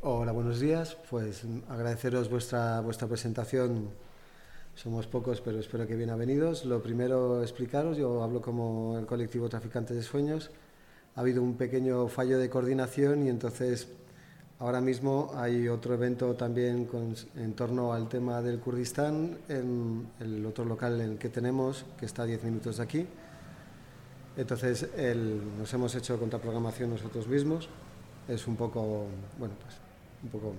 Hola, 0.00 0.32
buenos 0.32 0.58
días. 0.58 0.96
Pues 1.10 1.42
agradeceros 1.68 2.30
vuestra, 2.30 2.80
vuestra 2.80 3.06
presentación. 3.06 3.90
Somos 4.74 5.06
pocos, 5.06 5.42
pero 5.42 5.58
espero 5.58 5.86
que 5.86 5.96
bien 5.96 6.16
venidos. 6.18 6.64
Lo 6.64 6.82
primero, 6.82 7.42
explicaros, 7.42 7.98
yo 7.98 8.22
hablo 8.22 8.40
como 8.40 8.96
el 8.98 9.04
colectivo 9.04 9.50
Traficantes 9.50 9.98
de 9.98 10.02
Sueños. 10.02 10.50
Ha 11.14 11.20
habido 11.20 11.42
un 11.42 11.58
pequeño 11.58 12.08
fallo 12.08 12.38
de 12.38 12.48
coordinación 12.48 13.26
y 13.26 13.28
entonces 13.28 13.88
ahora 14.60 14.80
mismo 14.80 15.30
hay 15.36 15.68
otro 15.68 15.92
evento 15.92 16.32
también 16.36 16.88
en 17.36 17.52
torno 17.52 17.92
al 17.92 18.08
tema 18.08 18.40
del 18.40 18.60
Kurdistán 18.60 19.40
en 19.50 20.08
el 20.20 20.46
otro 20.46 20.64
local 20.64 21.02
en 21.02 21.12
el 21.12 21.18
que 21.18 21.28
tenemos, 21.28 21.84
que 21.98 22.06
está 22.06 22.22
a 22.22 22.26
10 22.26 22.44
minutos 22.44 22.78
de 22.78 22.82
aquí. 22.82 23.06
Entonces 24.38 24.88
nos 25.58 25.74
hemos 25.74 25.94
hecho 25.96 26.18
contraprogramación 26.18 26.88
nosotros 26.88 27.28
mismos 27.28 27.68
es 28.30 28.46
un 28.46 28.56
poco, 28.56 29.06
bueno, 29.38 29.54
pues 29.60 29.74
un 30.22 30.28
poco... 30.30 30.54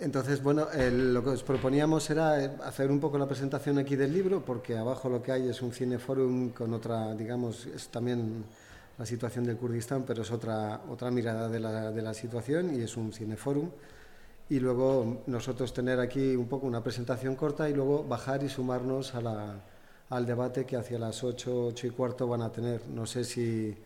Entonces, 0.00 0.42
bueno, 0.42 0.66
lo 0.92 1.22
que 1.22 1.30
os 1.30 1.42
proponíamos 1.42 2.08
era 2.08 2.42
eh, 2.42 2.50
hacer 2.64 2.90
un 2.90 3.00
poco 3.00 3.18
la 3.18 3.26
presentación 3.26 3.78
aquí 3.78 3.96
del 3.96 4.12
libro, 4.12 4.42
porque 4.42 4.76
abajo 4.76 5.08
lo 5.08 5.22
que 5.22 5.32
hay 5.32 5.48
es 5.48 5.60
un 5.60 5.72
cineforum 5.72 6.50
con 6.50 6.72
otra, 6.72 7.14
digamos, 7.14 7.66
es 7.66 7.88
también 7.88 8.44
la 8.98 9.04
situación 9.04 9.44
del 9.44 9.56
Kurdistán, 9.56 10.04
pero 10.06 10.22
es 10.22 10.30
otra, 10.30 10.80
otra 10.90 11.10
mirada 11.10 11.48
de 11.48 11.60
la, 11.60 11.90
de 11.90 12.02
la 12.02 12.14
situación 12.14 12.74
y 12.74 12.82
es 12.82 12.96
un 12.96 13.12
cineforum. 13.12 13.70
Y 14.48 14.58
luego 14.58 15.22
nosotros 15.26 15.72
tener 15.72 16.00
aquí 16.00 16.34
un 16.34 16.48
poco 16.48 16.66
una 16.66 16.82
presentación 16.82 17.36
corta 17.36 17.68
y 17.68 17.74
luego 17.74 18.02
bajar 18.02 18.42
y 18.42 18.48
sumarnos 18.48 19.14
a 19.14 19.20
la, 19.20 19.60
al 20.08 20.26
debate 20.26 20.64
que 20.64 20.76
hacia 20.76 20.98
las 20.98 21.22
8, 21.22 21.66
8 21.68 21.86
y 21.86 21.90
cuarto 21.90 22.26
van 22.26 22.42
a 22.42 22.50
tener. 22.50 22.86
No 22.88 23.06
sé 23.06 23.24
si 23.24 23.76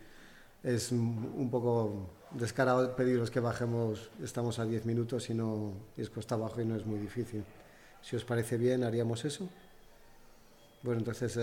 es 0.63 0.91
un 0.91 1.49
poco 1.51 2.09
descarado 2.37 2.95
pediros 2.95 3.31
que 3.31 3.39
bajemos, 3.39 4.09
estamos 4.21 4.59
a 4.59 4.65
10 4.65 4.85
minutos 4.85 5.29
y 5.29 5.33
no 5.33 5.73
es 5.97 6.09
cuesta 6.09 6.35
abajo 6.35 6.61
y 6.61 6.65
no 6.65 6.75
es 6.75 6.85
muy 6.85 6.99
difícil. 6.99 7.43
Si 8.01 8.15
os 8.15 8.25
parece 8.25 8.57
bien, 8.57 8.83
haríamos 8.83 9.25
eso. 9.25 9.49
Bueno, 10.83 10.99
entonces 10.99 11.39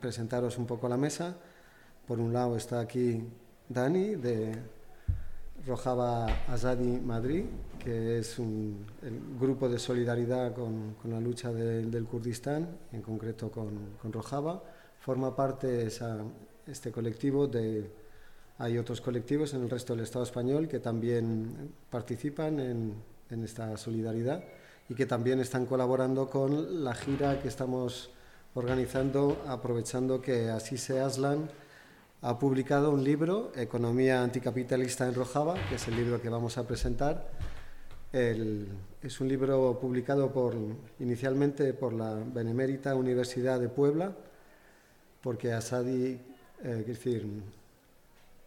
presentaros 0.00 0.58
un 0.58 0.66
poco 0.66 0.88
la 0.88 0.96
mesa. 0.96 1.34
Por 2.06 2.20
un 2.20 2.32
lado 2.32 2.56
está 2.56 2.80
aquí 2.80 3.24
Dani 3.68 4.14
de 4.16 4.54
Rojava 5.66 6.26
Azadi 6.46 7.00
Madrid, 7.00 7.44
que 7.78 8.18
es 8.18 8.38
un 8.38 8.86
el 9.02 9.18
grupo 9.40 9.68
de 9.68 9.78
solidaridad 9.78 10.54
con, 10.54 10.94
con 11.00 11.10
la 11.10 11.20
lucha 11.20 11.52
del 11.52 12.04
Kurdistán, 12.04 12.68
en 12.92 13.02
concreto 13.02 13.50
con, 13.50 13.96
con 14.00 14.12
Rojava. 14.12 14.62
Forma 15.00 15.34
parte 15.34 15.86
esa, 15.86 16.18
este 16.66 16.92
colectivo 16.92 17.46
de 17.46 18.03
hay 18.58 18.78
otros 18.78 19.00
colectivos 19.00 19.52
en 19.54 19.62
el 19.62 19.70
resto 19.70 19.94
del 19.94 20.04
Estado 20.04 20.24
español 20.24 20.68
que 20.68 20.78
también 20.78 21.72
participan 21.90 22.60
en, 22.60 23.14
esta 23.42 23.76
solidaridad 23.76 24.44
y 24.88 24.94
que 24.94 25.06
también 25.06 25.40
están 25.40 25.66
colaborando 25.66 26.30
con 26.30 26.84
la 26.84 26.94
gira 26.94 27.40
que 27.42 27.48
estamos 27.48 28.10
organizando, 28.54 29.42
aprovechando 29.48 30.22
que 30.22 30.50
Asise 30.50 31.00
Aslan 31.00 31.50
ha 32.22 32.38
publicado 32.38 32.92
un 32.92 33.02
libro, 33.02 33.50
Economía 33.56 34.22
Anticapitalista 34.22 35.08
en 35.08 35.14
Rojava, 35.14 35.54
que 35.68 35.74
es 35.74 35.88
el 35.88 35.96
libro 35.96 36.22
que 36.22 36.28
vamos 36.28 36.56
a 36.58 36.66
presentar. 36.66 37.28
es 38.12 39.20
un 39.20 39.28
libro 39.28 39.78
publicado 39.80 40.32
inicialmente 41.00 41.74
por 41.74 41.92
la 41.92 42.14
Benemérita 42.14 42.94
Universidad 42.94 43.58
de 43.58 43.68
Puebla, 43.68 44.12
porque 45.22 45.52
Asadi, 45.52 46.12
eh, 46.62 46.78
es 46.80 46.86
decir, 46.86 47.26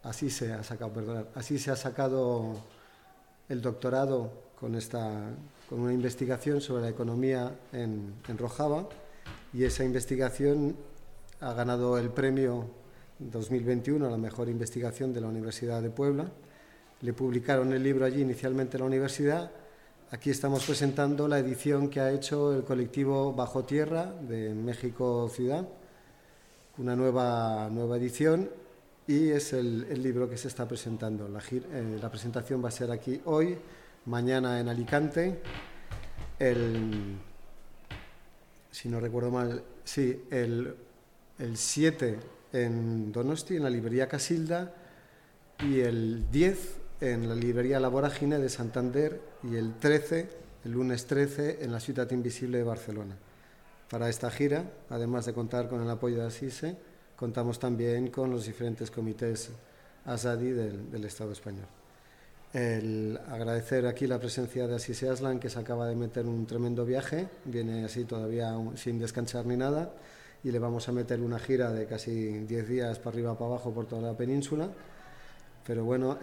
así 0.08 0.30
se 0.30 0.52
ha 1.70 1.76
sacado, 1.76 2.54
el 3.48 3.62
doctorado 3.62 4.32
con, 4.58 4.74
esta, 4.74 5.10
con 5.68 5.80
una 5.80 5.92
investigación 5.92 6.60
sobre 6.60 6.82
la 6.82 6.88
economía 6.88 7.52
en, 7.72 8.14
en 8.28 8.38
Rojava 8.38 8.88
y 9.52 9.64
esa 9.64 9.84
investigación 9.84 10.76
ha 11.40 11.52
ganado 11.52 11.98
el 11.98 12.10
premio 12.10 12.66
2021 13.18 14.06
a 14.06 14.10
la 14.10 14.16
mejor 14.16 14.48
investigación 14.48 15.12
de 15.12 15.20
la 15.20 15.28
Universidad 15.28 15.82
de 15.82 15.90
Puebla. 15.90 16.30
Le 17.00 17.12
publicaron 17.12 17.72
el 17.72 17.82
libro 17.82 18.04
allí 18.04 18.22
inicialmente 18.22 18.76
en 18.76 18.80
la 18.80 18.86
universidad. 18.86 19.50
Aquí 20.10 20.30
estamos 20.30 20.64
presentando 20.64 21.28
la 21.28 21.38
edición 21.38 21.90
que 21.90 22.00
ha 22.00 22.10
hecho 22.10 22.54
el 22.54 22.64
colectivo 22.64 23.32
Bajo 23.34 23.64
Tierra 23.64 24.06
de 24.06 24.54
México 24.54 25.28
Ciudad, 25.28 25.68
una 26.78 26.96
nueva, 26.96 27.68
nueva 27.70 27.96
edición 27.98 28.48
y 29.08 29.30
es 29.30 29.54
el, 29.54 30.02
libro 30.02 30.28
que 30.28 30.36
se 30.36 30.48
está 30.48 30.68
presentando. 30.68 31.26
Eh, 31.26 31.98
la, 32.00 32.10
presentación 32.10 32.62
va 32.62 32.68
a 32.68 32.70
ser 32.70 32.90
aquí 32.90 33.20
hoy, 33.24 33.56
mañana 34.04 34.60
en 34.60 34.68
Alicante, 34.68 35.40
el, 36.38 37.16
si 38.70 38.88
no 38.90 39.00
recuerdo 39.00 39.30
mal, 39.30 39.64
sí, 39.82 40.24
el, 40.30 40.74
el 41.38 41.56
7 41.56 42.18
en 42.52 43.10
Donosti, 43.10 43.56
en 43.56 43.62
la 43.62 43.70
librería 43.70 44.08
Casilda, 44.08 44.74
y 45.60 45.80
el 45.80 46.30
10 46.30 46.76
en 47.00 47.30
la 47.30 47.34
librería 47.34 47.80
La 47.80 47.88
Vorágine 47.88 48.38
de 48.38 48.50
Santander, 48.50 49.22
y 49.42 49.56
el 49.56 49.78
13, 49.78 50.28
el 50.66 50.72
lunes 50.72 51.06
13, 51.06 51.64
en 51.64 51.72
la 51.72 51.80
Ciudad 51.80 52.10
Invisible 52.10 52.58
de 52.58 52.64
Barcelona. 52.64 53.16
Para 53.88 54.10
esta 54.10 54.30
gira, 54.30 54.70
además 54.90 55.24
de 55.24 55.32
contar 55.32 55.70
con 55.70 55.82
el 55.82 55.88
apoyo 55.88 56.18
de 56.18 56.26
Asise, 56.26 56.76
contamos 57.18 57.58
también 57.58 58.08
con 58.08 58.30
los 58.30 58.46
diferentes 58.46 58.90
comités 58.90 59.50
ASADI 60.04 60.50
del, 60.50 61.04
Estado 61.04 61.32
español. 61.32 61.66
El 62.52 63.18
agradecer 63.28 63.86
aquí 63.86 64.06
la 64.06 64.18
presencia 64.18 64.66
de 64.66 64.76
Asise 64.76 65.10
Aslan, 65.10 65.40
que 65.40 65.50
se 65.50 65.58
acaba 65.58 65.86
de 65.88 65.96
meter 65.96 66.26
un 66.26 66.46
tremendo 66.46 66.84
viaje, 66.86 67.28
viene 67.44 67.84
así 67.84 68.04
todavía 68.04 68.56
sin 68.76 68.98
descansar 68.98 69.44
ni 69.46 69.56
nada, 69.56 69.90
y 70.44 70.52
le 70.52 70.58
vamos 70.60 70.88
a 70.88 70.92
meter 70.92 71.20
una 71.20 71.38
gira 71.38 71.72
de 71.72 71.86
casi 71.86 72.38
10 72.38 72.68
días 72.68 72.98
para 72.98 73.14
arriba 73.14 73.34
para 73.36 73.50
abajo 73.50 73.72
por 73.72 73.86
toda 73.86 74.12
la 74.12 74.16
península. 74.16 74.68
Pero 75.66 75.84
bueno, 75.84 76.18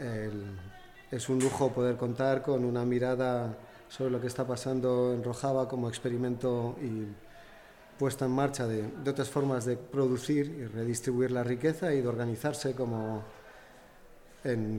es 1.11 1.29
un 1.29 1.39
lujo 1.39 1.71
poder 1.71 1.97
contar 1.97 2.41
con 2.41 2.63
una 2.63 2.85
mirada 2.85 3.55
sobre 3.89 4.11
lo 4.11 4.21
que 4.21 4.27
está 4.27 4.47
pasando 4.47 5.13
en 5.13 5.23
Rojava 5.23 5.67
como 5.67 5.89
experimento 5.89 6.75
y 6.81 7.05
puesta 7.97 8.25
en 8.25 8.31
marcha 8.31 8.67
de, 8.67 8.89
otras 9.09 9.29
formas 9.29 9.65
de 9.65 9.77
producir 9.77 10.47
y 10.47 10.65
redistribuir 10.65 11.31
la 11.31 11.43
riqueza 11.43 11.93
y 11.93 12.01
de 12.01 12.07
organizarse 12.07 12.73
como, 12.73 13.23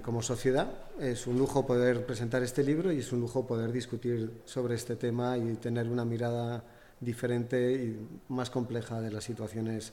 como 0.03 0.23
sociedad. 0.23 0.69
Es 1.01 1.27
un 1.27 1.39
lujo 1.39 1.67
poder 1.67 2.05
presentar 2.07 2.43
este 2.43 2.63
libro 2.63 2.93
y 2.93 2.99
es 2.99 3.13
un 3.13 3.21
lujo 3.21 3.47
poder 3.47 3.73
discutir 3.73 4.43
sobre 4.45 4.75
este 4.75 4.97
tema 4.97 5.37
y 5.39 5.55
tener 5.55 5.89
una 5.89 6.05
mirada 6.05 6.63
diferente 7.01 7.73
y 7.73 8.09
más 8.29 8.51
compleja 8.51 9.01
de 9.01 9.11
las 9.11 9.25
situaciones 9.25 9.93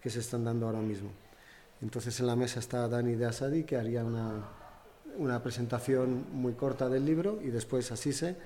que 0.00 0.10
se 0.10 0.20
están 0.20 0.44
dando 0.44 0.66
ahora 0.66 0.80
mismo. 0.80 1.10
Entonces 1.80 2.18
en 2.20 2.26
la 2.26 2.36
mesa 2.36 2.60
está 2.60 2.88
Dani 2.88 3.14
de 3.14 3.26
Asadi, 3.26 3.64
que 3.64 3.76
haría 3.76 4.04
una, 4.04 4.48
una 5.18 5.42
presentación 5.42 6.26
muy 6.32 6.54
corta 6.54 6.88
del 6.88 7.04
libro 7.04 7.40
y 7.42 7.48
después 7.48 7.90
Asise 7.92 8.36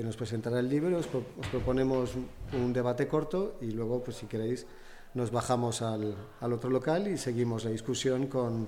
que 0.00 0.06
nos 0.06 0.16
presentará 0.16 0.60
el 0.60 0.68
libro. 0.70 0.96
Os, 0.96 1.06
proponemos 1.52 2.14
un 2.54 2.72
debate 2.72 3.06
corto 3.06 3.58
y 3.60 3.70
luego, 3.72 4.02
pues 4.02 4.16
si 4.16 4.24
queréis, 4.24 4.66
nos 5.12 5.30
bajamos 5.30 5.82
al, 5.82 6.14
al 6.40 6.52
otro 6.54 6.70
local 6.70 7.06
y 7.06 7.18
seguimos 7.18 7.64
la 7.64 7.70
discusión 7.70 8.26
con, 8.26 8.66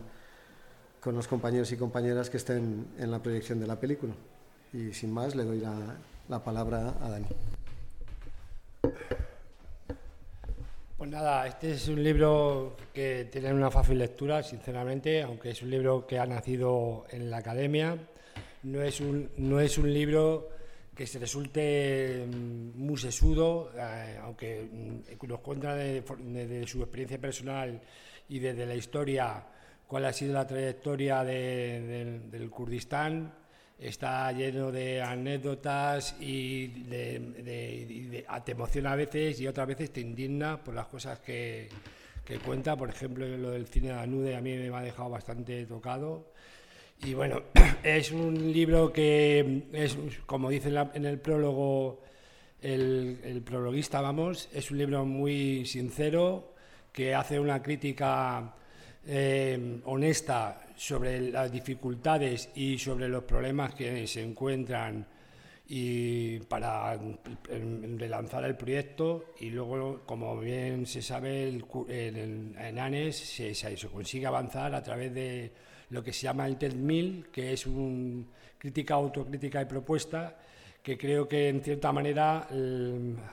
con, 1.01 1.15
los 1.15 1.27
compañeros 1.29 1.73
y 1.73 1.79
compañeras 1.79 2.29
que 2.29 2.37
estén 2.37 2.87
en 2.99 3.11
la 3.11 3.23
proyección 3.23 3.59
de 3.61 3.67
la 3.67 3.81
película. 3.81 4.13
Y 4.75 4.93
sin 4.93 5.11
más, 5.11 5.35
le 5.35 5.45
doy 5.45 5.61
la, 5.61 5.73
la 6.29 6.45
palabra 6.45 6.97
a 7.01 7.09
Dani. 7.09 7.29
Pues 10.99 11.11
nada, 11.11 11.47
este 11.47 11.73
es 11.73 11.89
un 11.89 12.05
libro 12.05 12.77
que 12.93 13.27
tiene 13.33 13.55
una 13.55 13.71
fácil 13.71 13.97
lectura, 13.97 14.43
sinceramente, 14.43 15.23
aunque 15.23 15.53
es 15.53 15.63
un 15.63 15.71
libro 15.71 16.07
que 16.07 16.19
ha 16.19 16.27
nacido 16.27 17.07
en 17.09 17.31
la 17.31 17.39
academia. 17.39 17.97
No 18.65 18.83
es 18.83 19.01
un, 19.01 19.31
no 19.39 19.61
es 19.61 19.79
un 19.79 19.95
libro 19.95 20.61
que 20.95 21.07
se 21.07 21.19
resulte 21.19 22.27
mm, 22.27 22.79
muy 22.79 22.99
sesudo, 22.99 23.73
eh, 23.77 24.19
aunque 24.23 24.69
mm, 24.71 25.27
nos 25.27 25.41
cuenta 25.41 25.75
de, 25.75 26.03
su 26.67 26.83
experiencia 26.83 27.19
personal 27.19 27.81
y 28.29 28.39
desde 28.39 28.67
la 28.67 28.75
historia 28.75 29.45
cuál 29.87 30.07
ha 30.07 30.13
sido 30.13 30.35
la 30.35 30.47
trayectoria 30.47 31.25
del 31.25 32.51
Kurdistán. 32.51 33.35
Está 33.79 34.31
lleno 34.31 34.71
de 34.71 35.03
anécdotas 35.03 36.15
y 36.21 36.69
de, 36.85 38.25
te 38.45 38.53
emociona 38.53 38.93
a 38.93 38.97
veces 38.97 39.41
y 39.41 39.49
otras 39.49 39.67
veces 39.67 39.93
te 39.93 40.01
indigna 40.01 40.63
por 40.63 40.75
las 40.75 40.87
cosas 40.87 41.19
que, 41.19 41.69
que 42.25 42.39
cuenta. 42.39 42.77
Por 42.77 42.91
ejemplo, 42.91 43.27
lo 43.27 43.51
del 43.51 43.67
cine 43.67 43.89
de 43.89 43.95
Anude 43.95 44.37
a 44.37 44.41
mí 44.41 44.57
me 44.57 44.75
ha 44.75 44.83
dejado 44.83 45.11
bastante 45.11 45.67
tocado. 45.67 46.33
Y 47.05 47.15
bueno, 47.15 47.43
es 47.83 48.13
un 48.13 48.53
libro 48.53 48.93
que 48.93 49.65
es, 49.73 49.97
como 50.25 50.51
dice 50.51 50.69
en, 50.95 51.05
el 51.05 51.19
prólogo 51.19 52.01
el, 52.61 53.19
el, 53.25 53.43
prologuista, 53.43 54.01
vamos, 54.01 54.49
es 54.53 54.71
un 54.71 54.79
libro 54.79 55.05
muy 55.05 55.67
sincero 55.67 56.55
que 56.93 57.15
hace 57.15 57.41
una 57.41 57.61
crítica 57.61 58.55
eh, 59.05 59.81
honesta 59.85 60.63
sobre 60.77 61.33
las 61.33 61.51
dificultades 61.51 62.51
y 62.55 62.79
sobre 62.79 63.09
los 63.09 63.25
problemas 63.25 63.75
que 63.75 64.07
se 64.07 64.23
encuentran 64.23 65.05
y 65.69 66.39
para 66.41 66.97
relanzar 67.97 68.45
el 68.45 68.57
proyecto. 68.57 69.33
Y 69.41 69.51
luego, 69.51 70.03
como 70.07 70.39
bien 70.39 70.87
se 70.87 71.03
sabe, 71.03 71.49
en 71.89 72.79
ANES 72.79 73.17
se, 73.17 73.55
se, 73.55 73.89
consigue 73.89 74.27
avanzar 74.27 74.75
a 74.75 74.83
través 74.83 75.13
de 75.15 75.51
lo 75.93 76.03
que 76.03 76.13
se 76.13 76.23
llama 76.23 76.47
el 76.47 76.57
TED 76.57 76.75
que 77.31 77.53
es 77.53 77.67
un 77.67 78.27
crítica, 78.59 78.95
autocrítica 78.95 79.61
y 79.61 79.67
propuesta, 79.67 80.39
que 80.83 80.97
creo 80.97 81.29
que 81.29 81.49
en 81.49 81.63
cierta 81.63 81.93
manera 81.93 82.49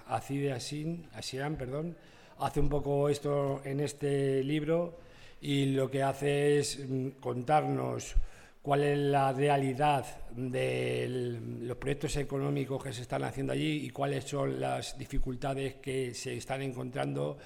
Acide 0.08 0.52
Asian, 0.52 1.56
perdón, 1.58 1.96
hace 2.40 2.60
un 2.60 2.70
poco 2.70 3.10
esto 3.10 3.62
en 3.64 3.80
este 3.80 4.44
libro 4.44 5.00
y 5.42 5.68
lo 5.68 5.90
que 5.90 6.04
hace 6.04 6.60
es 6.60 6.80
mm, 6.80 7.10
contarnos 7.20 8.16
cuál 8.62 8.84
es 8.84 8.98
la 8.98 9.32
realidad 9.32 10.06
de 10.36 11.40
los 11.62 11.78
proyectos 11.78 12.18
económicos 12.18 12.84
que 12.84 12.94
se 12.94 13.04
están 13.04 13.24
haciendo 13.24 13.54
allí 13.54 13.86
y 13.86 13.90
cuáles 13.90 14.26
son 14.26 14.60
las 14.60 14.98
dificultades 14.98 15.76
que 15.76 16.14
se 16.14 16.36
están 16.36 16.62
encontrando 16.62 17.38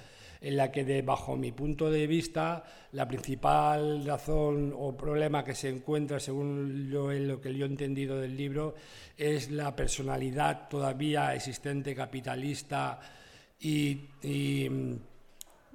en 0.43 0.57
la 0.57 0.71
que, 0.71 0.83
de, 0.83 1.01
bajo 1.01 1.35
mi 1.35 1.51
punto 1.51 1.89
de 1.89 2.05
vista, 2.05 2.63
la 2.91 3.07
principal 3.07 4.05
razón 4.05 4.73
o 4.77 4.95
problema 4.95 5.43
que 5.43 5.55
se 5.55 5.69
encuentra, 5.69 6.19
según 6.19 6.91
lo 6.91 7.41
que 7.41 7.55
yo 7.55 7.65
he 7.65 7.69
entendido 7.69 8.19
del 8.19 8.37
libro, 8.37 8.75
es 9.17 9.49
la 9.49 9.75
personalidad 9.75 10.67
todavía 10.69 11.33
existente 11.33 11.95
capitalista 11.95 12.99
y, 13.59 14.01
mm, 14.21 14.93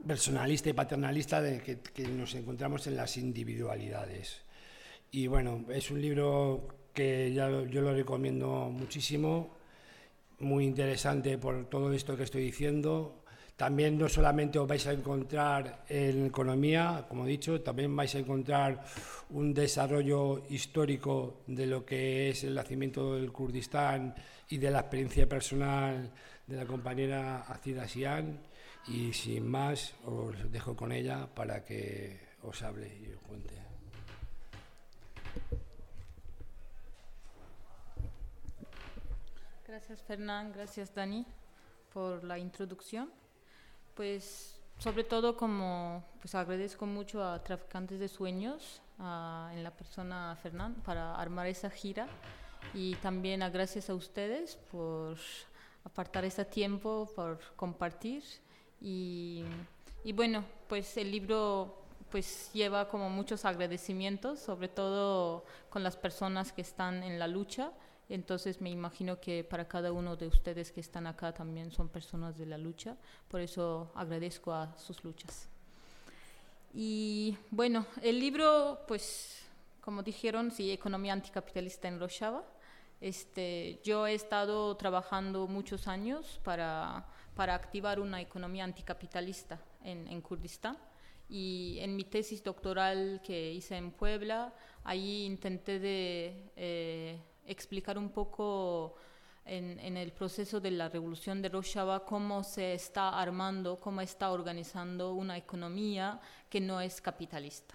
personalista 0.06 0.68
y 0.68 0.74
paternalista 0.74 1.40
de 1.40 1.60
que 1.60 2.08
nos 2.08 2.34
encontramos 2.34 2.86
en 2.86 2.96
las 2.96 3.16
individualidades. 3.16 4.42
Y 5.10 5.26
bueno, 5.26 5.64
es 5.70 5.90
un 5.90 6.00
libro 6.00 6.68
que 6.92 7.32
ya 7.32 7.48
yo 7.48 7.80
lo 7.80 7.94
recomiendo 7.94 8.68
muchísimo, 8.70 9.56
muy 10.40 10.64
interesante 10.64 11.38
por 11.38 11.66
todo 11.70 11.92
esto 11.92 12.16
que 12.16 12.24
estoy 12.24 12.42
diciendo. 12.42 13.24
También 13.58 13.98
no 13.98 14.08
solamente 14.08 14.56
os 14.56 14.68
vais 14.70 14.86
a 14.86 14.92
encontrar 14.94 15.82
en 15.88 16.26
economía, 16.26 17.04
como 17.08 17.26
he 17.26 17.34
dicho, 17.34 17.60
también 17.60 17.90
vais 17.90 18.14
a 18.14 18.22
encontrar 18.22 18.86
un 19.30 19.52
desarrollo 19.52 20.46
histórico 20.48 21.42
de 21.48 21.66
lo 21.66 21.84
que 21.84 22.30
es 22.30 22.44
el 22.44 22.54
nacimiento 22.54 23.16
del 23.16 23.32
Kurdistán 23.32 24.14
y 24.48 24.58
de 24.58 24.70
la 24.70 24.86
experiencia 24.86 25.28
personal 25.28 26.08
de 26.46 26.54
la 26.54 26.66
compañera 26.66 27.40
Acida 27.50 27.88
Sian. 27.88 28.38
Y 28.86 29.12
sin 29.12 29.48
más, 29.48 29.92
os 30.06 30.52
dejo 30.52 30.76
con 30.76 30.92
ella 30.92 31.26
para 31.26 31.64
que 31.64 32.16
os 32.44 32.62
hable 32.62 32.86
y 32.86 33.12
os 33.12 33.20
cuente. 33.22 33.54
Gracias 39.66 40.00
Fernán, 40.02 40.52
gracias 40.52 40.94
Dani 40.94 41.26
por 41.92 42.22
la 42.22 42.38
introducción. 42.38 43.10
Pues 43.98 44.54
sobre 44.78 45.02
todo 45.02 45.36
como 45.36 46.04
pues 46.20 46.32
agradezco 46.36 46.86
mucho 46.86 47.20
a 47.20 47.42
Traficantes 47.42 47.98
de 47.98 48.06
Sueños, 48.06 48.80
en 48.96 49.64
la 49.64 49.72
persona 49.76 50.38
Fernán, 50.40 50.76
para 50.84 51.16
armar 51.16 51.48
esa 51.48 51.68
gira. 51.68 52.06
Y 52.74 52.94
también 53.02 53.42
a 53.42 53.50
gracias 53.50 53.90
a 53.90 53.96
ustedes 53.96 54.54
por 54.70 55.16
apartar 55.82 56.24
este 56.24 56.44
tiempo, 56.44 57.10
por 57.16 57.40
compartir. 57.56 58.22
Y, 58.80 59.42
y 60.04 60.12
bueno, 60.12 60.44
pues 60.68 60.96
el 60.96 61.10
libro 61.10 61.82
pues 62.08 62.52
lleva 62.52 62.86
como 62.86 63.10
muchos 63.10 63.44
agradecimientos, 63.44 64.38
sobre 64.38 64.68
todo 64.68 65.44
con 65.70 65.82
las 65.82 65.96
personas 65.96 66.52
que 66.52 66.62
están 66.62 67.02
en 67.02 67.18
la 67.18 67.26
lucha 67.26 67.72
entonces 68.08 68.60
me 68.60 68.70
imagino 68.70 69.20
que 69.20 69.44
para 69.44 69.68
cada 69.68 69.92
uno 69.92 70.16
de 70.16 70.26
ustedes 70.26 70.72
que 70.72 70.80
están 70.80 71.06
acá 71.06 71.32
también 71.32 71.70
son 71.70 71.88
personas 71.88 72.38
de 72.38 72.46
la 72.46 72.58
lucha, 72.58 72.96
por 73.28 73.40
eso 73.40 73.90
agradezco 73.94 74.52
a 74.52 74.76
sus 74.78 75.04
luchas. 75.04 75.48
Y 76.72 77.36
bueno, 77.50 77.86
el 78.02 78.18
libro, 78.18 78.80
pues 78.86 79.42
como 79.80 80.02
dijeron, 80.02 80.50
sí, 80.50 80.70
Economía 80.70 81.14
Anticapitalista 81.14 81.88
en 81.88 81.98
Rojava. 81.98 82.44
Este, 83.00 83.80
yo 83.84 84.06
he 84.06 84.14
estado 84.14 84.76
trabajando 84.76 85.46
muchos 85.46 85.88
años 85.88 86.40
para, 86.44 87.06
para 87.34 87.54
activar 87.54 87.98
una 87.98 88.20
economía 88.20 88.64
anticapitalista 88.64 89.58
en, 89.82 90.06
en 90.08 90.20
Kurdistán 90.20 90.76
y 91.28 91.78
en 91.80 91.96
mi 91.96 92.04
tesis 92.04 92.42
doctoral 92.42 93.20
que 93.24 93.52
hice 93.52 93.76
en 93.76 93.90
Puebla, 93.92 94.52
ahí 94.84 95.24
intenté 95.24 95.78
de 95.78 96.50
eh, 96.56 97.18
explicar 97.48 97.98
un 97.98 98.10
poco 98.10 98.94
en, 99.44 99.96
el 99.96 100.12
proceso 100.12 100.60
de 100.60 100.70
la 100.70 100.88
revolución 100.88 101.40
de 101.42 101.48
Rojava 101.48 102.04
cómo 102.04 102.44
se 102.44 102.74
está 102.74 103.18
armando, 103.18 103.76
cómo 103.76 104.00
está 104.00 104.30
organizando 104.30 105.14
una 105.14 105.36
economía 105.36 106.20
que 106.50 106.60
no 106.60 106.80
es 106.80 107.00
capitalista. 107.00 107.74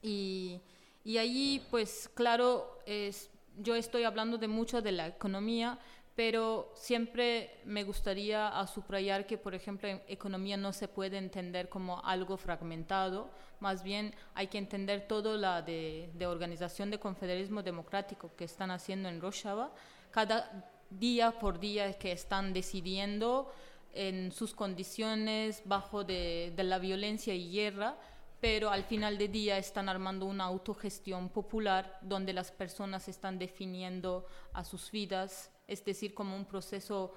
Y, 0.00 0.60
y 1.04 1.18
allí, 1.18 1.62
pues 1.70 2.08
claro, 2.14 2.78
es, 2.86 3.30
yo 3.58 3.74
estoy 3.74 4.04
hablando 4.04 4.38
de 4.38 4.48
mucho 4.48 4.80
de 4.80 4.92
la 4.92 5.08
economía, 5.08 5.78
pero 6.14 6.70
siempre 6.74 7.60
me 7.64 7.82
gustaría 7.82 8.52
subrayar 8.66 9.26
que, 9.26 9.36
por 9.36 9.54
ejemplo, 9.54 9.88
en 9.88 10.02
economía 10.06 10.56
no 10.56 10.72
se 10.72 10.86
puede 10.86 11.18
entender 11.18 11.68
como 11.68 12.04
algo 12.04 12.36
fragmentado, 12.36 13.30
más 13.58 13.82
bien 13.82 14.14
hay 14.34 14.46
que 14.46 14.58
entender 14.58 15.08
todo 15.08 15.36
la 15.36 15.62
de, 15.62 16.10
organización 16.26 16.90
de 16.90 17.00
confederalismo 17.00 17.62
democrático 17.62 18.30
que 18.36 18.44
están 18.44 18.70
haciendo 18.70 19.08
en 19.08 19.20
Rojava, 19.20 19.72
cada 20.12 20.70
día 20.88 21.32
por 21.32 21.58
día 21.58 21.92
que 21.94 22.12
están 22.12 22.52
decidiendo 22.52 23.52
en 23.92 24.30
sus 24.30 24.54
condiciones 24.54 25.62
bajo 25.64 26.04
de, 26.04 26.52
de 26.54 26.62
la 26.62 26.78
violencia 26.78 27.34
y 27.34 27.50
guerra, 27.50 27.98
pero 28.40 28.70
al 28.70 28.84
final 28.84 29.18
de 29.18 29.28
día 29.28 29.58
están 29.58 29.88
armando 29.88 30.26
una 30.26 30.44
autogestión 30.44 31.28
popular 31.28 31.98
donde 32.02 32.32
las 32.32 32.52
personas 32.52 33.08
están 33.08 33.38
definiendo 33.38 34.26
a 34.52 34.64
sus 34.64 34.90
vidas 34.92 35.50
es 35.66 35.84
decir, 35.84 36.14
como 36.14 36.36
un 36.36 36.44
proceso 36.44 37.12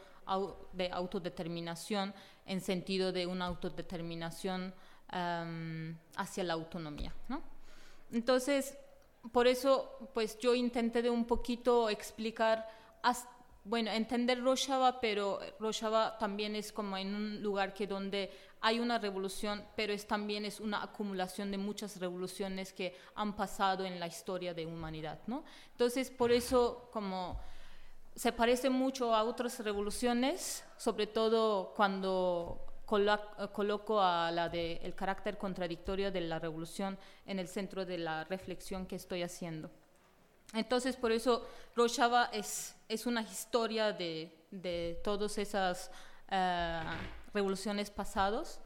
de 0.74 0.90
autodeterminación 0.92 2.14
en 2.46 2.62
sentido 2.62 3.12
de 3.12 3.26
una 3.26 3.46
autodeterminación 3.46 4.74
hacia 5.10 6.44
la 6.44 6.54
autonomía. 6.54 7.14
Entonces, 8.12 8.78
por 9.32 9.48
eso, 9.48 10.10
pues 10.14 10.38
yo 10.38 10.56
intenté 10.56 11.02
de 11.02 11.10
un 11.10 11.26
poquito 11.26 11.90
explicar, 11.90 12.68
bueno, 13.64 13.92
entender 13.92 14.42
Rojava, 14.42 15.02
pero 15.02 15.40
Rojava 15.60 16.18
también 16.18 16.56
es 16.56 16.72
como 16.72 16.98
en 16.98 17.14
un 17.14 17.44
lugar 17.44 17.74
que 17.74 17.88
donde 17.88 18.32
hay 18.62 18.80
una 18.80 18.98
revolución, 18.98 19.66
pero 19.76 19.94
es 19.94 20.08
también 20.08 20.46
es 20.46 20.60
una 20.60 20.82
acumulación 20.84 21.52
de 21.52 21.58
muchas 21.58 22.00
revoluciones 22.00 22.74
que 22.74 22.96
han 23.16 23.36
pasado 23.36 23.86
en 23.86 24.00
la 24.00 24.08
historia 24.08 24.54
de 24.54 24.66
humanidad, 24.66 25.20
¿no? 25.28 25.44
Entonces, 25.72 26.10
por 26.10 26.32
eso, 26.32 26.90
como 26.92 27.40
se 28.18 28.32
parece 28.32 28.72
mucho 28.72 29.14
a 29.14 29.24
otras 29.24 29.60
revoluciones, 29.60 30.66
sobre 30.76 31.06
todo 31.06 31.72
cuando 31.76 32.66
coloco 32.88 34.02
el 34.02 34.96
carácter 34.96 35.38
contradictorio 35.38 36.12
de 36.12 36.22
la 36.22 36.40
revolución 36.40 36.98
en 37.28 37.38
el 37.38 37.48
centro 37.48 37.86
de 37.86 38.00
la 38.00 38.24
reflexión 38.24 38.88
que 38.88 38.96
estoy 38.96 39.22
haciendo. 39.22 39.70
Entonces, 40.54 40.96
por 40.96 41.12
eso 41.12 41.48
Rojava 41.76 42.30
es, 42.34 42.76
es 42.90 43.06
una 43.06 43.22
historia 43.22 43.94
de, 43.94 44.34
de 44.50 45.00
todas 45.04 45.38
esas 45.38 45.92
eh, 46.32 46.82
revoluciones 47.36 47.92
pasadas 47.92 48.60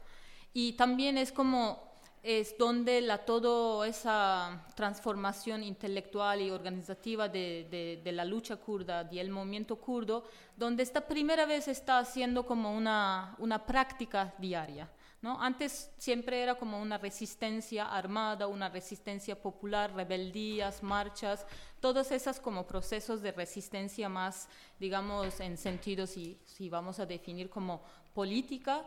y 0.54 0.72
también 0.78 1.18
es 1.18 1.30
como 1.30 1.91
es 2.22 2.56
donde 2.56 3.00
la, 3.00 3.18
toda 3.18 3.86
esa 3.88 4.64
transformación 4.76 5.64
intelectual 5.64 6.40
y 6.40 6.50
organizativa 6.50 7.28
de, 7.28 8.00
de, 8.02 8.12
la 8.12 8.24
lucha 8.24 8.56
kurda 8.56 9.08
y 9.10 9.18
el 9.18 9.30
movimiento 9.30 9.76
kurdo, 9.76 10.24
donde 10.56 10.84
esta 10.84 11.00
primera 11.00 11.46
vez 11.46 11.66
está 11.66 11.98
haciendo 11.98 12.46
como 12.46 12.76
una, 12.76 13.34
una 13.38 13.66
práctica 13.66 14.34
diaria. 14.38 14.88
¿no? 15.20 15.40
Antes 15.40 15.90
siempre 15.98 16.42
era 16.42 16.54
como 16.54 16.80
una 16.80 16.98
resistencia 16.98 17.86
armada, 17.92 18.46
una 18.46 18.68
resistencia 18.68 19.40
popular, 19.40 19.92
rebeldías, 19.92 20.82
marchas, 20.82 21.44
todos 21.80 22.12
esos 22.12 22.38
como 22.38 22.66
procesos 22.66 23.20
de 23.22 23.32
resistencia 23.32 24.08
más, 24.08 24.48
digamos, 24.78 25.40
en 25.40 25.56
sentido, 25.56 26.06
si, 26.06 26.38
si 26.44 26.68
vamos 26.68 27.00
a 27.00 27.06
definir 27.06 27.50
como 27.50 27.82
política, 28.14 28.84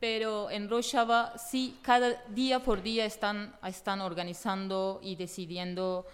pero 0.00 0.50
en 0.50 0.68
Rojava 0.68 1.36
sí, 1.38 1.78
cada 1.82 2.22
día 2.28 2.60
por 2.60 2.82
día 2.82 3.04
están, 3.04 3.54
están 3.64 4.00
organizando 4.00 5.00
y 5.02 5.16
decidiendo 5.16 6.06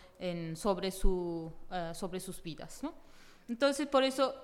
sobre, 0.54 0.90
su, 0.90 1.52
eh, 1.70 1.92
sobre 1.94 2.18
sus 2.18 2.42
vidas. 2.42 2.82
¿no? 2.82 2.94
Entonces, 3.48 3.86
por 3.86 4.04
eso 4.04 4.34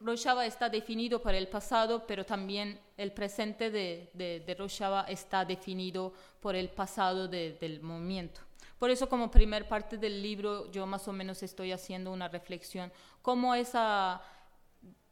Rojava 0.00 0.46
está 0.46 0.68
definido 0.68 1.20
para 1.20 1.38
el 1.38 1.48
pasado, 1.48 2.06
pero 2.06 2.24
también 2.24 2.80
el 2.96 3.12
presente 3.12 3.70
de, 3.70 4.10
de, 4.14 4.54
Rojava 4.54 5.02
está 5.02 5.44
definido 5.44 6.12
por 6.40 6.56
el 6.56 6.68
pasado 6.68 7.28
del 7.28 7.80
movimiento. 7.82 8.40
Por 8.78 8.90
eso 8.90 9.08
como 9.08 9.30
primer 9.30 9.68
parte 9.68 9.96
del 9.96 10.22
libro 10.22 10.70
yo 10.70 10.86
más 10.86 11.08
o 11.08 11.12
menos 11.12 11.42
estoy 11.42 11.72
haciendo 11.72 12.12
una 12.12 12.28
reflexión, 12.28 12.92
cómo 13.22 13.54
esa, 13.54 14.22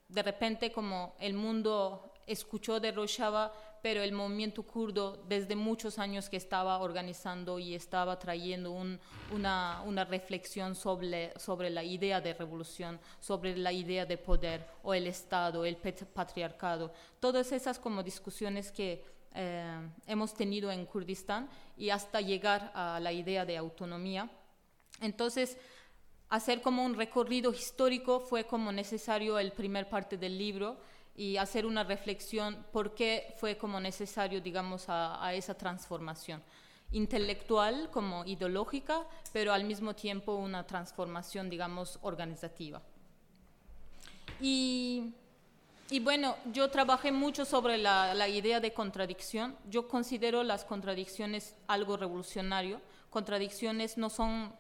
de 0.09 0.23
repente 0.23 0.71
como 0.71 1.16
el 1.19 1.35
mundo 1.35 2.12
escuchó 2.26 2.78
de 2.78 2.93
Rojava, 2.93 3.52
pero 3.83 4.02
el 4.02 4.12
movimiento 4.12 4.62
kurdo 4.62 5.25
desde 5.28 5.54
muchos 5.54 5.99
años 5.99 6.28
que 6.28 6.37
estaba 6.37 6.78
organizando 6.78 7.59
y 7.59 7.75
estaba 7.75 8.18
trayendo 8.18 8.73
una, 8.73 9.83
una, 9.85 10.04
reflexión 10.04 10.75
sobre, 10.75 11.33
sobre 11.38 11.71
la 11.71 11.85
idea 11.85 12.21
de 12.21 12.35
revolución, 12.35 12.99
sobre 13.21 13.56
la 13.56 13.73
idea 13.73 14.06
de 14.06 14.18
poder 14.18 14.66
o 14.83 14.95
el 14.95 15.06
Estado, 15.06 15.64
el 15.64 15.76
patriarcado, 15.76 16.92
todas 17.21 17.52
esas 17.52 17.78
como 17.78 18.02
discusiones 18.02 18.73
que 18.73 19.04
eh, 19.35 19.90
hemos 20.06 20.33
tenido 20.33 20.71
en 20.73 20.87
Kurdistán 20.87 21.49
y 21.76 21.90
hasta 21.90 22.21
llegar 22.21 22.73
a 22.75 22.99
la 23.00 23.12
idea 23.12 23.45
de 23.45 23.56
autonomía. 23.56 24.30
Entonces, 25.00 25.59
hacer 26.28 26.62
como 26.62 26.85
un 26.85 26.95
recorrido 26.95 27.52
histórico 27.52 28.21
fue 28.21 28.45
como 28.45 28.73
necesario 28.73 29.38
el 29.38 29.52
primer 29.52 29.88
parte 29.88 30.16
del 30.16 30.38
libro 30.38 30.78
y 31.16 31.38
hacer 31.38 31.64
una 31.64 31.82
reflexión 31.82 32.64
por 32.73 32.94
qué 32.94 33.35
fue 33.38 33.56
como 33.56 33.80
necesario, 33.80 34.40
digamos, 34.40 34.85
a, 34.88 35.32
esa 35.35 35.54
transformación 35.54 36.42
intelectual 36.92 37.90
como 37.90 38.25
ideológica, 38.26 39.06
pero 39.32 39.52
al 39.52 39.64
mismo 39.64 39.94
tiempo 39.94 40.35
una 40.35 40.66
transformación, 40.66 41.49
digamos, 41.50 41.99
organizativa. 42.02 42.82
Y, 44.40 45.14
y 45.90 46.00
bueno, 46.00 46.37
yo 46.52 46.70
trabajé 46.70 47.11
mucho 47.12 47.44
sobre 47.44 47.78
la, 47.78 48.14
la, 48.14 48.28
idea 48.28 48.61
de 48.61 48.73
contradicción. 48.73 49.56
Yo 49.70 49.88
considero 49.88 50.42
las 50.42 50.64
contradicciones 50.64 51.56
algo 51.66 51.96
revolucionario. 51.96 52.80
Contradicciones 53.16 53.96
no 53.96 54.11
son 54.11 54.52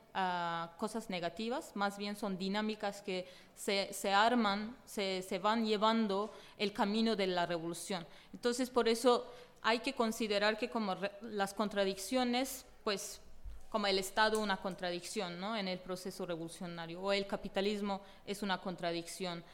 cosas 0.78 1.10
negativas, 1.10 1.72
más 1.74 1.98
bien 1.98 2.16
son 2.16 2.38
dinámicas 2.38 3.02
que 3.02 3.28
se, 3.54 3.92
se 3.92 4.14
arman, 4.14 4.74
se, 4.86 5.20
se, 5.20 5.38
van 5.38 5.66
llevando 5.66 6.32
el 6.56 6.72
camino 6.72 7.16
de 7.16 7.26
la 7.26 7.44
revolución. 7.44 8.06
Entonces, 8.32 8.70
por 8.70 8.88
eso 8.88 9.30
hay 9.60 9.80
que 9.80 9.92
considerar 9.92 10.56
que 10.56 10.70
como 10.70 10.96
las 11.20 11.52
contradicciones, 11.52 12.64
pues 12.82 13.20
como 13.68 13.88
el 13.88 13.98
Estado 13.98 14.40
una 14.40 14.56
contradicción 14.56 15.38
¿no? 15.38 15.54
en 15.54 15.68
el 15.68 15.78
proceso 15.78 16.24
revolucionario, 16.24 17.02
o 17.02 17.12
el 17.12 17.26
capitalismo 17.26 18.00
es 18.24 18.42
una 18.42 18.58
contradicción. 18.62 19.44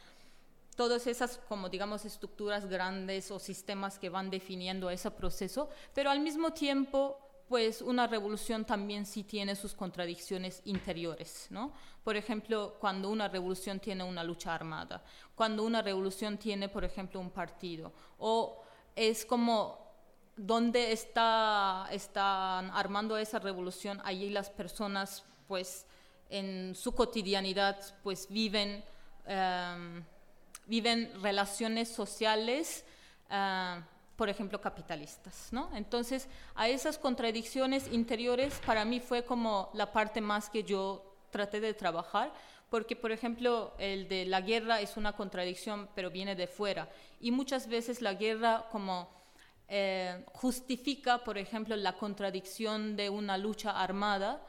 Todas 0.77 1.09
esas, 1.09 1.41
como 1.49 1.69
digamos, 1.69 2.05
estructuras 2.05 2.67
grandes 2.67 3.33
o 3.33 3.41
sistemas 3.41 3.99
que 3.99 4.11
van 4.11 4.31
definiendo 4.31 4.91
ese 4.91 5.11
proceso, 5.11 5.69
pero 5.93 6.09
al 6.09 6.21
mismo 6.21 6.53
tiempo 6.53 7.19
pues 7.53 7.83
una 7.83 8.07
revolución 8.07 8.65
también 8.65 9.05
sí 9.05 9.25
tiene 9.25 9.55
sus 9.55 9.75
contradicciones 9.75 10.63
interiores, 10.65 11.49
¿no? 11.51 11.71
Por 12.03 12.17
ejemplo, 12.17 12.79
cuando 12.81 13.11
una 13.11 13.29
revolución 13.29 13.79
tiene 13.79 14.05
una 14.05 14.25
lucha 14.25 14.55
armada, 14.55 15.05
cuando 15.35 15.63
una 15.63 15.83
revolución 15.83 16.39
tiene, 16.39 16.71
por 16.71 16.83
ejemplo, 16.83 17.21
un 17.21 17.29
partido, 17.29 17.93
o 18.17 18.63
es 18.97 19.27
como 19.27 19.79
donde 20.35 20.93
está, 20.93 21.89
están 21.91 22.71
armando 22.71 23.19
esa 23.19 23.39
revolución, 23.39 24.01
allí 24.03 24.31
las 24.31 24.49
personas, 24.49 25.23
pues, 25.47 25.85
en 26.31 26.75
su 26.75 26.95
cotidianidad, 26.95 27.77
pues, 28.03 28.29
viven, 28.31 28.83
em, 29.27 30.03
viven 30.65 31.13
relaciones 31.21 31.91
sociales 31.91 32.87
uh, 33.29 33.83
por 34.23 34.29
ejemplo, 34.29 34.61
capitalistas. 34.61 35.49
¿no? 35.51 35.69
Entonces, 35.75 36.29
a 36.55 36.69
esas 36.69 36.97
contradicciones 36.97 37.93
interiores 37.93 38.55
para 38.65 38.85
mí 38.85 39.01
fue 39.01 39.25
como 39.25 39.69
la 39.75 39.91
parte 39.91 40.21
más 40.21 40.49
que 40.49 40.63
yo 40.63 41.17
traté 41.33 41.61
de 41.61 41.75
trabajar, 41.75 42.33
porque, 42.71 42.95
por 42.95 43.11
ejemplo, 43.11 43.75
el 43.79 44.07
de 44.07 44.25
la 44.27 44.41
guerra 44.41 44.81
es 44.81 44.97
una 44.97 45.15
contradicción, 45.15 45.89
pero 45.97 46.09
viene 46.13 46.37
de 46.37 46.47
fuera. 46.47 46.89
Y 47.21 47.33
muchas 47.33 47.67
veces 47.67 48.01
la 48.01 48.15
guerra 48.15 48.69
como 48.71 49.09
eh, 49.67 50.25
justifica, 50.35 51.25
por 51.25 51.37
ejemplo, 51.37 51.75
la 51.75 51.95
contradicción 51.95 52.95
de 52.95 53.11
una 53.11 53.37
lucha 53.37 53.73
armada 53.73 54.41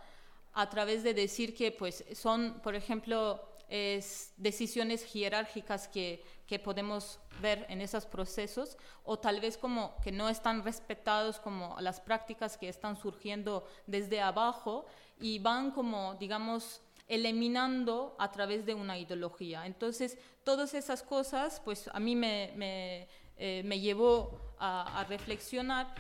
a 0.54 0.70
través 0.70 1.02
de 1.02 1.16
decir 1.16 1.56
que 1.56 1.72
pues, 1.72 2.06
son, 2.14 2.60
por 2.62 2.76
ejemplo, 2.76 3.42
es 3.74 4.32
decisiones 4.38 5.04
jerárquicas 5.04 5.88
que, 5.88 6.24
que, 6.46 6.60
podemos 6.60 7.20
ver 7.42 7.66
en 7.70 7.82
esos 7.82 8.06
procesos 8.06 8.78
o 9.04 9.18
tal 9.18 9.42
vez 9.42 9.58
como 9.58 10.00
que 10.04 10.12
no 10.12 10.30
están 10.30 10.64
respetados 10.64 11.40
como 11.40 11.76
las 11.80 12.00
prácticas 12.00 12.56
que 12.56 12.70
están 12.70 12.96
surgiendo 12.96 13.68
desde 13.88 14.22
abajo 14.22 14.86
y 15.20 15.40
van 15.40 15.72
como, 15.72 16.14
digamos, 16.20 16.82
eliminando 17.08 18.16
a 18.20 18.32
través 18.32 18.64
de 18.64 18.76
una 18.76 19.00
ideología. 19.00 19.66
Entonces, 19.66 20.20
todas 20.44 20.76
esas 20.76 21.02
cosas, 21.02 21.60
pues 21.66 21.90
a 21.92 22.00
mí 22.00 22.16
me, 22.16 22.54
me, 22.56 23.08
eh, 23.38 23.64
me 23.66 23.80
llevó 23.80 24.54
a, 24.60 25.00
a, 25.00 25.04
reflexionar 25.06 25.96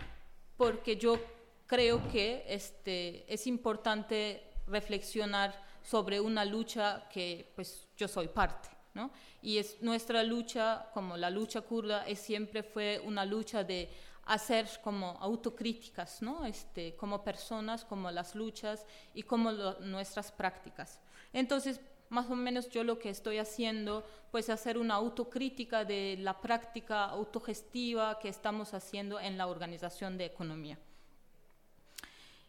porque 0.57 0.95
yo 0.95 1.17
creo 1.65 2.07
que 2.09 2.45
este, 2.47 3.25
es 3.33 3.47
importante 3.47 4.43
reflexionar 4.67 5.72
sobre 5.83 6.19
una 6.19 6.45
lucha 6.45 7.07
que 7.09 7.51
pues 7.55 7.87
yo 7.97 8.07
soy 8.07 8.27
parte, 8.27 8.69
¿no? 8.93 9.11
Y 9.41 9.57
es 9.57 9.81
nuestra 9.81 10.23
lucha, 10.23 10.89
como 10.93 11.17
la 11.17 11.29
lucha 11.29 11.61
kurda, 11.61 12.07
es, 12.07 12.19
siempre 12.19 12.63
fue 12.63 13.01
una 13.03 13.25
lucha 13.25 13.63
de 13.63 13.89
hacer 14.25 14.69
como 14.81 15.17
autocríticas, 15.19 16.21
¿no? 16.21 16.45
Este, 16.45 16.95
como 16.95 17.23
personas, 17.23 17.83
como 17.83 18.09
las 18.09 18.35
luchas 18.35 18.85
y 19.13 19.23
como 19.23 19.51
nuestras 19.51 20.31
prácticas. 20.31 20.99
Entonces, 21.33 21.81
más 22.09 22.29
o 22.29 22.35
menos 22.35 22.69
yo 22.69 22.83
lo 22.83 22.99
que 22.99 23.09
estoy 23.09 23.39
haciendo, 23.39 24.05
pues 24.31 24.49
hacer 24.49 24.77
una 24.77 24.95
autocrítica 24.95 25.83
de 25.83 26.15
la 26.19 26.39
práctica 26.39 27.05
autogestiva 27.05 28.19
que 28.19 28.29
estamos 28.29 28.73
haciendo 28.73 29.19
en 29.19 29.37
la 29.37 29.47
organización 29.47 30.17
de 30.17 30.25
economía. 30.25 30.77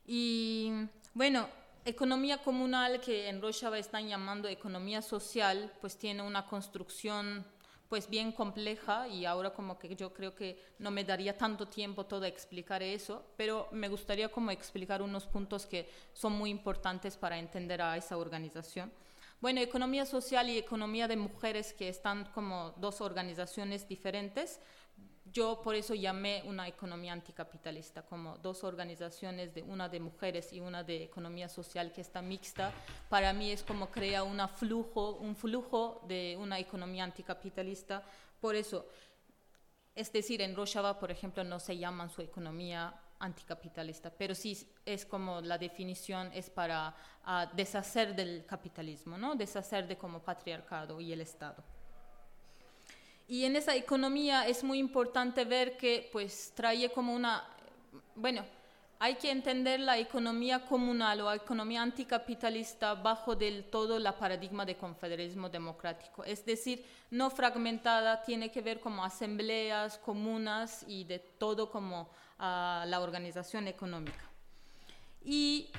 Y 0.06 0.70
bueno, 1.14 1.48
economía 1.84 2.38
comunal, 2.38 3.00
que 3.00 3.28
en 3.28 3.42
Rojava 3.42 3.78
están 3.78 4.08
llamando 4.08 4.48
economía 4.48 5.02
social, 5.02 5.72
pues 5.80 5.96
tiene 5.96 6.22
una 6.22 6.46
construcción 6.46 7.44
pues 7.88 8.08
bien 8.08 8.32
compleja 8.32 9.06
y 9.06 9.24
ahora 9.24 9.50
como 9.50 9.78
que 9.78 9.94
yo 9.94 10.12
creo 10.12 10.34
que 10.34 10.58
no 10.78 10.90
me 10.90 11.04
daría 11.04 11.36
tanto 11.36 11.68
tiempo 11.68 12.06
todo 12.06 12.24
a 12.24 12.28
explicar 12.28 12.82
eso, 12.82 13.24
pero 13.36 13.68
me 13.72 13.88
gustaría 13.88 14.30
como 14.30 14.50
explicar 14.50 15.02
unos 15.02 15.26
puntos 15.26 15.66
que 15.66 15.88
son 16.12 16.32
muy 16.32 16.50
importantes 16.50 17.16
para 17.16 17.38
entender 17.38 17.82
a 17.82 17.96
esa 17.96 18.16
organización. 18.16 18.90
Bueno, 19.40 19.60
economía 19.60 20.06
social 20.06 20.48
y 20.48 20.56
economía 20.56 21.06
de 21.06 21.16
mujeres 21.16 21.74
que 21.74 21.88
están 21.90 22.24
como 22.32 22.72
dos 22.78 23.02
organizaciones 23.02 23.86
diferentes, 23.86 24.58
yo 25.34 25.60
por 25.62 25.74
eso 25.74 25.94
llamé 25.94 26.44
una 26.46 26.68
economía 26.68 27.12
anticapitalista, 27.12 28.02
como 28.02 28.38
dos 28.38 28.62
organizaciones, 28.62 29.52
de 29.52 29.62
una 29.64 29.88
de 29.88 29.98
mujeres 29.98 30.52
y 30.52 30.60
una 30.60 30.84
de 30.84 31.02
economía 31.02 31.48
social 31.48 31.92
que 31.92 32.00
está 32.00 32.22
mixta. 32.22 32.72
Para 33.08 33.32
mí 33.32 33.50
es 33.50 33.64
como 33.64 33.90
crea 33.90 34.22
una 34.22 34.46
flujo, 34.46 35.16
un 35.16 35.34
flujo 35.34 36.00
de 36.06 36.38
una 36.40 36.60
economía 36.60 37.02
anticapitalista. 37.02 38.04
Por 38.40 38.54
eso, 38.54 38.86
es 39.96 40.12
decir, 40.12 40.40
en 40.40 40.54
Rojava, 40.54 41.00
por 41.00 41.10
ejemplo, 41.10 41.42
no 41.42 41.58
se 41.58 41.76
llaman 41.76 42.10
su 42.10 42.22
economía 42.22 42.94
anticapitalista, 43.18 44.10
pero 44.10 44.36
sí 44.36 44.70
es 44.86 45.04
como 45.04 45.40
la 45.40 45.58
definición 45.58 46.30
es 46.32 46.48
para 46.48 46.94
ah, 47.24 47.50
deshacer 47.54 48.14
del 48.14 48.46
capitalismo, 48.46 49.18
¿no? 49.18 49.34
deshacer 49.34 49.88
de 49.88 49.96
como 49.96 50.20
patriarcado 50.20 51.00
y 51.00 51.12
el 51.12 51.22
Estado. 51.22 51.73
Y 53.26 53.44
en 53.44 53.56
esa 53.56 53.74
economía 53.74 54.46
es 54.46 54.62
muy 54.62 54.78
importante 54.78 55.44
ver 55.44 55.76
que 55.76 56.08
pues 56.12 56.52
trae 56.54 56.90
como 56.92 57.14
una, 57.14 57.44
bueno, 58.14 58.44
hay 58.98 59.16
que 59.16 59.30
entender 59.30 59.80
la 59.80 59.98
economía 59.98 60.64
comunal 60.64 61.20
o 61.20 61.32
economía 61.32 61.82
anticapitalista 61.82 62.94
bajo 62.94 63.34
del 63.34 63.64
todo 63.64 63.98
la 63.98 64.16
paradigma 64.16 64.64
de 64.64 64.76
confederalismo 64.76 65.48
democrático. 65.48 66.24
Es 66.24 66.44
decir, 66.46 66.84
no 67.10 67.30
fragmentada, 67.30 68.22
tiene 68.22 68.50
que 68.50 68.62
ver 68.62 68.80
como 68.80 69.04
asambleas, 69.04 69.98
comunas 69.98 70.84
y 70.86 71.04
de 71.04 71.18
todo 71.18 71.70
como 71.70 72.08
ah, 72.38 72.84
la 72.86 73.00
organización 73.00 73.68
económica. 73.68 74.30
Y 75.22 75.70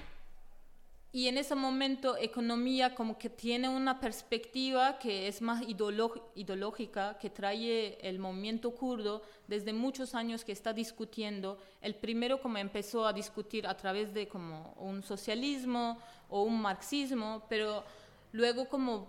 y 1.15 1.29
en 1.29 1.37
ese 1.37 1.55
momento 1.55 2.17
economía 2.17 2.93
como 2.93 3.17
que 3.17 3.29
tiene 3.29 3.69
una 3.69 4.01
perspectiva 4.01 4.99
que 4.99 5.29
es 5.29 5.41
más 5.41 5.63
ideológica, 5.65 7.17
que 7.17 7.29
trae 7.29 7.97
el 8.01 8.19
movimiento 8.19 8.71
kurdo 8.71 9.21
desde 9.47 9.71
muchos 9.71 10.13
años 10.13 10.43
que 10.43 10.51
está 10.51 10.73
discutiendo. 10.73 11.57
El 11.81 11.95
primero 11.95 12.41
como 12.41 12.57
empezó 12.57 13.07
a 13.07 13.13
discutir 13.13 13.65
a 13.65 13.77
través 13.77 14.13
de 14.13 14.27
como 14.27 14.73
un 14.77 15.03
socialismo 15.03 15.97
o 16.27 16.43
un 16.43 16.61
marxismo, 16.61 17.45
pero 17.47 17.85
luego 18.33 18.67
como 18.67 19.07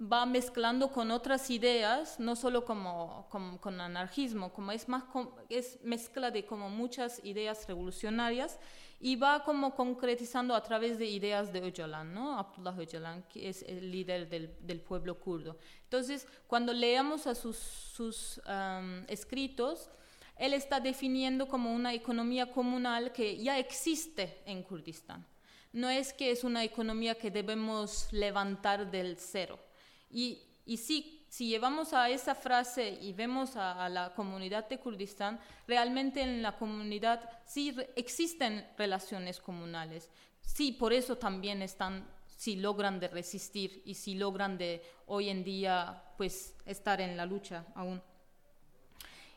va 0.00 0.26
mezclando 0.26 0.92
con 0.92 1.10
otras 1.10 1.48
ideas, 1.48 2.20
no 2.20 2.36
solo 2.36 2.66
como, 2.66 3.26
con 3.30 3.80
anarquismo, 3.80 4.52
como 4.52 4.72
es 4.72 4.86
más 4.86 5.04
es 5.48 5.78
mezcla 5.82 6.30
de 6.30 6.44
como 6.44 6.68
muchas 6.68 7.24
ideas 7.24 7.66
revolucionarias 7.66 8.58
y 9.02 9.16
va 9.16 9.42
como 9.42 9.74
concretizando 9.74 10.54
a 10.54 10.62
través 10.62 10.98
de 10.98 11.06
ideas 11.06 11.52
de 11.52 11.66
Öcalan, 11.66 12.12
¿no? 12.12 12.38
Abdullah 12.38 12.76
Öcalan, 12.78 13.22
que 13.22 13.48
es 13.48 13.62
el 13.62 13.90
líder 13.90 14.28
del, 14.28 14.54
del 14.60 14.80
pueblo 14.80 15.18
kurdo. 15.18 15.56
Entonces, 15.84 16.28
cuando 16.46 16.74
leamos 16.74 17.26
a 17.26 17.34
sus, 17.34 17.56
sus 17.56 18.40
escritos, 19.08 19.88
él 20.36 20.52
está 20.52 20.80
definiendo 20.80 21.48
como 21.48 21.74
una 21.74 21.94
economía 21.94 22.52
comunal 22.52 23.12
que 23.12 23.42
ya 23.42 23.58
existe 23.58 24.42
en 24.44 24.62
Kurdistán. 24.62 25.26
No 25.72 25.88
es 25.88 26.12
que 26.12 26.30
es 26.30 26.44
una 26.44 26.62
economía 26.62 27.14
que 27.14 27.30
debemos 27.30 28.12
levantar 28.12 28.90
del 28.90 29.16
cero. 29.16 29.58
Y, 30.10 30.42
y 30.66 30.76
sí, 30.76 31.19
si 31.30 31.46
llevamos 31.46 31.92
a 31.92 32.10
esa 32.10 32.34
frase 32.34 32.98
y 33.00 33.12
vemos 33.12 33.54
a, 33.54 33.88
la 33.88 34.12
comunidad 34.14 34.68
de 34.68 34.80
Kurdistán, 34.80 35.38
realmente 35.68 36.20
en 36.22 36.42
la 36.42 36.58
comunidad 36.58 37.30
sí 37.46 37.74
existen 37.94 38.66
relaciones 38.76 39.38
comunales. 39.38 40.10
Sí, 40.40 40.72
por 40.72 40.92
eso 40.92 41.18
también 41.18 41.62
están, 41.62 42.04
si 42.26 42.56
logran 42.56 42.98
de 42.98 43.06
resistir 43.06 43.80
y 43.84 43.94
si 43.94 44.14
logran 44.16 44.58
de 44.58 44.82
hoy 45.06 45.28
en 45.28 45.44
día 45.44 46.02
pues 46.18 46.56
estar 46.66 47.00
en 47.00 47.16
la 47.16 47.26
lucha 47.26 47.64
aún. 47.76 48.02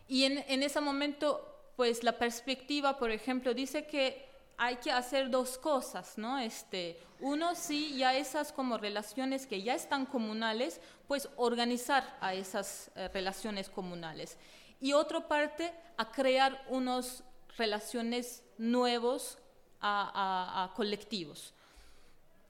Y 0.07 0.23
en, 0.23 0.43
en 0.47 0.63
ese 0.63 0.81
momento, 0.81 1.73
pues 1.75 2.03
la 2.03 2.17
perspectiva, 2.17 2.97
por 2.97 3.11
ejemplo, 3.11 3.53
dice 3.53 3.85
que 3.85 4.32
hay 4.57 4.77
que 4.77 4.91
hacer 4.91 5.29
dos 5.29 5.57
cosas, 5.57 6.17
¿no? 6.17 6.37
Este, 6.39 6.99
uno, 7.19 7.55
sí, 7.55 7.97
ya 7.97 8.15
esas 8.15 8.51
como 8.51 8.77
relaciones 8.77 9.47
que 9.47 9.61
ya 9.61 9.75
están 9.75 10.05
comunales, 10.05 10.79
pues 11.07 11.29
organizar 11.37 12.17
a 12.21 12.33
esas 12.33 12.91
eh, 12.95 13.09
relaciones 13.13 13.69
comunales. 13.69 14.37
Y 14.79 14.93
otra 14.93 15.27
parte, 15.27 15.73
a 15.97 16.11
crear 16.11 16.65
unas 16.69 17.23
relaciones 17.57 18.43
nuevos 18.57 19.37
a, 19.79 20.63
a 20.63 20.73
colectivos. 20.73 21.53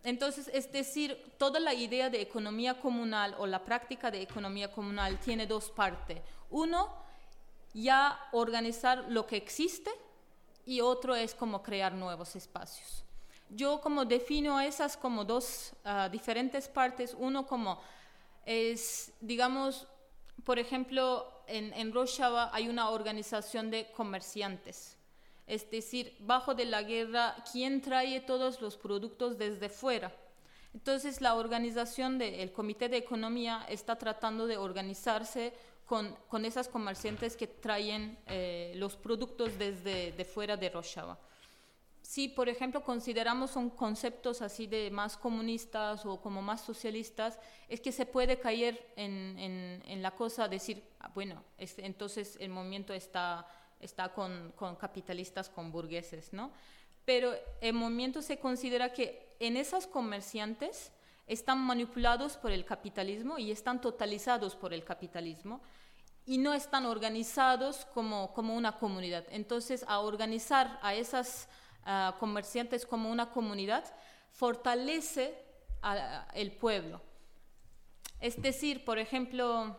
Entonces, 0.03 0.49
es 0.53 0.71
decir, 0.71 1.33
toda 1.37 1.59
la 1.59 1.73
idea 1.73 2.09
de 2.09 2.21
economía 2.21 2.79
comunal 2.79 3.35
o 3.39 3.47
la 3.47 3.63
práctica 3.63 4.11
de 4.11 4.21
economía 4.21 4.71
comunal 4.71 5.19
tiene 5.19 5.47
dos 5.47 5.71
partes. 5.71 6.21
Uno, 6.49 6.93
ya 7.73 8.19
organizar 8.31 9.05
lo 9.09 9.25
que 9.25 9.37
existe 9.37 9.89
y 10.65 10.81
otro 10.81 11.15
es 11.15 11.33
como 11.33 11.61
crear 11.61 11.93
nuevos 11.93 12.35
espacios. 12.35 13.03
Yo 13.49 13.81
como 13.81 14.05
defino 14.05 14.59
esas 14.59 14.97
como 14.97 15.25
dos 15.25 15.73
ah, 15.83 16.09
diferentes 16.09 16.67
partes, 16.67 17.15
uno 17.17 17.45
como 17.45 17.79
es, 18.45 19.11
digamos, 19.21 19.87
por 20.43 20.59
ejemplo, 20.59 21.43
en, 21.47 21.73
en 21.73 21.93
Rojava 21.93 22.49
hay 22.53 22.67
una 22.67 22.89
organización 22.89 23.69
de 23.69 23.91
comerciantes, 23.91 24.97
es 25.45 25.69
decir, 25.69 26.15
bajo 26.19 26.55
de 26.55 26.65
la 26.65 26.83
guerra, 26.83 27.35
¿quién 27.51 27.81
trae 27.81 28.21
todos 28.21 28.61
los 28.61 28.77
productos 28.77 29.37
desde 29.37 29.69
fuera? 29.69 30.11
Entonces 30.73 31.21
la 31.21 31.35
organización 31.35 32.17
del 32.17 32.51
Comité 32.51 32.89
de 32.89 32.97
Economía 32.97 33.65
está 33.69 33.97
tratando 33.97 34.47
de 34.47 34.57
organizarse 34.57 35.53
con, 36.27 36.45
esas 36.45 36.67
comerciantes 36.67 37.37
que 37.37 37.45
traen 37.45 38.17
eh, 38.25 38.73
los 38.77 38.95
productos 38.95 39.59
desde 39.59 40.11
de 40.11 40.25
fuera 40.25 40.57
de 40.57 40.69
Rojava. 40.71 41.19
Si, 42.01 42.29
por 42.29 42.49
ejemplo, 42.49 42.83
consideramos 42.83 43.51
son 43.51 43.69
conceptos 43.69 44.41
así 44.41 44.65
de 44.65 44.89
más 44.89 45.15
comunistas 45.15 46.03
o 46.07 46.19
como 46.19 46.41
más 46.41 46.61
socialistas, 46.61 47.39
es 47.69 47.79
que 47.79 47.91
se 47.91 48.07
puede 48.07 48.39
caer 48.39 48.91
en 48.95 50.01
la 50.01 50.11
cosa, 50.11 50.47
decir, 50.47 50.83
ah, 50.99 51.11
bueno, 51.13 51.43
este, 51.59 51.85
entonces 51.85 52.37
el 52.39 52.49
movimiento 52.49 52.91
está, 52.91 53.47
está 53.79 54.09
con, 54.09 54.51
con 54.55 54.75
capitalistas, 54.75 55.47
con 55.47 55.71
burgueses, 55.71 56.33
¿no? 56.33 56.51
Pero 57.05 57.33
el 57.61 57.73
movimiento 57.73 58.23
se 58.23 58.39
considera 58.39 58.91
que 58.91 59.35
en 59.39 59.57
esas 59.57 59.85
comerciantes 59.85 60.91
están 61.27 61.59
manipulados 61.59 62.35
por 62.35 62.51
el 62.51 62.65
capitalismo 62.65 63.37
y 63.37 63.51
están 63.51 63.79
totalizados 63.79 64.55
por 64.55 64.73
el 64.73 64.83
capitalismo 64.83 65.61
y 66.25 66.37
no 66.37 66.53
están 66.53 66.85
organizados 66.85 67.85
como, 67.93 68.33
como 68.33 68.55
una 68.55 68.77
comunidad. 68.77 69.25
Entonces, 69.29 69.83
a 69.87 69.99
organizar 69.99 70.79
a 70.81 70.93
esas 70.95 71.49
ah, 71.85 72.15
comerciantes 72.19 72.85
como 72.85 73.11
una 73.11 73.29
comunidad 73.31 73.83
fortalece 74.31 75.37
al 75.81 76.51
pueblo. 76.53 77.01
Es 78.21 78.41
decir, 78.41 78.85
por 78.85 78.99
ejemplo, 78.99 79.75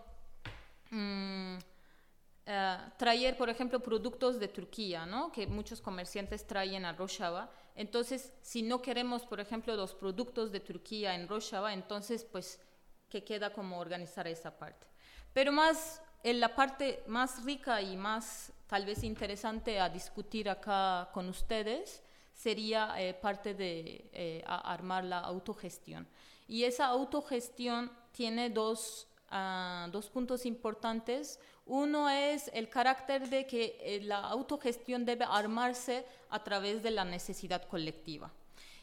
ah, 2.46 2.92
traer, 2.98 3.38
por 3.38 3.48
ejemplo, 3.48 3.80
productos 3.80 4.38
de 4.38 4.48
Turquía, 4.48 5.06
¿no? 5.06 5.32
que 5.32 5.46
muchos 5.46 5.80
comerciantes 5.80 6.46
traen 6.46 6.84
a 6.84 6.92
Rojava. 6.92 7.50
Entonces, 7.74 8.34
si 8.42 8.62
no 8.62 8.82
queremos, 8.82 9.24
por 9.24 9.40
ejemplo, 9.40 9.74
los 9.74 9.94
productos 9.94 10.52
de 10.52 10.60
Turquía 10.60 11.14
en 11.14 11.26
Rojava, 11.26 11.72
entonces, 11.72 12.22
pues, 12.22 12.60
que 13.08 13.24
queda 13.24 13.52
como 13.52 13.78
organizar 13.78 14.28
esa 14.28 14.58
parte. 14.58 14.86
Pero 15.32 15.50
más 15.50 16.02
en 16.24 16.40
la 16.40 16.54
parte 16.54 17.04
más 17.06 17.44
rica 17.44 17.82
y 17.82 17.96
más 17.96 18.50
tal 18.66 18.86
vez 18.86 19.04
interesante 19.04 19.78
a 19.78 19.90
discutir 19.90 20.48
acá 20.48 21.10
con 21.12 21.28
ustedes 21.28 22.02
sería 22.32 22.94
eh, 22.98 23.12
parte 23.12 23.52
de 23.52 24.10
eh, 24.12 24.42
armar 24.46 25.04
la 25.04 25.20
autogestión. 25.20 26.08
Y 26.48 26.64
esa 26.64 26.86
autogestión 26.86 27.92
tiene 28.10 28.48
dos, 28.48 29.06
ah, 29.30 29.86
dos 29.92 30.08
puntos 30.08 30.46
importantes. 30.46 31.38
Uno 31.66 32.08
es 32.08 32.50
el 32.54 32.70
carácter 32.70 33.28
de 33.28 33.46
que 33.46 33.76
eh, 33.80 34.00
la 34.02 34.20
autogestión 34.20 35.04
debe 35.04 35.26
armarse 35.28 36.06
a 36.30 36.42
través 36.42 36.82
de 36.82 36.90
la 36.90 37.04
necesidad 37.04 37.62
colectiva. 37.68 38.32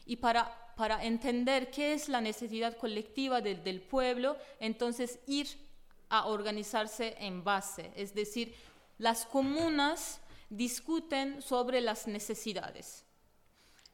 Y 0.06 0.16
para, 0.16 0.72
para 0.76 1.04
entender 1.04 1.72
qué 1.72 1.92
es 1.92 2.08
la 2.08 2.20
necesidad 2.20 2.76
colectiva 2.76 3.40
del 3.40 3.80
pueblo, 3.82 4.36
entonces 4.60 5.18
ir 5.26 5.71
a 6.12 6.26
organizarse 6.26 7.16
en 7.20 7.42
base, 7.42 7.90
es 7.96 8.14
decir, 8.14 8.54
las 8.98 9.24
comunas 9.24 10.20
discuten 10.50 11.40
sobre 11.40 11.80
las 11.80 12.06
necesidades. 12.06 13.06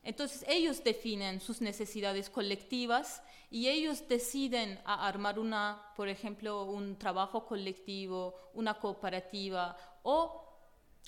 Entonces 0.03 0.45
ellos 0.49 0.83
definen 0.83 1.41
sus 1.41 1.61
necesidades 1.61 2.29
colectivas 2.29 3.23
y 3.53 3.69
ellos 3.69 4.09
deciden 4.09 4.81
armar 4.85 5.39
una, 5.39 5.93
por 5.95 6.09
ejemplo, 6.09 6.65
un 6.65 6.99
trabajo 6.99 7.47
colectivo, 7.47 8.35
una 8.55 8.75
cooperativa 8.75 9.77
o 10.03 10.45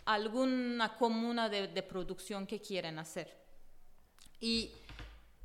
alguna 0.05 0.96
comuna 0.96 1.49
de, 1.49 1.66
de 1.66 1.83
producción 1.83 2.46
que 2.46 2.61
quieren 2.61 3.01
hacer. 3.01 3.37
Y 4.38 4.70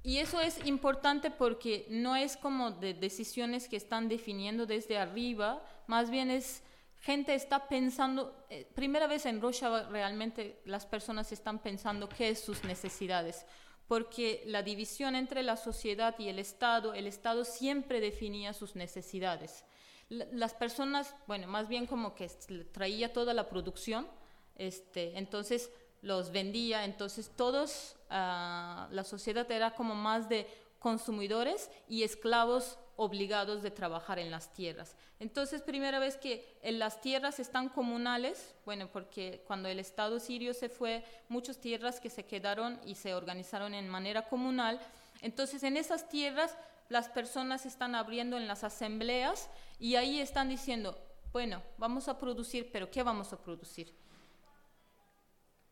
y 0.05 0.19
eso 0.19 0.39
es 0.39 0.63
importante 0.67 1.31
porque 1.31 1.87
no 1.89 2.15
es 2.15 2.37
como 2.37 2.69
de 2.69 2.93
decisiones 2.93 3.67
que 3.67 3.75
están 3.75 4.07
definiendo 4.07 4.67
desde 4.67 4.99
arriba, 4.99 5.65
más 5.87 6.11
bien 6.11 6.29
es 6.29 6.61
gente 7.01 7.33
está 7.33 7.67
pensando, 7.67 8.45
eh, 8.51 8.67
primera 8.75 9.07
vez 9.07 9.25
en 9.25 9.41
Rojava 9.41 9.89
realmente 9.89 10.61
las 10.65 10.85
personas 10.85 11.31
están 11.31 11.57
pensando 11.57 12.07
qué 12.07 12.29
es 12.29 12.39
sus 12.39 12.63
necesidades, 12.63 13.47
porque 13.87 14.43
la 14.45 14.61
división 14.61 15.15
entre 15.15 15.41
la 15.41 15.57
sociedad 15.57 16.13
y 16.19 16.29
el 16.29 16.37
Estado, 16.37 16.93
el 16.93 17.07
Estado 17.07 17.43
siempre 17.43 17.99
definía 17.99 18.53
sus 18.53 18.75
necesidades. 18.75 19.65
las 20.09 20.53
personas, 20.53 21.15
bueno, 21.25 21.47
más 21.47 21.67
bien 21.67 21.87
como 21.87 22.13
que 22.13 22.29
traía 22.71 23.11
toda 23.11 23.33
la 23.33 23.49
producción, 23.49 24.07
este, 24.55 25.17
entonces 25.17 25.71
los 26.05 26.31
vendía, 26.31 26.85
entonces 26.85 27.31
todos, 27.35 27.95
ah, 28.11 28.87
la 28.91 29.03
sociedad 29.03 29.49
era 29.51 29.71
como 29.71 29.95
más 29.95 30.29
de 30.29 30.45
consumidores 30.77 31.71
y 31.89 32.03
esclavos 32.03 32.77
obligados 32.95 33.63
de 33.63 33.71
trabajar 33.71 34.19
en 34.19 34.29
las 34.29 34.53
tierras. 34.53 34.95
Entonces, 35.19 35.63
primera 35.63 35.97
vez 35.97 36.15
que 36.15 36.59
en 36.61 36.77
las 36.77 37.01
tierras 37.01 37.39
están 37.39 37.69
comunales, 37.69 38.53
bueno, 38.65 38.87
porque 38.93 39.43
cuando 39.47 39.67
el 39.67 39.79
Estado 39.79 40.19
sirio 40.19 40.53
se 40.53 40.69
fue, 40.69 41.03
muchas 41.27 41.57
tierras 41.57 41.99
que 41.99 42.11
se 42.11 42.23
quedaron 42.23 42.79
y 42.85 42.93
se 42.93 43.15
organizaron 43.15 43.73
en 43.73 43.89
manera 43.89 44.29
comunal, 44.29 44.79
entonces 45.23 45.63
en 45.63 45.75
esas 45.75 46.07
tierras 46.07 46.55
las 46.87 47.09
personas 47.09 47.65
están 47.65 47.95
abriendo 47.95 48.37
en 48.37 48.47
las 48.47 48.63
asambleas 48.63 49.49
y 49.79 49.95
ahí 49.95 50.19
están 50.19 50.49
diciendo, 50.49 50.95
bueno, 51.33 51.63
vamos 51.79 52.07
a 52.09 52.19
producir, 52.19 52.69
pero 52.71 52.91
¿qué 52.91 53.01
vamos 53.01 53.33
a 53.33 53.41
producir? 53.41 54.04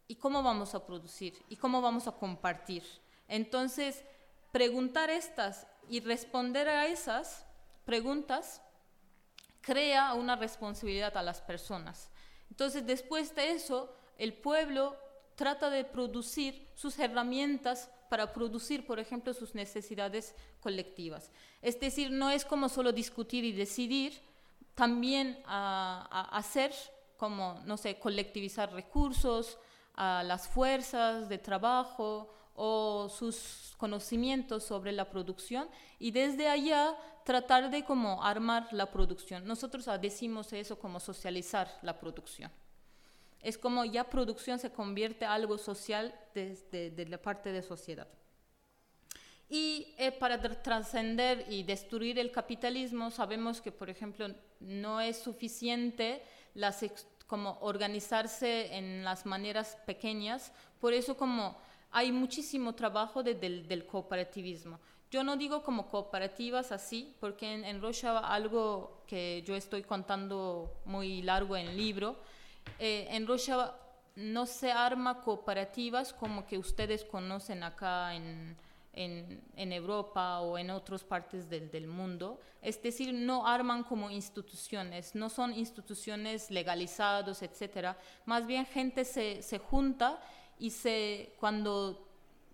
¿Y 0.08 0.16
cómo 0.16 0.44
vamos 0.44 0.76
a 0.76 0.86
producir? 0.86 1.34
¿Y 1.50 1.56
cómo 1.56 1.82
vamos 1.82 2.08
a 2.08 2.12
compartir? 2.12 2.84
Entonces, 3.28 4.04
preguntar 4.52 5.10
estas 5.10 5.68
y 5.90 6.00
responder 6.00 6.68
a 6.68 6.88
esas 6.88 7.46
preguntas 7.86 8.62
crea 9.62 10.14
una 10.14 10.36
responsabilidad 10.36 11.16
a 11.18 11.24
las 11.24 11.42
personas. 11.42 12.10
Entonces, 12.50 12.86
después 12.86 13.34
de 13.36 13.52
eso, 13.52 13.96
el 14.18 14.34
pueblo 14.34 14.98
trata 15.36 15.70
de 15.70 15.84
producir 15.84 16.68
sus 16.76 17.00
herramientas 17.00 17.90
para 18.10 18.32
producir, 18.32 18.86
por 18.86 19.00
ejemplo, 19.00 19.34
sus 19.34 19.56
necesidades 19.56 20.36
colectivas. 20.60 21.32
Es 21.62 21.80
decir, 21.80 22.12
no 22.12 22.30
es 22.30 22.46
como 22.46 22.70
solo 22.70 22.92
discutir 22.92 23.44
y 23.44 23.54
decidir, 23.54 24.22
también 24.76 25.42
a, 25.46 26.30
hacer 26.32 26.74
como, 27.18 27.60
no 27.66 27.78
sé, 27.78 27.98
colectivizar 28.00 28.72
recursos, 28.74 29.58
a 29.96 30.24
las 30.24 30.48
fuerzas 30.48 31.30
de 31.30 31.38
trabajo 31.38 32.34
o 32.56 33.10
sus 33.10 33.74
conocimientos 33.78 34.64
sobre 34.64 34.92
la 34.92 35.10
producción 35.10 35.68
y 36.00 36.12
desde 36.12 36.48
allá 36.48 36.96
tratar 37.24 37.70
de 37.70 37.84
como 37.84 38.24
armar 38.24 38.68
la 38.72 38.92
producción. 38.92 39.46
Nosotros 39.46 39.90
decimos 40.02 40.54
eso 40.54 40.78
como 40.78 41.00
socializar 41.00 41.80
la 41.82 42.00
producción. 42.00 42.52
Es 43.42 43.58
como 43.58 43.84
ya 43.86 44.10
producción 44.10 44.60
se 44.60 44.72
convierte 44.72 45.26
en 45.26 45.32
algo 45.32 45.58
social 45.58 46.14
desde 46.34 47.06
la 47.08 47.18
parte 47.18 47.52
de 47.52 47.62
sociedad. 47.62 48.08
Y 49.50 49.94
eh, 49.98 50.12
para 50.12 50.42
trascender 50.62 51.46
y 51.50 51.64
destruir 51.64 52.18
el 52.18 52.32
capitalismo, 52.32 53.12
sabemos 53.12 53.62
que, 53.62 53.72
por 53.72 53.90
ejemplo, 53.90 54.28
no 54.60 55.02
es 55.02 55.18
suficiente 55.18 56.24
las 56.56 56.82
como 57.34 57.58
organizarse 57.62 58.78
en 58.78 59.04
las 59.04 59.26
maneras 59.26 59.76
pequeñas. 59.88 60.52
Por 60.80 60.94
eso 60.94 61.18
como 61.18 61.58
hay 61.90 62.12
muchísimo 62.12 62.76
trabajo 62.76 63.24
del, 63.24 63.68
del, 63.68 63.88
cooperativismo. 63.88 64.80
Yo 65.10 65.24
no 65.24 65.36
digo 65.36 65.64
como 65.64 65.90
cooperativas 65.90 66.72
así, 66.72 67.16
porque 67.20 67.52
en, 67.52 67.66
en 67.66 67.82
algo 68.06 69.02
que 69.08 69.44
yo 69.48 69.56
estoy 69.56 69.82
contando 69.82 70.80
muy 70.86 71.24
largo 71.24 71.58
en 71.58 71.70
el 71.70 71.76
libro, 71.76 72.18
eh, 72.78 73.08
en 73.10 73.26
Rojava 73.26 73.80
no 74.16 74.46
se 74.46 74.72
arma 74.72 75.22
cooperativas 75.22 76.14
como 76.14 76.46
que 76.46 76.60
ustedes 76.60 77.04
conocen 77.04 77.64
acá 77.64 78.14
en, 78.14 78.56
en, 78.94 79.42
en 79.56 79.74
Europa 79.74 80.40
o 80.42 80.58
en 80.58 80.70
otras 80.70 81.04
partes 81.04 81.50
del, 81.50 81.70
del, 81.72 81.88
mundo. 81.88 82.40
Es 82.62 82.82
decir, 82.82 83.14
no 83.14 83.48
arman 83.48 83.84
como 83.84 84.10
instituciones, 84.12 85.16
no 85.16 85.30
son 85.30 85.54
instituciones 85.54 86.52
legalizadas, 86.52 87.42
etc. 87.42 87.96
Más 88.26 88.46
bien 88.46 88.66
gente 88.66 89.04
se, 89.04 89.42
se 89.42 89.58
junta 89.58 90.22
y 90.60 90.70
se, 90.70 91.36
cuando 91.40 92.08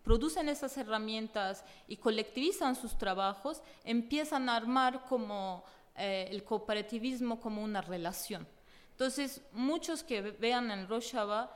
producen 0.04 0.50
esas 0.50 0.78
herramientas 0.78 1.64
y 1.88 1.98
colectivizan 1.98 2.76
sus 2.76 2.98
trabajos, 2.98 3.62
empiezan 3.84 4.50
a 4.50 4.56
armar 4.56 5.06
como 5.06 5.64
eh, 5.96 6.28
el 6.32 6.44
cooperativismo 6.44 7.40
como 7.40 7.62
una 7.62 7.82
relación. 7.82 8.48
Entonces, 8.92 9.42
muchos 9.52 10.04
que 10.04 10.22
vean 10.22 10.72
en 10.72 10.88
Rojava 10.88 11.54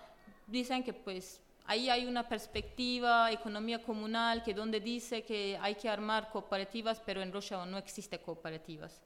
dicen 0.48 0.84
que 0.84 0.94
pues 0.94 1.42
ahí 1.66 1.90
hay 1.90 2.06
una 2.06 2.28
perspectiva, 2.28 3.32
economía 3.32 3.82
comunal, 3.82 4.44
que 4.44 4.54
donde 4.54 4.80
dice 4.80 5.24
que 5.24 5.58
hay 5.62 5.76
que 5.76 5.90
armar 5.90 6.30
cooperativas, 6.30 7.02
pero 7.06 7.22
en 7.22 7.32
Rojava 7.32 7.66
no 7.66 7.78
existe 7.78 8.20
cooperativas. 8.20 9.02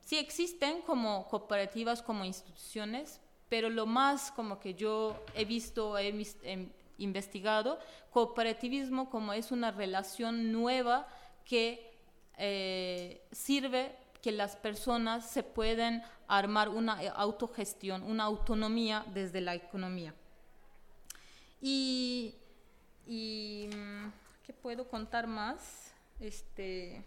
Sí 0.00 0.18
existen 0.18 0.82
como 0.82 1.28
cooperativas, 1.28 2.02
como 2.02 2.24
instituciones, 2.24 3.20
pero 3.48 3.70
lo 3.70 3.86
más 3.86 4.32
como 4.32 4.58
que 4.58 4.74
yo 4.74 5.22
he 5.34 5.44
visto, 5.44 5.96
he, 5.98 6.12
investigado, 6.98 7.78
cooperativismo 8.10 9.10
como 9.10 9.32
es 9.32 9.52
una 9.52 9.70
relación 9.70 10.52
nueva 10.52 11.06
que 11.44 11.98
eh, 12.38 13.26
sirve 13.30 13.96
que 14.20 14.32
las 14.32 14.56
personas 14.56 15.28
se 15.28 15.42
pueden 15.42 16.02
armar 16.28 16.68
una 16.68 17.02
eh, 17.02 17.12
autogestión, 17.14 18.02
una 18.02 18.24
autonomía 18.24 19.04
desde 19.12 19.40
la 19.40 19.54
economía. 19.54 20.14
Y, 21.64 22.34
mm, 23.06 24.08
¿qué 24.44 24.52
puedo 24.52 24.88
contar 24.88 25.28
más? 25.28 25.92
Este, 26.18 27.04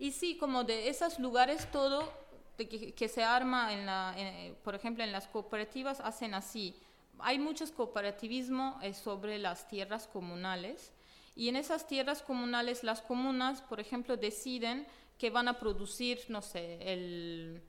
y 0.00 0.10
sí, 0.10 0.36
como 0.36 0.64
de 0.64 0.88
esos 0.88 1.18
lugares 1.20 1.70
todo 1.70 2.12
que, 2.56 3.08
se 3.08 3.22
arma, 3.22 3.72
en 3.72 3.86
la, 3.86 4.16
por 4.64 4.74
ejemplo, 4.74 5.04
en 5.04 5.12
las 5.12 5.28
cooperativas 5.28 6.00
hacen 6.00 6.34
así. 6.34 6.74
Hay 7.20 7.38
muchos 7.38 7.70
cooperativismo 7.70 8.78
eh, 8.82 8.94
sobre 8.94 9.38
las 9.38 9.68
tierras 9.68 10.06
comunales 10.06 10.92
y 11.36 11.48
en 11.48 11.56
esas 11.56 11.86
tierras 11.86 12.22
comunales 12.22 12.82
las 12.82 13.00
comunas, 13.00 13.60
por 13.62 13.78
ejemplo, 13.78 14.16
deciden 14.16 14.86
que 15.18 15.30
van 15.30 15.48
a 15.48 15.58
producir, 15.58 16.24
no 16.28 16.42
sé, 16.42 16.78
el, 16.92 17.62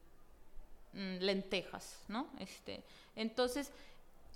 mm, 0.94 1.18
lentejas, 1.20 2.00
¿no? 2.08 2.28
Este, 2.40 2.84
entonces, 3.16 3.72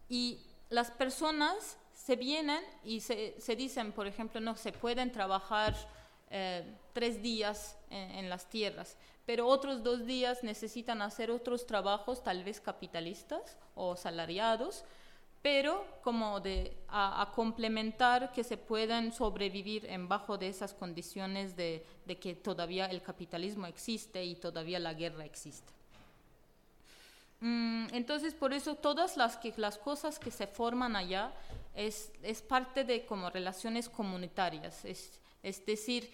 y 0.08 0.40
las 0.72 0.90
personas 0.90 1.78
se 1.94 2.16
vienen 2.16 2.64
y 2.84 3.02
se, 3.02 3.36
dicen, 3.56 3.92
por 3.92 4.08
ejemplo, 4.08 4.42
no, 4.42 4.56
se 4.56 4.72
pueden 4.72 5.12
trabajar 5.12 5.76
eh, 6.32 6.64
tres 6.94 7.22
días 7.22 7.78
en, 7.90 8.12
en, 8.12 8.30
las 8.30 8.50
tierras, 8.50 8.98
pero 9.26 9.48
otros 9.48 9.84
dos 9.84 10.06
días 10.06 10.44
necesitan 10.44 11.02
hacer 11.02 11.30
otros 11.30 11.68
trabajos, 11.68 12.24
tal 12.24 12.44
vez 12.44 12.60
capitalistas 12.60 13.58
o 13.76 13.96
salariados, 13.96 14.84
pero 15.42 15.86
como 16.04 16.40
de 16.40 16.78
a, 16.88 17.32
complementar 17.36 18.32
que 18.32 18.44
se 18.44 18.58
puedan 18.58 19.12
sobrevivir 19.12 19.86
en 19.88 20.08
bajo 20.08 20.38
de 20.38 20.48
esas 20.48 20.74
condiciones 20.74 21.56
de, 21.56 21.86
de, 22.06 22.20
que 22.20 22.36
todavía 22.36 22.86
el 22.86 23.02
capitalismo 23.02 23.66
existe 23.66 24.24
y 24.24 24.36
todavía 24.36 24.80
la 24.80 24.94
guerra 24.94 25.26
existe. 25.26 25.74
Mm, 27.42 27.88
entonces, 27.92 28.34
por 28.34 28.54
eso 28.54 28.76
todas 28.76 29.18
las, 29.18 29.38
que, 29.38 29.54
las 29.58 29.78
cosas 29.78 30.18
que 30.18 30.32
se 30.32 30.48
forman 30.48 30.96
allá 30.96 31.34
es, 31.76 32.12
es 32.24 32.42
parte 32.42 32.84
de 32.84 33.06
como 33.06 33.30
relaciones 33.30 33.90
comunitarias, 33.90 34.86
es, 34.86 35.20
es 35.44 35.66
decir, 35.66 36.10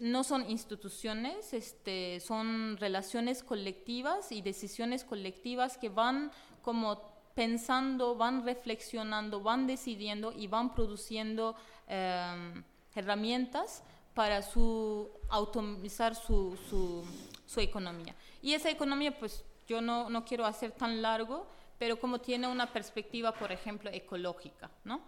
no 0.00 0.24
son 0.24 0.50
instituciones, 0.50 1.52
este, 1.52 2.20
son 2.20 2.76
relaciones 2.76 3.42
colectivas 3.42 4.32
y 4.32 4.42
decisiones 4.42 5.04
colectivas 5.04 5.78
que 5.78 5.88
van 5.88 6.32
como 6.62 7.00
pensando, 7.34 8.16
van 8.16 8.44
reflexionando, 8.44 9.40
van 9.40 9.66
decidiendo 9.68 10.32
y 10.32 10.48
van 10.48 10.74
produciendo 10.74 11.54
em, 11.86 12.64
herramientas 12.96 13.84
para 14.12 14.42
su 14.42 15.08
automizar 15.28 16.16
su, 16.16 16.58
su, 16.68 17.60
economía. 17.60 18.14
Y 18.42 18.54
esa 18.54 18.70
economía, 18.70 19.16
pues 19.16 19.44
yo 19.68 19.80
no, 19.80 20.10
no, 20.10 20.24
quiero 20.24 20.46
hacer 20.46 20.72
tan 20.72 21.02
largo, 21.02 21.46
pero 21.78 22.00
como 22.00 22.20
tiene 22.20 22.48
una 22.48 22.66
perspectiva, 22.72 23.32
por 23.32 23.52
ejemplo, 23.52 23.90
ecológica, 23.92 24.70
¿no? 24.84 25.00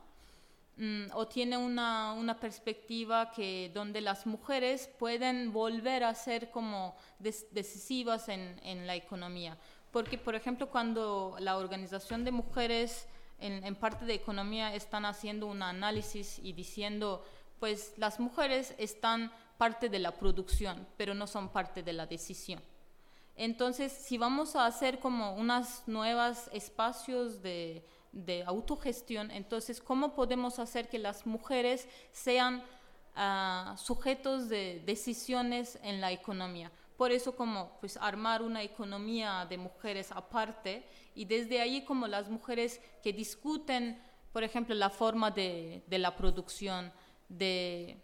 Mm, 0.77 1.07
o 1.15 1.27
tiene 1.27 1.57
una, 1.57 2.13
una, 2.13 2.39
perspectiva 2.39 3.33
que 3.33 3.71
donde 3.75 4.01
las 4.01 4.25
mujeres 4.27 4.89
pueden 4.99 5.53
volver 5.53 6.05
a 6.05 6.15
ser 6.15 6.51
como 6.51 6.95
decisivas 7.19 8.29
en, 8.29 8.61
en 8.63 8.87
la 8.87 8.95
economía 8.95 9.59
porque, 9.91 10.19
por 10.19 10.35
ejemplo, 10.35 10.69
cuando 10.69 11.37
la 11.41 11.57
Organización 11.57 12.25
de 12.25 12.31
Mujeres 12.31 13.09
en, 13.39 13.75
parte 13.75 14.05
de 14.05 14.15
economía 14.15 14.75
están 14.75 15.05
haciendo 15.05 15.47
un 15.47 15.63
análisis 15.63 16.39
y 16.43 16.53
diciendo, 16.53 17.25
pues 17.59 17.95
las 17.97 18.21
mujeres 18.21 18.75
están 18.79 19.33
parte 19.57 19.89
de 19.89 19.99
la 19.99 20.13
producción, 20.13 20.87
pero 20.97 21.15
no 21.15 21.27
son 21.27 21.49
parte 21.49 21.83
de 21.83 21.93
la 21.93 22.07
decisión. 22.07 22.63
Entonces, 23.43 23.91
si 23.91 24.19
vamos 24.19 24.55
a 24.55 24.67
hacer 24.67 24.99
como 24.99 25.35
unos 25.35 25.83
nuevos 25.87 26.51
espacios 26.53 27.41
de, 27.41 27.83
autogestión, 28.45 29.31
entonces, 29.31 29.81
¿cómo 29.81 30.15
podemos 30.15 30.59
hacer 30.59 30.91
que 30.91 30.99
las 30.99 31.25
mujeres 31.25 31.89
sean 32.13 32.63
ah, 33.17 33.77
sujetos 33.79 34.51
de 34.51 34.83
decisiones 34.85 35.79
en 35.83 36.03
la 36.03 36.13
economía? 36.13 36.71
Por 36.99 37.13
eso 37.13 37.35
como 37.35 37.79
pues 37.81 37.97
armar 37.97 38.43
una 38.43 38.63
economía 38.63 39.47
de 39.49 39.57
mujeres 39.57 40.13
aparte 40.13 40.85
y 41.15 41.25
desde 41.25 41.63
ahí 41.63 41.83
como 41.87 42.07
las 42.07 42.29
mujeres 42.29 42.79
que 43.03 43.15
discuten, 43.15 44.03
por 44.35 44.45
ejemplo, 44.45 44.75
la 44.75 44.91
forma 44.91 45.31
de, 45.31 45.83
la 45.89 46.15
producción, 46.15 46.93
de 47.31 47.97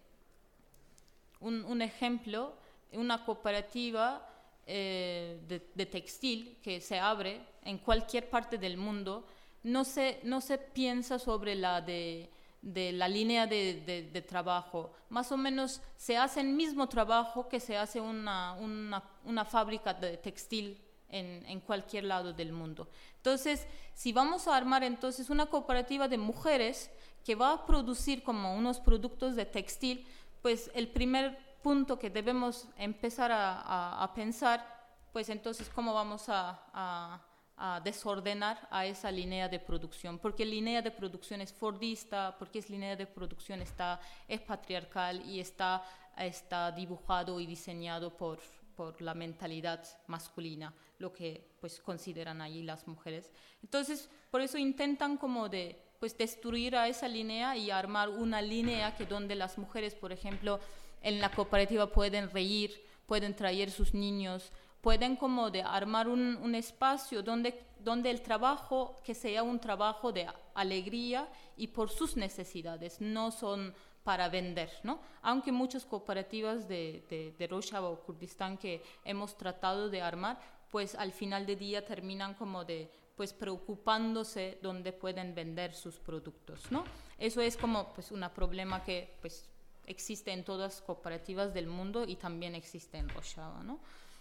un, 1.41 1.83
ejemplo, 1.83 2.55
una 2.91 3.23
cooperativa 3.23 4.33
eh, 4.67 5.39
de, 5.47 5.87
textil 5.87 6.59
que 6.63 6.81
se 6.81 6.99
abre 6.99 7.41
en 7.63 7.79
cualquier 7.79 8.29
parte 8.29 8.59
del 8.59 8.77
mundo, 8.77 9.27
no 9.63 9.85
se, 9.85 10.21
no 10.25 10.41
se 10.41 10.59
piensa 10.59 11.19
sobre 11.19 11.55
la 11.55 11.81
de 11.81 12.31
de 12.67 12.91
la 12.91 13.07
línea 13.07 13.47
de, 13.47 14.11
de, 14.13 14.23
trabajo. 14.23 14.93
Más 15.09 15.31
o 15.31 15.37
menos 15.37 15.81
se 15.97 16.17
hace 16.17 16.41
el 16.41 16.49
mismo 16.49 16.89
trabajo 16.89 17.49
que 17.49 17.61
se 17.61 17.77
hace 17.77 18.01
una, 18.01 18.55
una, 18.55 19.05
una 19.25 19.45
fábrica 19.45 19.95
de 19.95 20.17
textil 20.17 20.77
en, 21.09 21.45
en, 21.47 21.61
cualquier 21.61 22.05
lado 22.05 22.33
del 22.33 22.53
mundo. 22.53 22.89
Entonces, 23.19 23.69
si 23.95 24.13
vamos 24.13 24.49
a 24.49 24.57
armar 24.57 24.83
entonces 24.83 25.31
una 25.31 25.47
cooperativa 25.47 26.09
de 26.09 26.19
mujeres 26.19 26.91
que 27.25 27.37
va 27.37 27.53
a 27.53 27.67
producir 27.67 28.25
como 28.25 28.57
unos 28.57 28.81
productos 28.81 29.37
de 29.37 29.47
textil, 29.47 30.05
pues 30.43 30.69
el 30.75 30.89
primer 30.89 31.39
punto 31.67 31.99
que 31.99 32.11
debemos 32.11 32.69
empezar 32.79 33.33
a, 33.33 34.01
a, 34.01 34.15
pensar, 34.15 34.65
pues 35.13 35.29
entonces 35.31 35.69
cómo 35.69 35.93
vamos 35.93 36.29
a, 36.29 37.21
a 37.57 37.81
desordenar 37.83 38.69
a 38.71 38.87
esa 38.87 39.11
línea 39.11 39.49
de 39.49 39.59
producción, 39.59 40.21
porque 40.21 40.45
línea 40.47 40.81
de 40.81 40.93
producción 40.93 41.41
es 41.41 41.53
fordista, 41.53 42.37
porque 42.39 42.61
es 42.61 42.71
línea 42.71 42.95
de 42.95 43.09
producción 43.09 43.63
está, 43.63 43.99
es 44.29 44.41
patriarcal 44.43 45.29
y 45.29 45.41
está, 45.41 45.83
está 46.17 46.71
dibujado 46.71 47.41
y 47.41 47.47
diseñado 47.47 48.17
por, 48.17 48.39
por 48.77 49.03
la 49.03 49.15
mentalidad 49.15 49.83
masculina, 50.07 50.73
lo 51.01 51.13
que 51.13 51.57
pues 51.61 51.81
consideran 51.81 52.43
allí 52.43 52.63
las 52.63 52.87
mujeres. 52.87 53.33
Entonces, 53.61 54.09
por 54.31 54.41
eso 54.41 54.57
intentan 54.57 55.17
como 55.17 55.49
de 55.49 55.83
pues 55.99 56.17
destruir 56.17 56.77
a 56.77 56.87
esa 56.87 57.09
línea 57.09 57.57
y 57.57 57.73
armar 57.73 58.09
una 58.11 58.41
línea 58.41 58.95
que 58.95 59.07
donde 59.07 59.35
las 59.35 59.59
mujeres, 59.59 59.97
por 59.97 60.13
ejemplo, 60.13 60.61
en 61.03 61.21
la 61.21 61.31
cooperativa 61.31 61.87
pueden 61.87 62.31
reír, 62.31 62.85
pueden 63.07 63.35
traer 63.35 63.71
sus 63.71 63.95
niños, 63.95 64.53
pueden 64.81 65.17
como 65.17 65.51
de 65.51 65.63
armar 65.63 66.09
un, 66.09 66.37
un, 66.37 66.55
espacio 66.55 67.23
donde, 67.23 67.65
donde 67.81 68.11
el 68.11 68.23
trabajo, 68.23 68.97
que 69.05 69.15
sea 69.15 69.43
un 69.43 69.59
trabajo 69.59 70.13
de 70.13 70.27
alegría 70.55 71.29
y 71.57 71.69
por 71.69 71.91
sus 71.91 72.17
necesidades, 72.17 73.01
no 73.01 73.31
son 73.31 73.75
para 74.05 74.29
vender, 74.29 74.71
¿no? 74.85 75.01
Aunque 75.23 75.51
muchas 75.51 75.85
cooperativas 75.85 76.69
de, 76.69 77.05
de, 77.11 77.35
de 77.37 77.47
Rojava 77.49 77.89
o 77.89 78.01
Kurdistán 78.01 78.57
que 78.57 78.81
hemos 79.05 79.37
tratado 79.37 79.91
de 79.91 80.01
armar, 80.01 80.39
pues 80.71 80.95
al 80.95 81.11
final 81.11 81.47
de 81.47 81.57
día 81.57 81.85
terminan 81.85 82.35
como 82.35 82.65
de 82.65 82.89
pues 83.17 83.33
preocupándose 83.33 84.59
dónde 84.63 84.93
pueden 84.93 85.35
vender 85.35 85.75
sus 85.75 85.99
productos, 85.99 86.71
¿no? 86.71 86.85
Eso 87.19 87.41
es 87.41 87.57
como 87.57 87.93
pues 87.95 88.13
un 88.13 88.25
problema 88.35 88.85
que 88.85 89.17
pues 89.21 89.49
existe 89.87 90.33
en 90.33 90.45
todas 90.45 90.75
las 90.75 90.83
cooperativas 90.83 91.55
del 91.55 91.67
mundo 91.67 92.05
y 92.07 92.17
también 92.17 92.55
existe 92.55 92.99
en 92.99 93.09
Rojava, 93.09 93.63
¿no? 93.63 93.81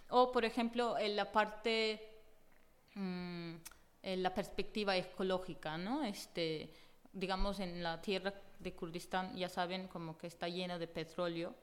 O, 0.09 0.31
por 0.31 0.45
ejemplo, 0.45 0.97
en 0.97 1.15
la 1.15 1.31
parte, 1.31 2.01
mmm, 2.93 3.55
en 4.03 4.23
la 4.23 4.33
perspectiva 4.33 4.95
ecológica, 4.95 5.77
¿no? 5.77 6.03
Este, 6.03 6.71
digamos, 7.11 7.59
en 7.59 7.81
la 7.81 8.01
tierra 8.01 8.33
de 8.59 8.73
Kurdistán, 8.73 9.35
ya 9.35 9.49
saben, 9.49 9.87
como 9.87 10.17
que 10.17 10.27
está 10.27 10.47
llena 10.47 10.77
de 10.77 10.87
petróleo. 10.87 11.55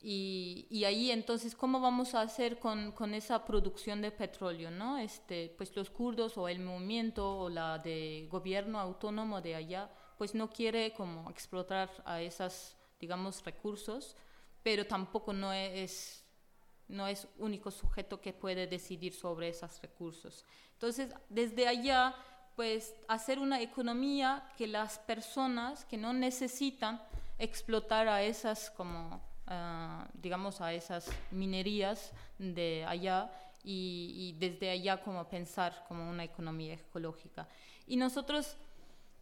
Y, 0.00 0.66
y 0.68 0.84
ahí, 0.84 1.12
entonces, 1.12 1.54
¿cómo 1.54 1.80
vamos 1.80 2.14
a 2.14 2.22
hacer 2.22 2.58
con, 2.58 2.90
con, 2.92 3.14
esa 3.14 3.44
producción 3.44 4.02
de 4.02 4.10
petróleo, 4.10 4.70
no? 4.70 4.98
Este, 4.98 5.54
pues 5.56 5.74
los 5.76 5.90
kurdos 5.90 6.36
o 6.36 6.48
el 6.48 6.58
movimiento 6.58 7.38
o 7.38 7.48
la 7.48 7.78
de 7.78 8.26
gobierno 8.28 8.80
autónomo 8.80 9.40
de 9.40 9.54
allá, 9.54 9.88
pues 10.18 10.34
no 10.34 10.50
quiere 10.50 10.92
como 10.92 11.30
explotar 11.30 11.88
a 12.04 12.20
esos, 12.20 12.76
digamos, 13.02 13.44
recursos, 13.44 14.16
pero 14.62 14.86
tampoco 14.86 15.32
no 15.32 15.52
es 15.52 16.24
no 16.88 17.06
es 17.08 17.26
único 17.38 17.70
sujeto 17.70 18.20
que 18.20 18.32
puede 18.32 18.66
decidir 18.66 19.14
sobre 19.14 19.48
esos 19.48 19.80
recursos. 19.80 20.44
Entonces, 20.74 21.14
desde 21.28 21.66
allá, 21.66 22.14
pues 22.54 22.94
hacer 23.08 23.38
una 23.38 23.60
economía 23.62 24.46
que 24.58 24.66
las 24.66 24.98
personas 24.98 25.84
que 25.86 25.96
no 25.96 26.12
necesitan 26.12 27.02
explotar 27.38 28.08
a 28.08 28.22
esas 28.22 28.70
como 28.70 29.16
uh, 29.48 30.04
digamos 30.14 30.60
a 30.60 30.72
esas 30.72 31.10
minerías 31.30 32.12
de 32.38 32.84
allá 32.86 33.32
y, 33.64 34.12
y, 34.16 34.38
desde 34.38 34.70
allá 34.70 35.00
como 35.02 35.28
pensar 35.28 35.84
como 35.88 36.08
una 36.08 36.24
economía 36.24 36.74
ecológica 36.74 37.48
y 37.86 37.96
nosotros 37.96 38.56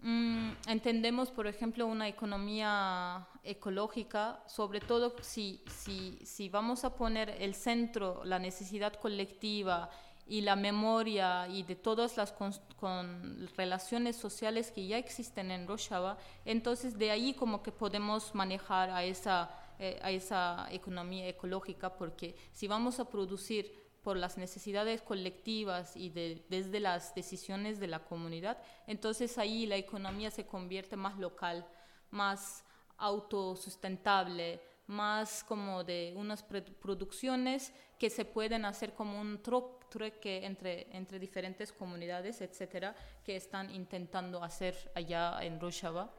Mm, 0.03 0.53
entendemos, 0.67 1.31
por 1.31 1.47
ejemplo, 1.47 1.87
una 1.87 2.09
economía 2.09 3.27
ecológica, 3.45 4.43
sobre 4.47 4.81
todo 4.81 5.15
si, 5.21 5.63
si, 5.71 6.19
si, 6.25 6.49
vamos 6.49 6.85
a 6.85 6.95
poner 6.95 7.37
el 7.39 7.55
centro, 7.55 8.23
la 8.25 8.39
necesidad 8.39 8.95
colectiva 8.95 9.91
y 10.27 10.41
la 10.41 10.57
memoria 10.57 11.49
y 11.49 11.65
de 11.65 11.77
todas 11.77 12.17
las 12.17 12.33
con, 12.33 12.53
con 12.77 13.47
relaciones 13.59 14.17
sociales 14.17 14.71
que 14.71 14.87
ya 14.87 14.97
existen 14.97 15.51
en 15.51 15.69
Rojava, 15.69 16.17
entonces 16.47 16.97
de 16.97 17.11
ahí 17.11 17.35
como 17.35 17.63
que 17.63 17.73
podemos 17.73 18.35
manejar 18.35 18.89
a 18.91 19.05
esa, 19.05 19.51
eh, 19.79 19.99
a 20.03 20.11
esa 20.11 20.67
economía 20.71 21.29
ecológica, 21.29 21.95
porque 21.95 22.37
si 22.53 22.69
vamos 22.69 23.01
a 23.01 23.11
producir 23.11 23.80
por 24.03 24.17
las 24.17 24.39
necesidades 24.39 25.03
colectivas 25.03 25.97
y 25.97 26.11
de, 26.11 26.45
desde 26.49 26.81
las 26.81 27.15
decisiones 27.15 27.79
de 27.79 27.87
la 27.87 28.05
comunidad, 28.05 28.59
entonces 28.87 29.39
ahí 29.39 29.67
la 29.67 29.77
economía 29.77 30.31
se 30.31 30.47
convierte 30.47 30.97
más 30.97 31.19
local, 31.19 31.67
más 32.11 32.65
autosustentable, 32.97 34.61
más 34.87 35.45
como 35.45 35.85
de 35.85 36.15
unas 36.17 36.43
producciones 36.43 37.73
que 37.99 38.11
se 38.11 38.25
pueden 38.25 38.65
hacer 38.65 38.93
como 38.93 39.21
un 39.21 39.41
trueque 39.41 40.45
entre, 40.45 40.89
entre 40.97 41.19
diferentes 41.19 41.73
comunidades, 41.73 42.41
etcétera, 42.41 42.97
que 43.25 43.37
están 43.37 43.71
intentando 43.71 44.43
hacer 44.43 44.75
allá 44.95 45.39
en 45.43 45.61
Rojava. 45.61 46.13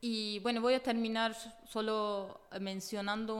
Y 0.00 0.38
bueno, 0.40 0.60
voy 0.60 0.74
a 0.74 0.82
terminar 0.82 1.34
solo 1.66 2.42
mencionando 2.60 3.36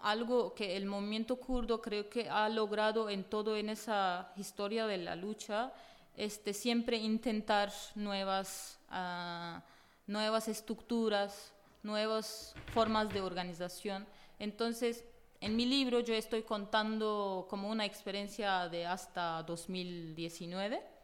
algo 0.00 0.54
que 0.54 0.76
el 0.76 0.84
movimiento 0.84 1.36
kurdo 1.36 1.80
creo 1.80 2.10
que 2.10 2.28
ha 2.28 2.46
logrado 2.50 3.08
en 3.08 3.24
todo 3.24 3.56
en 3.56 3.70
esa 3.70 4.32
historia 4.36 4.86
de 4.86 4.98
la 4.98 5.16
lucha, 5.16 5.72
este, 6.14 6.52
siempre 6.52 6.98
intentar 6.98 7.72
nuevas, 7.94 8.78
uh, 8.90 9.60
nuevas 10.06 10.46
estructuras, 10.48 11.54
nuevas 11.82 12.54
formas 12.74 13.08
de 13.08 13.22
organización. 13.22 14.06
Entonces, 14.38 15.06
en 15.40 15.56
mi 15.56 15.64
libro 15.64 16.00
yo 16.00 16.12
estoy 16.12 16.42
contando 16.42 17.46
como 17.48 17.70
una 17.70 17.86
experiencia 17.86 18.68
de 18.68 18.84
hasta 18.84 19.42
2019 19.44 20.97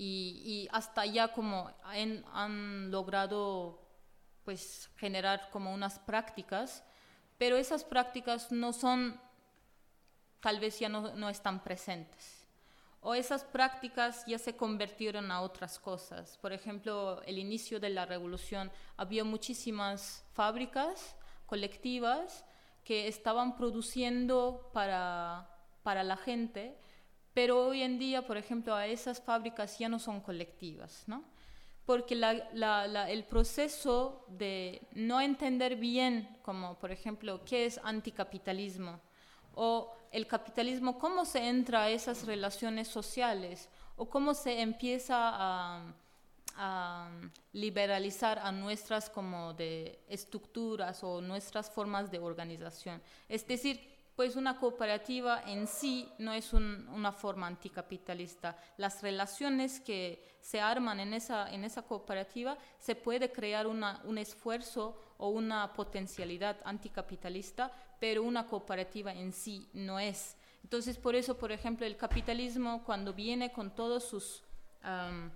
y, 0.00 0.68
hasta 0.70 1.04
ya 1.06 1.28
como 1.28 1.70
han, 1.82 2.90
logrado 2.90 3.84
pues 4.44 4.88
generar 4.96 5.50
como 5.50 5.74
unas 5.74 5.98
prácticas, 5.98 6.84
pero 7.36 7.56
esas 7.56 7.84
prácticas 7.84 8.50
no 8.52 8.72
son, 8.72 9.20
tal 10.40 10.60
vez 10.60 10.78
ya 10.78 10.88
no, 10.88 11.14
no 11.16 11.28
están 11.28 11.62
presentes. 11.62 12.46
O 13.00 13.14
esas 13.14 13.44
prácticas 13.44 14.24
ya 14.26 14.38
se 14.38 14.56
convirtieron 14.56 15.30
a 15.30 15.42
otras 15.42 15.78
cosas. 15.78 16.38
Por 16.38 16.52
ejemplo, 16.52 17.22
el 17.24 17.38
inicio 17.38 17.78
de 17.78 17.90
la 17.90 18.06
revolución 18.06 18.70
había 18.96 19.24
muchísimas 19.24 20.24
fábricas 20.32 21.16
colectivas 21.46 22.44
que 22.84 23.06
estaban 23.08 23.56
produciendo 23.56 24.70
para, 24.72 25.48
para 25.82 26.02
la 26.02 26.16
gente, 26.16 26.78
pero 27.38 27.68
hoy 27.68 27.82
en 27.82 28.00
día, 28.00 28.26
por 28.26 28.36
ejemplo, 28.36 28.74
a 28.74 28.88
esas 28.88 29.22
fábricas 29.22 29.78
ya 29.78 29.88
no 29.88 30.00
son 30.00 30.20
colectivas, 30.20 31.04
¿no? 31.06 31.22
Porque 31.86 32.16
la, 32.16 32.32
la, 32.52 32.88
la, 32.88 33.08
el 33.08 33.22
proceso 33.22 34.24
de 34.26 34.82
no 34.90 35.20
entender 35.20 35.76
bien, 35.76 36.36
como 36.42 36.76
por 36.80 36.90
ejemplo, 36.90 37.44
qué 37.44 37.66
es 37.66 37.78
anticapitalismo, 37.84 38.98
o 39.54 39.94
el 40.10 40.26
capitalismo, 40.26 40.98
cómo 40.98 41.24
se 41.24 41.46
entra 41.48 41.82
a 41.84 41.90
esas 41.90 42.26
relaciones 42.26 42.88
sociales, 42.88 43.68
o 43.94 44.10
cómo 44.10 44.34
se 44.34 44.60
empieza 44.60 45.16
a, 45.16 45.94
a 46.56 47.08
liberalizar 47.52 48.40
a 48.40 48.50
nuestras 48.50 49.08
como 49.08 49.54
de 49.54 50.00
estructuras 50.08 51.04
o 51.04 51.20
nuestras 51.20 51.70
formas 51.70 52.10
de 52.10 52.18
organización. 52.18 53.00
Es 53.28 53.46
decir, 53.46 53.97
pues 54.18 54.34
una 54.34 54.58
cooperativa 54.58 55.44
en 55.46 55.68
sí 55.68 56.08
no 56.18 56.32
es 56.32 56.52
un, 56.52 56.88
una 56.88 57.12
forma 57.12 57.46
anticapitalista. 57.46 58.58
Las 58.76 59.00
relaciones 59.00 59.78
que 59.78 60.36
se 60.40 60.60
arman 60.60 60.98
en 60.98 61.14
esa, 61.14 61.48
en 61.52 61.62
esa 61.62 61.82
cooperativa 61.82 62.58
se 62.80 62.96
puede 62.96 63.30
crear 63.30 63.68
un 63.68 64.18
esfuerzo 64.18 65.00
o 65.18 65.28
una 65.28 65.72
potencialidad 65.72 66.56
anticapitalista, 66.64 67.70
pero 68.00 68.24
una 68.24 68.44
cooperativa 68.48 69.14
en 69.14 69.32
sí 69.32 69.68
no 69.72 70.00
es. 70.00 70.36
Entonces, 70.64 70.98
por 70.98 71.14
eso, 71.14 71.38
por 71.38 71.52
ejemplo, 71.52 71.86
el 71.86 71.96
capitalismo 71.96 72.82
cuando 72.82 73.14
viene 73.14 73.52
con 73.52 73.72
todas 73.72 74.02
sus 74.02 74.42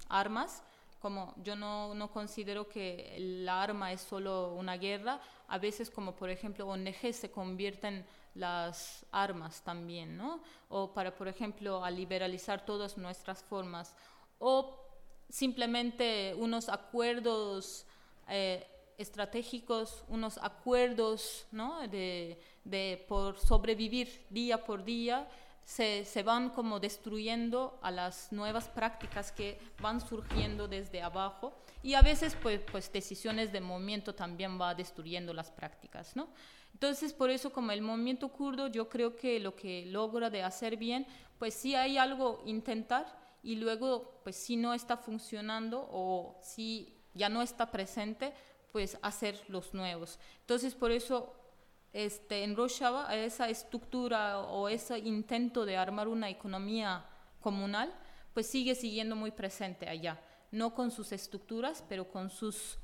armas, 0.08 0.64
como 0.98 1.34
yo 1.36 1.54
no, 1.54 1.94
no, 1.94 2.10
considero 2.10 2.68
que 2.68 3.16
la 3.18 3.62
arma 3.62 3.92
es 3.92 4.00
solo 4.00 4.54
una 4.54 4.76
guerra, 4.76 5.20
a 5.46 5.58
veces 5.58 5.88
como 5.88 6.16
por 6.16 6.30
ejemplo 6.30 6.66
ONG 6.66 7.12
se 7.12 7.30
convierten 7.30 8.06
las 8.34 9.04
armas 9.12 9.62
también, 9.62 10.16
¿no? 10.16 10.42
O 10.68 10.92
para, 10.92 11.14
por 11.14 11.28
ejemplo, 11.28 11.84
a 11.84 11.90
liberalizar 11.90 12.64
todas 12.64 12.96
nuestras 12.96 13.42
formas. 13.42 13.94
O 14.38 14.78
simplemente 15.28 16.34
unos 16.38 16.68
acuerdos 16.68 17.86
eh, 18.28 18.66
estratégicos, 18.98 20.04
unos 20.08 20.38
acuerdos, 20.38 21.46
¿no? 21.50 21.86
De, 21.88 22.38
de, 22.64 23.04
por 23.08 23.38
sobrevivir 23.38 24.24
día 24.30 24.64
por 24.64 24.84
día, 24.84 25.28
se, 25.64 26.04
se, 26.04 26.22
van 26.22 26.50
como 26.50 26.80
destruyendo 26.80 27.78
a 27.82 27.90
las 27.90 28.32
nuevas 28.32 28.68
prácticas 28.68 29.30
que 29.30 29.58
van 29.80 30.00
surgiendo 30.00 30.66
desde 30.66 31.02
abajo 31.02 31.54
y 31.82 31.94
a 31.94 32.02
veces 32.02 32.36
pues, 32.42 32.60
pues 32.70 32.92
decisiones 32.92 33.52
de 33.52 33.60
movimiento 33.60 34.14
también 34.14 34.60
va 34.60 34.74
destruyendo 34.74 35.32
las 35.32 35.50
prácticas, 35.50 36.16
¿no? 36.16 36.28
Entonces 36.72 37.12
por 37.12 37.30
eso 37.30 37.52
como 37.52 37.72
el 37.72 37.82
movimiento 37.82 38.28
kurdo 38.28 38.66
yo 38.66 38.88
creo 38.88 39.14
que 39.16 39.38
lo 39.40 39.54
que 39.54 39.86
logra 39.86 40.30
de 40.30 40.42
hacer 40.42 40.76
bien, 40.76 41.06
pues 41.38 41.54
sí 41.54 41.74
hay 41.74 41.98
algo 41.98 42.42
intentar 42.46 43.06
y 43.42 43.56
luego 43.56 44.20
pues 44.24 44.36
si 44.36 44.56
no 44.56 44.74
está 44.74 44.96
funcionando 44.96 45.88
o 45.90 46.38
si 46.42 46.96
ya 47.14 47.28
no 47.28 47.42
está 47.42 47.70
presente, 47.70 48.32
pues 48.72 48.98
hacer 49.02 49.40
los 49.48 49.74
nuevos. 49.74 50.18
Entonces 50.40 50.74
por 50.74 50.90
eso 50.90 51.34
este, 51.92 52.42
en 52.42 52.56
Rojava 52.56 53.14
esa 53.14 53.48
estructura 53.48 54.40
o 54.40 54.68
ese 54.68 54.98
intento 54.98 55.66
de 55.66 55.76
armar 55.76 56.08
una 56.08 56.30
economía 56.30 57.04
comunal, 57.40 57.92
pues 58.32 58.46
sigue 58.46 58.74
siguiendo 58.74 59.14
muy 59.14 59.30
presente 59.30 59.88
allá, 59.88 60.18
no 60.50 60.74
con 60.74 60.90
sus 60.90 61.12
estructuras, 61.12 61.84
pero 61.88 62.10
con 62.10 62.30
sus 62.30 62.78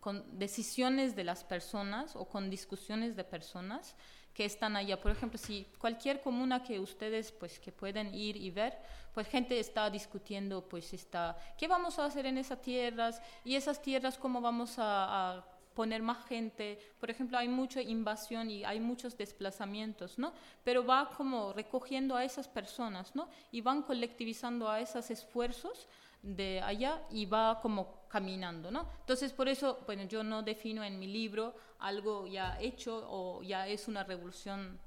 con 0.00 0.38
decisiones 0.38 1.16
de 1.16 1.24
las 1.24 1.44
personas 1.44 2.16
o 2.16 2.24
con 2.26 2.50
discusiones 2.50 3.16
de 3.16 3.24
personas 3.24 3.94
que 4.34 4.44
están 4.44 4.76
allá. 4.76 5.00
Por 5.00 5.12
ejemplo, 5.12 5.38
si 5.38 5.66
cualquier 5.78 6.20
comuna 6.20 6.62
que 6.62 6.78
ustedes 6.78 7.32
pues 7.32 7.58
que 7.58 7.72
pueden 7.72 8.14
ir 8.14 8.36
y 8.36 8.50
ver, 8.50 8.78
pues 9.12 9.26
gente 9.26 9.58
está 9.58 9.90
discutiendo 9.90 10.68
pues 10.68 10.92
está 10.92 11.36
qué 11.58 11.66
vamos 11.66 11.98
a 11.98 12.04
hacer 12.04 12.26
en 12.26 12.38
esas 12.38 12.62
tierras 12.62 13.20
y 13.44 13.56
esas 13.56 13.82
tierras 13.82 14.16
cómo 14.16 14.40
vamos 14.40 14.78
a, 14.78 15.38
a 15.38 15.44
poner 15.74 16.02
más 16.02 16.26
gente. 16.26 16.78
Por 16.98 17.10
ejemplo, 17.10 17.38
hay 17.38 17.48
mucha 17.48 17.80
invasión 17.80 18.50
y 18.50 18.64
hay 18.64 18.80
muchos 18.80 19.16
desplazamientos, 19.16 20.18
¿no? 20.18 20.32
Pero 20.64 20.84
va 20.84 21.10
como 21.16 21.52
recogiendo 21.52 22.16
a 22.16 22.24
esas 22.24 22.48
personas, 22.48 23.14
¿no? 23.14 23.28
Y 23.50 23.60
van 23.60 23.82
colectivizando 23.82 24.68
a 24.68 24.80
esos 24.80 25.10
esfuerzos 25.10 25.88
de 26.22 26.60
allá 26.60 27.02
y 27.10 27.26
va 27.26 27.60
como 27.60 28.00
caminando, 28.08 28.70
¿no? 28.70 28.88
Entonces, 29.00 29.32
por 29.32 29.48
eso, 29.48 29.78
bueno, 29.86 30.04
yo 30.04 30.22
no 30.22 30.42
defino 30.42 30.84
en 30.84 30.98
mi 30.98 31.06
libro 31.06 31.54
algo 31.78 32.26
ya 32.26 32.60
hecho 32.60 33.06
o 33.08 33.42
ya 33.42 33.66
es 33.66 33.88
una 33.88 34.04
revolución 34.04 34.78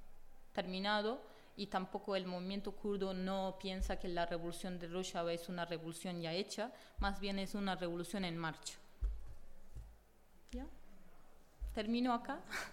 terminado 0.51 1.21
y 1.55 1.67
tampoco 1.67 2.15
el 2.15 2.25
movimiento 2.25 2.71
kurdo 2.71 3.13
no 3.13 3.57
piensa 3.59 3.99
que 3.99 4.07
la 4.07 4.25
revolución 4.25 4.79
de 4.79 4.87
Rojava 4.87 5.33
es 5.33 5.49
una 5.49 5.65
revolución 5.65 6.21
ya 6.21 6.33
hecha, 6.33 6.71
más 6.99 7.19
bien 7.19 7.39
es 7.39 7.55
una 7.55 7.75
revolución 7.75 8.25
en 8.25 8.37
marcha. 8.37 8.75
¿Ya? 10.51 10.65
¿Termino 11.73 12.13
acá? 12.13 12.39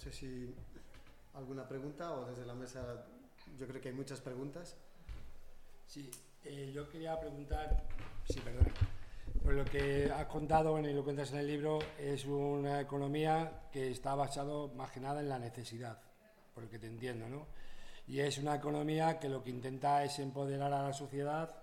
sé 0.00 0.12
si 0.12 0.54
alguna 1.34 1.68
pregunta 1.68 2.12
o 2.12 2.24
desde 2.24 2.46
la 2.46 2.54
mesa, 2.54 3.04
yo 3.58 3.66
creo 3.66 3.80
que 3.80 3.90
hay 3.90 3.94
muchas 3.94 4.20
preguntas. 4.20 4.76
Sí, 5.86 6.10
eh, 6.44 6.72
yo 6.74 6.88
quería 6.88 7.20
preguntar, 7.20 7.84
sí, 8.26 8.40
perdona, 8.40 8.72
por 9.44 9.52
lo 9.54 9.64
que 9.64 10.10
has 10.10 10.26
contado 10.26 10.78
y 10.78 10.92
lo 10.92 11.04
cuentas 11.04 11.32
en 11.32 11.40
el 11.40 11.46
libro, 11.46 11.78
es 11.98 12.24
una 12.24 12.80
economía 12.80 13.68
que 13.70 13.90
está 13.90 14.14
basado 14.14 14.68
más 14.68 14.90
que 14.90 15.00
nada 15.00 15.20
en 15.20 15.28
la 15.28 15.38
necesidad, 15.38 15.98
por 16.54 16.64
lo 16.64 16.70
que 16.70 16.78
te 16.78 16.86
entiendo, 16.86 17.28
¿no? 17.28 17.46
Y 18.08 18.20
es 18.20 18.38
una 18.38 18.54
economía 18.54 19.18
que 19.18 19.28
lo 19.28 19.42
que 19.42 19.50
intenta 19.50 20.02
es 20.02 20.18
empoderar 20.18 20.72
a 20.72 20.82
la 20.82 20.92
sociedad 20.92 21.62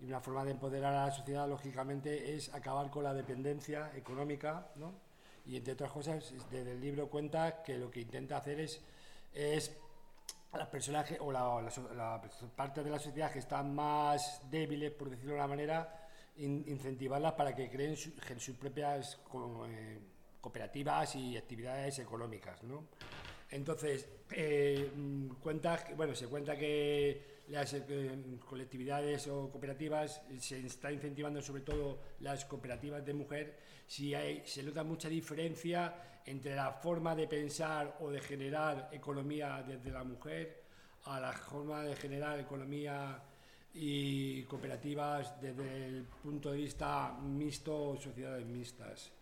y 0.00 0.06
una 0.06 0.20
forma 0.20 0.44
de 0.44 0.52
empoderar 0.52 0.94
a 0.94 1.06
la 1.06 1.12
sociedad, 1.12 1.48
lógicamente, 1.48 2.34
es 2.34 2.52
acabar 2.54 2.90
con 2.90 3.04
la 3.04 3.12
dependencia 3.12 3.92
económica, 3.94 4.68
¿no? 4.76 5.03
Y 5.46 5.56
entre 5.56 5.74
otras 5.74 5.92
cosas, 5.92 6.32
desde 6.50 6.72
el 6.72 6.80
libro 6.80 7.08
cuenta 7.08 7.62
que 7.62 7.76
lo 7.76 7.90
que 7.90 8.00
intenta 8.00 8.38
hacer 8.38 8.60
es, 8.60 8.80
es 9.32 9.76
las 10.52 10.68
personas 10.68 11.12
o 11.20 11.32
la, 11.32 12.20
parte 12.56 12.82
de 12.82 12.90
la 12.90 12.98
sociedad 12.98 13.32
que 13.32 13.40
están 13.40 13.74
más 13.74 14.40
débiles, 14.50 14.92
por 14.92 15.10
decirlo 15.10 15.32
de 15.32 15.38
una 15.38 15.48
manera, 15.48 16.08
incentivarlas 16.36 17.32
para 17.32 17.54
que 17.54 17.68
creen 17.68 17.96
sus 17.96 18.56
propias 18.56 19.18
eh, 19.68 19.98
cooperativas 20.40 21.16
y 21.16 21.36
actividades 21.36 21.98
económicas, 21.98 22.62
¿no? 22.62 22.84
Entonces, 23.50 24.08
eh, 24.32 24.90
cuenta, 25.42 25.84
bueno, 25.96 26.14
se 26.14 26.26
cuenta 26.26 26.56
que 26.56 27.33
las 27.48 27.74
eh, 27.74 28.38
colectividades 28.48 29.28
o 29.28 29.50
cooperativas 29.50 30.22
se 30.38 30.64
está 30.64 30.90
incentivando 30.90 31.42
sobre 31.42 31.62
todo 31.62 32.00
las 32.20 32.44
cooperativas 32.44 33.04
de 33.04 33.14
mujer, 33.14 33.58
si 33.86 34.14
hay, 34.14 34.42
se 34.46 34.62
nota 34.62 34.82
mucha 34.82 35.08
diferencia 35.08 36.20
entre 36.26 36.54
la 36.54 36.72
forma 36.72 37.14
de 37.14 37.28
pensar 37.28 37.98
o 38.00 38.10
de 38.10 38.20
generar 38.20 38.88
economía 38.92 39.62
desde 39.66 39.90
la 39.90 40.04
mujer 40.04 40.64
a 41.04 41.20
la 41.20 41.32
forma 41.32 41.82
de 41.82 41.94
generar 41.96 42.40
economía 42.40 43.22
y 43.74 44.42
cooperativas 44.44 45.40
desde 45.40 45.86
el 45.86 46.04
punto 46.04 46.52
de 46.52 46.58
vista 46.58 47.12
mixto 47.20 47.90
o 47.90 47.96
sociedades 47.96 48.46
mixtas. 48.46 49.12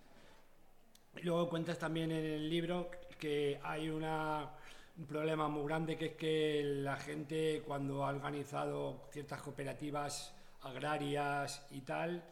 Luego 1.22 1.48
cuentas 1.48 1.78
también 1.78 2.12
en 2.12 2.24
el 2.24 2.48
libro 2.48 2.90
que 3.18 3.58
hay 3.62 3.88
una, 3.88 4.50
un 4.98 5.06
problema 5.06 5.48
muy 5.48 5.64
grande 5.66 5.96
que 5.96 6.06
es 6.06 6.12
que 6.16 6.62
la 6.64 6.96
gente 6.96 7.62
cuando 7.66 8.04
ha 8.04 8.10
organizado 8.10 9.08
ciertas 9.10 9.40
cooperativas 9.40 10.34
agrarias 10.62 11.66
y 11.70 11.80
tal, 11.80 12.22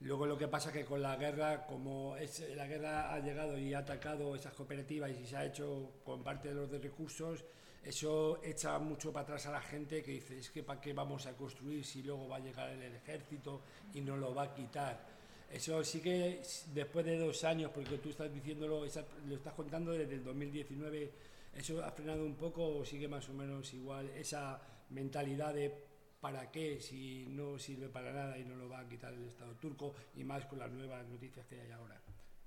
luego 0.00 0.26
lo 0.26 0.38
que 0.38 0.48
pasa 0.48 0.70
es 0.70 0.76
que 0.76 0.84
con 0.84 1.02
la 1.02 1.16
guerra, 1.16 1.66
como 1.66 2.16
es, 2.16 2.42
la 2.54 2.66
guerra 2.66 3.12
ha 3.12 3.20
llegado 3.20 3.58
y 3.58 3.74
ha 3.74 3.80
atacado 3.80 4.34
esas 4.34 4.54
cooperativas 4.54 5.10
y 5.10 5.26
se 5.26 5.36
ha 5.36 5.44
hecho 5.44 5.92
con 6.04 6.22
parte 6.22 6.48
de 6.48 6.54
los 6.54 6.70
recursos, 6.70 7.44
eso 7.84 8.40
echa 8.42 8.78
mucho 8.78 9.12
para 9.12 9.22
atrás 9.22 9.46
a 9.46 9.52
la 9.52 9.60
gente 9.60 10.02
que 10.02 10.12
dice, 10.12 10.38
es 10.38 10.50
que 10.50 10.62
para 10.62 10.80
qué 10.80 10.92
vamos 10.92 11.26
a 11.26 11.34
construir 11.34 11.84
si 11.84 12.02
luego 12.02 12.28
va 12.28 12.36
a 12.36 12.40
llegar 12.40 12.70
el 12.70 12.94
ejército 12.94 13.60
y 13.94 14.00
no 14.00 14.16
lo 14.16 14.34
va 14.34 14.44
a 14.44 14.54
quitar. 14.54 15.06
Eso 15.52 15.84
sí 15.84 16.00
que 16.00 16.42
después 16.74 17.06
de 17.06 17.18
dos 17.18 17.44
años, 17.44 17.70
porque 17.72 17.98
tú 17.98 18.08
estás 18.08 18.32
diciéndolo, 18.32 18.80
lo 18.80 19.36
estás 19.36 19.54
contando 19.54 19.92
desde 19.92 20.14
el 20.14 20.24
2019, 20.24 21.12
¿eso 21.56 21.84
ha 21.84 21.90
frenado 21.90 22.24
un 22.24 22.36
poco 22.36 22.78
o 22.78 22.84
sigue 22.84 23.08
más 23.08 23.28
o 23.28 23.34
menos 23.34 23.72
igual 23.74 24.08
esa 24.10 24.60
mentalidad 24.90 25.54
de 25.54 25.86
para 26.20 26.50
qué 26.50 26.80
si 26.80 27.26
no 27.28 27.58
sirve 27.58 27.88
para 27.88 28.12
nada 28.12 28.38
y 28.38 28.44
no 28.44 28.56
lo 28.56 28.68
va 28.68 28.80
a 28.80 28.88
quitar 28.88 29.12
el 29.14 29.24
Estado 29.26 29.54
turco 29.56 29.94
y 30.14 30.24
más 30.24 30.46
con 30.46 30.58
las 30.58 30.70
nuevas 30.70 31.06
noticias 31.06 31.46
que 31.46 31.60
hay 31.60 31.70
ahora? 31.70 32.00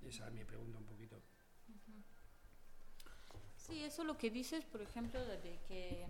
Esa 0.06 0.28
es 0.28 0.32
mi 0.32 0.44
pregunta 0.44 0.78
un 0.78 0.84
poquito. 0.84 1.16
Sí, 3.56 3.84
eso 3.84 4.02
lo 4.04 4.16
que 4.16 4.30
dices, 4.30 4.64
por 4.64 4.82
ejemplo, 4.82 5.24
de 5.24 5.58
que 5.68 6.06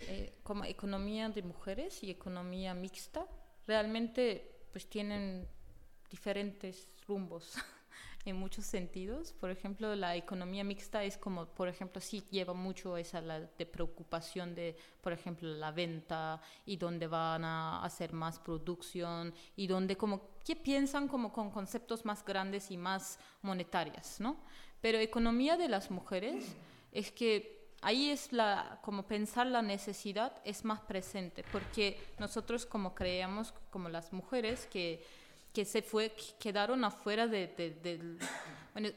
eh, 0.00 0.34
economía 0.66 1.28
de 1.28 1.42
mujeres 1.42 2.02
y 2.02 2.10
economía 2.10 2.74
mixta, 2.74 3.26
realmente 3.66 4.66
pues 4.72 4.86
tienen 4.86 5.48
diferentes 6.10 6.88
rumbos 7.06 7.54
en 8.24 8.36
muchos 8.36 8.64
sentidos. 8.64 9.32
Por 9.32 9.50
ejemplo, 9.50 9.94
la 9.94 10.16
economía 10.16 10.64
mixta 10.64 11.04
es 11.04 11.18
como, 11.18 11.46
por 11.46 11.68
ejemplo, 11.68 12.00
sí 12.00 12.24
lleva 12.30 12.54
mucho 12.54 12.96
esa 12.96 13.20
la 13.20 13.40
de 13.40 13.66
preocupación 13.66 14.54
de, 14.54 14.76
por 15.00 15.12
ejemplo, 15.12 15.48
la 15.48 15.70
venta 15.70 16.40
y 16.64 16.76
donde 16.76 17.06
van 17.06 17.44
a 17.44 17.84
hacer 17.84 18.12
más 18.12 18.38
producción 18.38 19.34
y 19.56 19.66
donde 19.66 19.96
como 19.96 20.34
que 20.44 20.56
piensan 20.56 21.08
como 21.08 21.32
con 21.32 21.50
conceptos 21.50 22.04
más 22.04 22.24
grandes 22.24 22.70
y 22.70 22.76
más 22.76 23.18
monetarias, 23.42 24.20
¿no? 24.20 24.36
Pero 24.80 24.98
economía 24.98 25.56
de 25.56 25.68
las 25.68 25.90
mujeres 25.90 26.56
es 26.92 27.10
que 27.10 27.70
ahí 27.84 28.10
es 28.10 28.32
la, 28.32 28.80
como 28.82 29.06
pensar 29.06 29.46
la 29.46 29.62
necesidad 29.62 30.40
es 30.44 30.64
más 30.64 30.80
presente, 30.80 31.44
porque 31.52 31.98
nosotros 32.18 32.66
como 32.66 32.94
creemos, 32.94 33.52
como 33.70 33.88
las 33.88 34.12
mujeres, 34.12 34.66
que 34.66 35.04
que 35.54 35.64
se 35.64 35.80
fue, 35.82 36.14
quedaron 36.38 36.84
afuera 36.84 37.26
de, 37.28 37.46
del... 37.80 38.18
Bueno, 38.72 38.88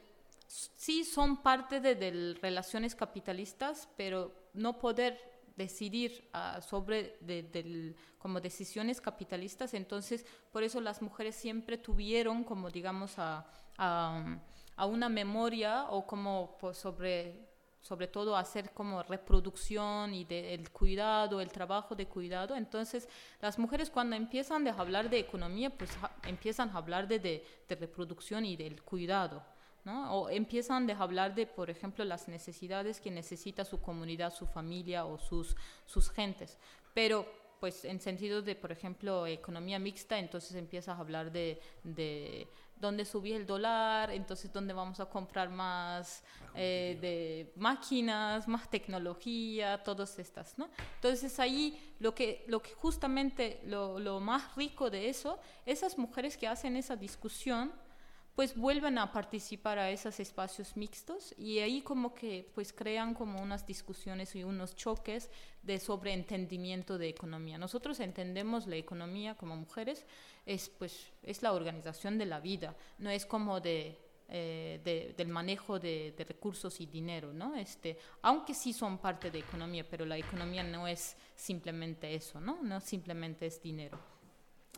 sí 0.48 1.06
son 1.06 1.44
parte 1.44 1.80
de, 1.80 2.36
relaciones 2.42 2.96
capitalistas, 2.96 3.88
pero 3.96 4.34
no 4.54 4.80
poder 4.80 5.20
decidir 5.56 6.30
uh, 6.34 6.62
sobre 6.62 7.18
de, 7.22 7.96
como 8.18 8.42
decisiones 8.42 9.00
capitalistas, 9.00 9.74
entonces 9.74 10.26
por 10.52 10.64
eso 10.64 10.82
las 10.82 11.02
mujeres 11.02 11.36
siempre 11.36 11.78
tuvieron 11.78 12.44
como 12.44 12.70
digamos 12.70 13.18
a, 13.18 13.48
a, 13.78 14.40
a 14.76 14.86
una 14.86 15.10
memoria 15.10 15.86
o 15.90 16.06
como 16.06 16.58
pues, 16.60 16.78
sobre 16.78 17.47
sobre 17.88 18.08
todo 18.08 18.36
hacer 18.36 18.72
como 18.74 19.02
reproducción 19.02 20.14
y 20.14 20.26
del 20.26 20.70
cuidado, 20.72 21.40
el 21.40 21.50
trabajo 21.52 21.96
de 21.96 22.06
cuidado. 22.06 22.56
Entonces, 22.56 23.08
las 23.42 23.58
mujeres 23.58 23.90
cuando 23.90 24.16
empiezan 24.18 24.68
a 24.68 24.74
hablar 24.74 25.10
de 25.10 25.20
economía, 25.20 25.70
pues 25.70 25.92
empiezan 26.24 26.70
a 26.72 26.78
hablar 26.78 27.08
de, 27.08 27.20
de, 27.20 27.76
reproducción 27.76 28.44
y 28.44 28.58
del 28.58 28.84
cuidado. 28.84 29.42
¿no? 29.86 30.14
O 30.14 30.30
empiezan 30.30 30.90
a 30.92 30.98
hablar 31.02 31.34
de, 31.34 31.48
por 31.48 31.70
ejemplo, 31.70 32.04
las 32.04 32.28
necesidades 32.28 33.00
que 33.00 33.10
necesita 33.10 33.64
su 33.64 33.80
comunidad, 33.80 34.34
su 34.34 34.46
familia 34.46 35.06
o 35.06 35.18
sus, 35.18 35.56
sus 35.86 36.10
gentes. 36.10 36.58
Pero 36.94 37.26
pues 37.60 37.86
en 37.86 38.00
sentido 38.00 38.42
de, 38.42 38.56
por 38.56 38.72
ejemplo, 38.72 39.26
economía 39.26 39.80
mixta, 39.80 40.20
entonces 40.20 40.56
empiezas 40.56 40.98
a 40.98 41.02
hablar 41.02 41.32
de, 41.32 41.60
de 41.84 42.48
dónde 42.80 43.06
subir 43.06 43.36
el 43.36 43.46
dólar, 43.46 44.12
entonces 44.12 44.52
dónde 44.52 44.74
vamos 44.74 45.00
a 45.00 45.06
comprar 45.06 45.50
más 45.50 46.24
eh, 46.56 46.98
de 47.02 47.54
máquinas, 47.56 48.48
más 48.48 48.70
tecnología, 48.70 49.84
todas 49.84 50.18
estas, 50.20 50.58
¿no? 50.58 50.70
Entonces 50.96 51.40
ahí 51.40 51.96
lo 52.00 52.14
que, 52.14 52.46
lo 52.48 52.62
que 52.62 52.74
justamente 52.74 53.62
lo, 53.66 54.00
lo 54.00 54.20
más 54.20 54.56
rico 54.56 54.90
de 54.90 55.10
eso, 55.10 55.40
esas 55.66 55.98
mujeres 55.98 56.38
que 56.38 56.48
hacen 56.48 56.76
esa 56.76 56.96
discusión, 56.96 57.72
pues 58.38 58.56
vuelven 58.56 59.00
a 59.00 59.12
participar 59.12 59.80
a 59.80 59.90
esos 59.90 60.20
espacios 60.20 60.78
mixtos 60.78 61.34
y 61.40 61.58
ahí 61.58 61.82
como 61.82 62.14
que 62.14 62.48
pues 62.54 62.72
crean 62.72 63.16
como 63.16 63.42
unas 63.42 63.66
discusiones 63.66 64.36
y 64.36 64.44
unos 64.44 64.76
choques 64.76 65.32
de 65.64 65.80
sobreentendimiento 65.80 67.00
de 67.00 67.10
economía. 67.10 67.58
Nosotros 67.58 68.00
entendemos 68.00 68.68
la 68.68 68.76
economía 68.76 69.34
como 69.34 69.56
mujeres 69.56 70.06
es 70.46 70.70
pues 70.70 71.12
es 71.24 71.42
la 71.42 71.52
organización 71.52 72.20
de 72.20 72.28
la 72.28 72.40
vida, 72.40 72.76
no 73.00 73.10
es 73.10 73.26
como 73.26 73.60
de 73.60 73.98
eh, 74.30 75.14
del 75.18 75.30
manejo 75.30 75.80
de, 75.80 76.14
recursos 76.20 76.80
y 76.80 76.86
dinero, 76.86 77.34
¿no? 77.34 77.56
Este, 77.56 77.98
aunque 78.22 78.54
sí 78.54 78.72
son 78.72 79.00
parte 79.00 79.32
de 79.32 79.40
economía, 79.40 79.84
pero 79.90 80.06
la 80.06 80.18
economía 80.18 80.62
no 80.62 80.88
es 80.88 81.18
simplemente 81.36 82.14
eso, 82.14 82.40
¿no? 82.40 82.62
No 82.62 82.82
simplemente 82.82 83.48
es 83.48 83.60
dinero. 83.60 83.98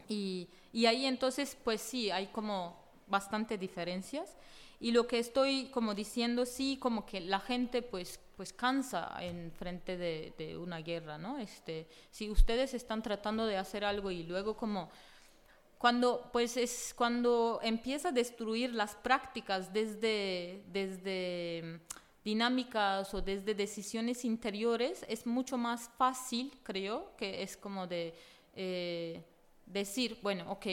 Y, 0.07 0.47
y 0.72 0.86
ahí 0.86 1.05
entonces, 1.05 1.57
pues 1.62 1.82
sí, 1.82 2.10
hay 2.10 2.28
como 2.28 2.79
bastante 3.10 3.57
diferencias. 3.57 4.36
Y 4.80 4.91
lo 4.91 5.07
que 5.07 5.20
estoy 5.20 5.66
como 5.68 5.93
diciendo 5.93 6.45
sí 6.45 6.78
como 6.80 7.05
que 7.05 7.20
la 7.20 7.39
gente 7.39 7.82
pues 7.82 8.20
pues 8.39 8.53
cansa 8.53 9.18
en 9.20 9.51
frente 9.51 9.97
de, 9.97 10.57
una 10.57 10.78
guerra 10.78 11.18
no 11.18 11.38
este 11.39 11.89
si 12.10 12.30
ustedes 12.30 12.74
están 12.74 13.03
tratando 13.03 13.45
de 13.45 13.57
hacer 13.57 13.84
algo 13.84 14.12
y 14.12 14.24
luego 14.24 14.55
como 14.55 14.89
cuando 15.78 16.30
pues 16.32 16.55
es 16.55 16.93
cuando 16.95 17.60
empieza 17.62 18.10
a 18.10 18.12
destruir 18.14 18.74
las 18.74 18.95
prácticas 18.95 19.74
desde 19.74 20.64
desde 20.72 21.82
dinámicas 22.24 23.14
o 23.14 23.22
desde 23.22 23.53
decisiones 23.53 24.24
interiores 24.24 25.05
es 25.10 25.28
mucho 25.28 25.57
más 25.57 25.89
fácil 25.97 26.53
creo 26.64 27.12
que 27.18 27.43
es 27.43 27.57
como 27.57 27.88
de 27.88 28.14
eh, 28.55 29.22
decir 29.66 30.18
bueno 30.22 30.49
ok 30.49 30.66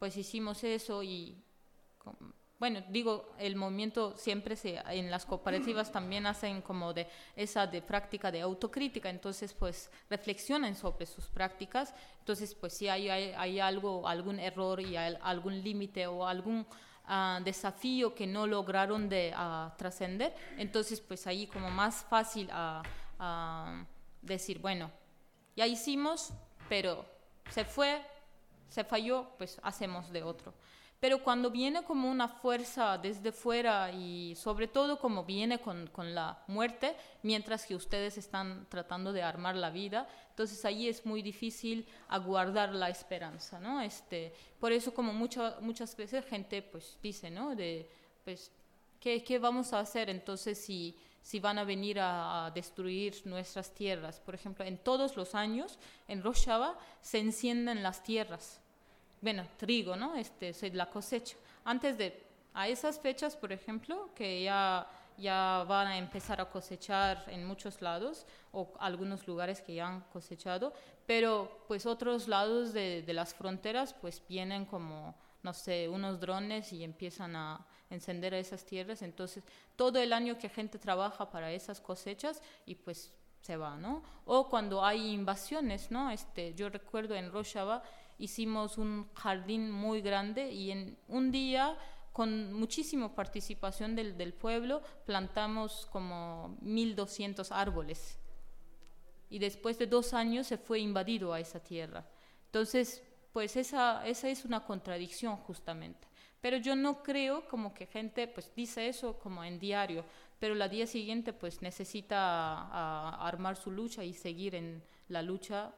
pues 0.00 0.16
hicimos 0.16 0.64
eso 0.64 1.04
y 1.04 1.36
bueno, 2.58 2.82
digo, 2.88 3.34
el 3.38 3.54
movimiento 3.54 4.16
siempre 4.16 4.56
se, 4.56 4.78
en 4.88 5.10
las 5.10 5.26
cooperativas 5.26 5.92
también 5.92 6.26
hacen 6.26 6.62
como 6.62 6.94
de 6.94 7.06
esa 7.34 7.66
de 7.66 7.82
práctica 7.82 8.30
de 8.30 8.40
autocrítica, 8.40 9.10
entonces 9.10 9.52
pues 9.52 9.90
reflexionan 10.08 10.74
sobre 10.74 11.04
sus 11.04 11.26
prácticas, 11.26 11.94
entonces 12.18 12.54
pues 12.54 12.72
si 12.72 12.88
hay, 12.88 13.10
hay, 13.10 13.60
algo, 13.60 14.08
algún 14.08 14.40
error 14.40 14.80
y 14.80 14.96
algún 14.96 15.62
límite 15.62 16.06
o 16.06 16.26
algún 16.26 16.66
ah, 17.04 17.40
desafío 17.44 18.14
que 18.14 18.26
no 18.26 18.46
lograron 18.46 19.06
de 19.10 19.34
uh, 19.36 19.76
trascender, 19.76 20.34
entonces 20.56 20.98
pues 21.00 21.26
ahí 21.26 21.46
como 21.46 21.70
más 21.70 22.06
fácil 22.08 22.48
a 22.50 22.82
decir, 24.22 24.60
bueno, 24.60 24.90
ya 25.54 25.66
hicimos, 25.66 26.32
pero 26.68 27.04
se 27.50 27.64
fue, 27.64 28.02
se 28.68 28.82
falló, 28.84 29.28
pues 29.38 29.58
hacemos 29.62 30.10
de 30.10 30.22
otro. 30.22 30.54
Pero 30.98 31.22
cuando 31.22 31.50
viene 31.50 31.84
como 31.84 32.10
una 32.10 32.26
fuerza 32.26 32.96
desde 32.96 33.30
fuera 33.30 33.92
y 33.92 34.34
sobre 34.34 34.66
todo 34.66 34.98
como 34.98 35.24
viene 35.24 35.58
con, 35.58 35.88
con, 35.88 36.14
la 36.14 36.42
muerte, 36.46 36.96
mientras 37.22 37.66
que 37.66 37.74
ustedes 37.74 38.16
están 38.16 38.66
tratando 38.70 39.12
de 39.12 39.22
armar 39.22 39.56
la 39.56 39.68
vida, 39.70 40.08
entonces 40.30 40.64
ahí 40.64 40.88
es 40.88 41.04
muy 41.04 41.20
difícil 41.20 41.86
aguardar 42.08 42.74
la 42.74 42.88
esperanza, 42.88 43.60
¿no? 43.60 43.80
Este, 43.82 44.32
por 44.58 44.72
eso 44.72 44.94
como 44.94 45.12
mucha, 45.12 45.58
muchas 45.60 45.94
veces 45.96 46.24
gente 46.24 46.62
pues 46.62 46.98
dice, 47.02 47.30
¿no? 47.30 47.54
De, 47.54 47.90
pues, 48.24 48.50
¿qué, 48.98 49.22
¿qué, 49.22 49.38
vamos 49.38 49.74
a 49.74 49.80
hacer 49.80 50.08
entonces 50.08 50.58
si, 50.58 50.96
si 51.20 51.40
van 51.40 51.58
a 51.58 51.64
venir 51.64 51.98
a, 52.00 52.50
destruir 52.54 53.20
nuestras 53.26 53.74
tierras? 53.74 54.18
Por 54.18 54.34
ejemplo, 54.34 54.64
en 54.64 54.78
todos 54.78 55.14
los 55.14 55.34
años 55.34 55.78
en 56.08 56.22
Rojava 56.22 56.78
se 57.02 57.18
encienden 57.18 57.82
las 57.82 58.02
tierras 58.02 58.60
bueno, 59.20 59.46
trigo, 59.56 59.96
¿no? 59.96 60.16
Este, 60.16 60.52
la 60.72 60.90
cosecha. 60.90 61.36
Antes 61.64 61.98
de, 61.98 62.24
a 62.54 62.68
esas 62.68 62.98
fechas, 62.98 63.36
por 63.36 63.52
ejemplo, 63.52 64.10
que 64.14 64.42
ya, 64.44 64.86
ya 65.18 65.64
van 65.68 65.88
a 65.88 65.98
empezar 65.98 66.40
a 66.40 66.50
cosechar 66.50 67.24
en 67.28 67.46
muchos 67.46 67.82
lados, 67.82 68.26
o 68.52 68.72
algunos 68.78 69.26
lugares 69.26 69.60
que 69.60 69.74
ya 69.74 69.88
han 69.88 70.00
cosechado, 70.12 70.72
pero 71.06 71.64
pues 71.68 71.86
otros 71.86 72.28
lados 72.28 72.72
de, 72.72 73.02
de 73.02 73.12
las 73.12 73.34
fronteras 73.34 73.94
pues 73.94 74.22
vienen 74.28 74.64
como, 74.64 75.14
no 75.42 75.52
sé, 75.52 75.88
unos 75.88 76.20
drones 76.20 76.72
y 76.72 76.82
empiezan 76.82 77.36
a 77.36 77.66
encender 77.90 78.34
esas 78.34 78.64
tierras, 78.64 79.02
entonces 79.02 79.44
todo 79.76 79.98
el 79.98 80.12
año 80.12 80.38
que 80.38 80.48
gente 80.48 80.78
trabaja 80.78 81.30
para 81.30 81.52
esas 81.52 81.80
cosechas 81.80 82.42
y 82.64 82.74
pues 82.74 83.12
se 83.40 83.56
va, 83.56 83.76
¿no? 83.76 84.02
O 84.24 84.48
cuando 84.48 84.84
hay 84.84 85.12
invasiones, 85.12 85.90
¿no? 85.90 86.10
Este, 86.10 86.52
yo 86.54 86.68
recuerdo 86.68 87.14
en 87.14 87.30
Rojava 87.30 87.82
hicimos 88.18 88.78
un 88.78 89.08
jardín 89.14 89.70
muy 89.70 90.00
grande 90.00 90.52
y 90.52 90.70
en 90.70 90.98
un 91.08 91.30
día 91.30 91.76
con 92.12 92.52
muchísima 92.52 93.14
participación 93.14 93.94
del, 93.94 94.16
del 94.16 94.32
pueblo 94.32 94.82
plantamos 95.04 95.86
como 95.92 96.56
1.200 96.62 97.48
árboles 97.50 98.18
y 99.28 99.38
después 99.38 99.78
de 99.78 99.86
dos 99.86 100.14
años 100.14 100.46
se 100.46 100.56
fue 100.56 100.78
invadido 100.80 101.32
a 101.32 101.40
esa 101.40 101.60
tierra. 101.60 102.06
Entonces, 102.46 103.02
pues 103.32 103.56
esa, 103.56 104.06
esa 104.06 104.28
es 104.28 104.44
una 104.44 104.64
contradicción 104.64 105.36
justamente. 105.36 106.08
Pero 106.40 106.58
yo 106.58 106.76
no 106.76 107.02
creo 107.02 107.46
como 107.48 107.74
que 107.74 107.86
gente 107.86 108.28
pues 108.28 108.54
dice 108.54 108.88
eso 108.88 109.18
como 109.18 109.42
en 109.42 109.58
diario, 109.58 110.04
pero 110.38 110.54
la 110.54 110.68
día 110.68 110.86
siguiente 110.86 111.32
pues 111.32 111.60
necesita 111.60 113.18
armar 113.26 113.56
su 113.56 113.70
lucha 113.70 114.04
y 114.04 114.12
seguir 114.12 114.54
en 114.54 114.82
la 115.08 115.22
lucha, 115.22 115.74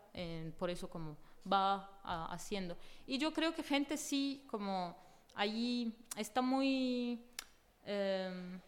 por 0.59 0.68
eso 0.68 0.91
como 0.91 1.16
va 1.51 1.90
haciendo. 2.30 2.76
Y 3.07 3.18
yo 3.18 3.32
creo 3.32 3.55
que 3.55 3.62
gente 3.62 3.96
sí, 3.96 4.44
como 4.49 4.96
allí 5.34 5.94
está 6.16 6.42
muy, 6.42 7.20
em, 7.84 8.61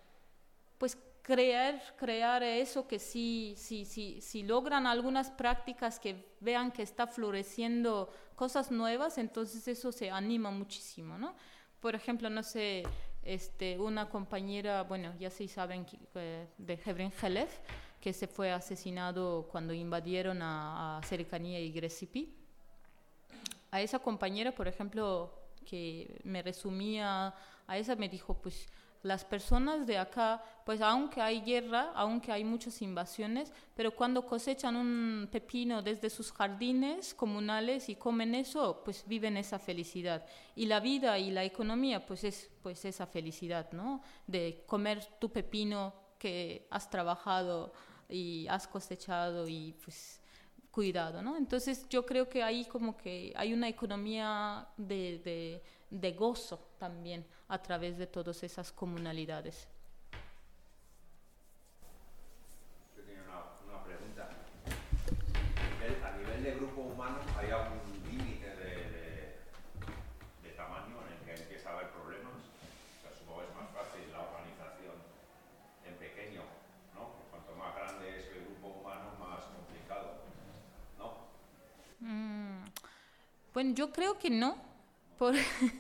pues 0.78 0.96
crear, 1.22 1.80
crear 1.96 2.42
eso 2.42 2.86
que 2.86 2.98
sí, 2.98 3.54
sí, 3.56 3.84
sí, 3.84 4.20
si 4.20 4.42
logran 4.42 4.86
algunas 4.86 5.30
prácticas 5.30 5.98
que 5.98 6.24
vean 6.40 6.70
que 6.72 6.82
está 6.82 7.06
floreciendo 7.06 8.12
cosas 8.34 8.70
nuevas, 8.70 9.18
entonces 9.18 9.66
eso 9.68 9.92
se 9.92 10.10
anima 10.10 10.50
muchísimo, 10.50 11.18
¿no? 11.18 11.34
Por 11.80 11.94
ejemplo, 11.94 12.30
no 12.30 12.42
sé, 12.42 12.84
este, 13.22 13.78
una 13.78 14.08
compañera, 14.08 14.82
bueno, 14.84 15.12
ya 15.18 15.30
sí 15.30 15.48
saben, 15.48 15.86
de 16.14 16.80
Hebron 16.84 17.12
Helef, 17.20 17.58
que 18.00 18.12
se 18.12 18.26
fue 18.26 18.50
asesinado 18.50 19.48
cuando 19.50 19.74
invadieron 19.74 20.40
a, 20.40 20.98
a 20.98 21.02
Cercanía 21.02 21.60
y 21.60 21.70
Grecipi 21.70 22.39
a 23.70 23.80
esa 23.80 23.98
compañera, 23.98 24.52
por 24.52 24.68
ejemplo, 24.68 25.32
que 25.64 26.20
me 26.24 26.42
resumía, 26.42 27.34
a 27.66 27.78
esa 27.78 27.96
me 27.96 28.08
dijo, 28.08 28.34
pues 28.34 28.68
las 29.02 29.24
personas 29.24 29.86
de 29.86 29.96
acá, 29.96 30.42
pues 30.66 30.80
aunque 30.82 31.22
hay 31.22 31.40
guerra, 31.40 31.92
aunque 31.94 32.32
hay 32.32 32.44
muchas 32.44 32.82
invasiones, 32.82 33.52
pero 33.74 33.94
cuando 33.94 34.26
cosechan 34.26 34.76
un 34.76 35.28
pepino 35.30 35.80
desde 35.80 36.10
sus 36.10 36.32
jardines 36.32 37.14
comunales 37.14 37.88
y 37.88 37.96
comen 37.96 38.34
eso, 38.34 38.82
pues 38.84 39.04
viven 39.06 39.38
esa 39.38 39.58
felicidad. 39.58 40.26
Y 40.54 40.66
la 40.66 40.80
vida 40.80 41.18
y 41.18 41.30
la 41.30 41.44
economía, 41.44 42.04
pues 42.04 42.24
es 42.24 42.50
pues 42.62 42.84
esa 42.84 43.06
felicidad, 43.06 43.72
¿no? 43.72 44.02
De 44.26 44.64
comer 44.66 45.02
tu 45.18 45.32
pepino 45.32 45.94
que 46.18 46.66
has 46.70 46.90
trabajado 46.90 47.72
y 48.06 48.46
has 48.48 48.68
cosechado 48.68 49.48
y 49.48 49.72
pues 49.82 50.19
cuidado, 50.70 51.22
¿no? 51.22 51.36
Entonces 51.36 51.86
yo 51.88 52.06
creo 52.06 52.28
que 52.28 52.42
ahí 52.42 52.64
como 52.64 52.96
que 52.96 53.32
hay 53.36 53.52
una 53.52 53.68
economía 53.68 54.68
de, 54.76 55.62
de, 55.90 56.12
gozo 56.12 56.58
también 56.78 57.26
a 57.48 57.60
través 57.60 57.98
de 57.98 58.06
todas 58.06 58.42
esas 58.42 58.70
comunalidades. 58.72 59.68
Yo 62.96 63.02
tenía 63.02 63.22
una, 63.24 63.74
una 63.74 63.84
pregunta. 63.84 64.30
A 66.04 66.16
nivel 66.16 66.42
de 66.44 66.54
grupo 66.54 66.82
humano, 66.82 67.18
¿hay 67.36 67.50
algún 67.50 67.80
límite 68.08 68.46
de, 68.46 69.40
de, 70.42 70.50
tamaño 70.56 70.96
en 71.02 71.12
el 71.12 71.24
que 71.24 71.42
empieza 71.42 71.70
a 71.70 71.72
haber 71.72 71.90
problemas? 71.90 72.36
O 72.36 73.02
sea, 73.02 73.12
supongo 73.18 73.40
que 73.40 73.46
es 73.48 73.54
más 73.56 73.70
fácil 73.74 74.12
la 74.12 74.20
organización 74.22 74.94
en 75.84 75.94
pequeño, 75.96 76.42
¿no? 76.94 77.10
Cuanto 77.30 77.56
más 77.56 77.74
grande 77.74 78.18
es 78.18 78.26
el 78.28 78.44
grupo 78.44 78.68
humano, 78.78 79.18
más 79.18 79.44
complicado. 79.46 80.30
Mm, 82.00 82.64
bueno, 83.60 83.74
yo 83.74 83.92
creo 83.92 84.18
que 84.18 84.30
no. 84.30 84.56
Por 85.18 85.34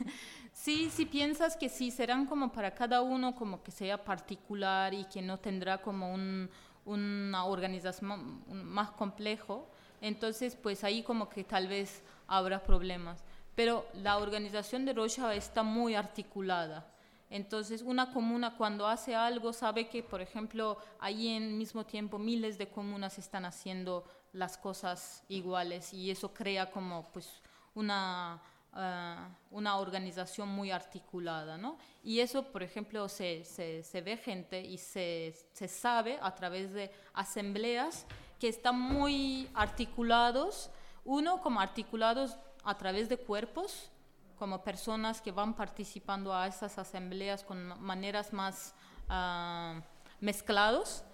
sí, 0.52 0.90
si 0.90 1.06
piensas 1.06 1.56
que 1.56 1.70
sí, 1.70 1.90
serán 1.90 2.26
como 2.26 2.52
para 2.52 2.74
cada 2.74 3.00
uno, 3.00 3.34
como 3.34 3.62
que 3.62 3.70
sea 3.70 4.04
particular 4.04 4.92
y 4.92 5.04
que 5.04 5.22
no 5.22 5.38
tendrá 5.38 5.78
como 5.78 6.12
un, 6.12 6.50
una 6.84 7.46
organización 7.46 8.42
más 8.48 8.90
complejo, 8.90 9.66
Entonces, 10.02 10.56
pues 10.56 10.84
ahí 10.84 11.02
como 11.02 11.30
que 11.30 11.42
tal 11.42 11.68
vez 11.68 12.02
habrá 12.26 12.62
problemas. 12.62 13.24
Pero 13.54 13.86
la 13.94 14.18
organización 14.18 14.84
de 14.84 14.92
Rojava 14.92 15.34
está 15.34 15.62
muy 15.62 15.94
articulada. 15.94 16.86
Entonces, 17.30 17.80
una 17.80 18.12
comuna 18.12 18.56
cuando 18.58 18.86
hace 18.86 19.14
algo 19.14 19.54
sabe 19.54 19.88
que, 19.88 20.02
por 20.02 20.20
ejemplo, 20.20 20.76
ahí 20.98 21.28
en 21.28 21.56
mismo 21.56 21.86
tiempo 21.86 22.18
miles 22.18 22.58
de 22.58 22.68
comunas 22.68 23.18
están 23.18 23.46
haciendo 23.46 24.04
las 24.32 24.58
cosas 24.58 25.22
iguales 25.28 25.92
y 25.92 26.10
eso 26.10 26.32
crea 26.32 26.70
como 26.70 27.04
pues 27.12 27.40
una, 27.74 28.40
ah, 28.72 29.28
una 29.50 29.76
organización 29.78 30.48
muy 30.48 30.70
articulada, 30.70 31.58
¿no? 31.58 31.78
Y 32.02 32.20
eso, 32.20 32.44
por 32.44 32.62
ejemplo, 32.62 33.08
se, 33.08 33.44
se, 33.44 33.82
se 33.82 34.00
ve 34.00 34.16
gente 34.16 34.60
y 34.62 34.78
se, 34.78 35.34
se, 35.52 35.68
sabe 35.68 36.18
a 36.22 36.34
través 36.34 36.72
de 36.72 36.90
asambleas 37.12 38.06
que 38.38 38.48
están 38.48 38.80
muy 38.80 39.48
articulados, 39.54 40.70
uno 41.04 41.40
como 41.42 41.60
articulados 41.60 42.36
a 42.64 42.76
través 42.76 43.08
de 43.08 43.18
cuerpos, 43.18 43.90
como 44.38 44.64
personas 44.64 45.20
que 45.20 45.32
van 45.32 45.54
participando 45.54 46.34
a 46.34 46.46
esas 46.46 46.78
asambleas 46.78 47.44
con 47.44 47.78
maneras 47.82 48.32
más 48.32 48.74
uh, 49.10 49.78
mezclados. 50.18 51.04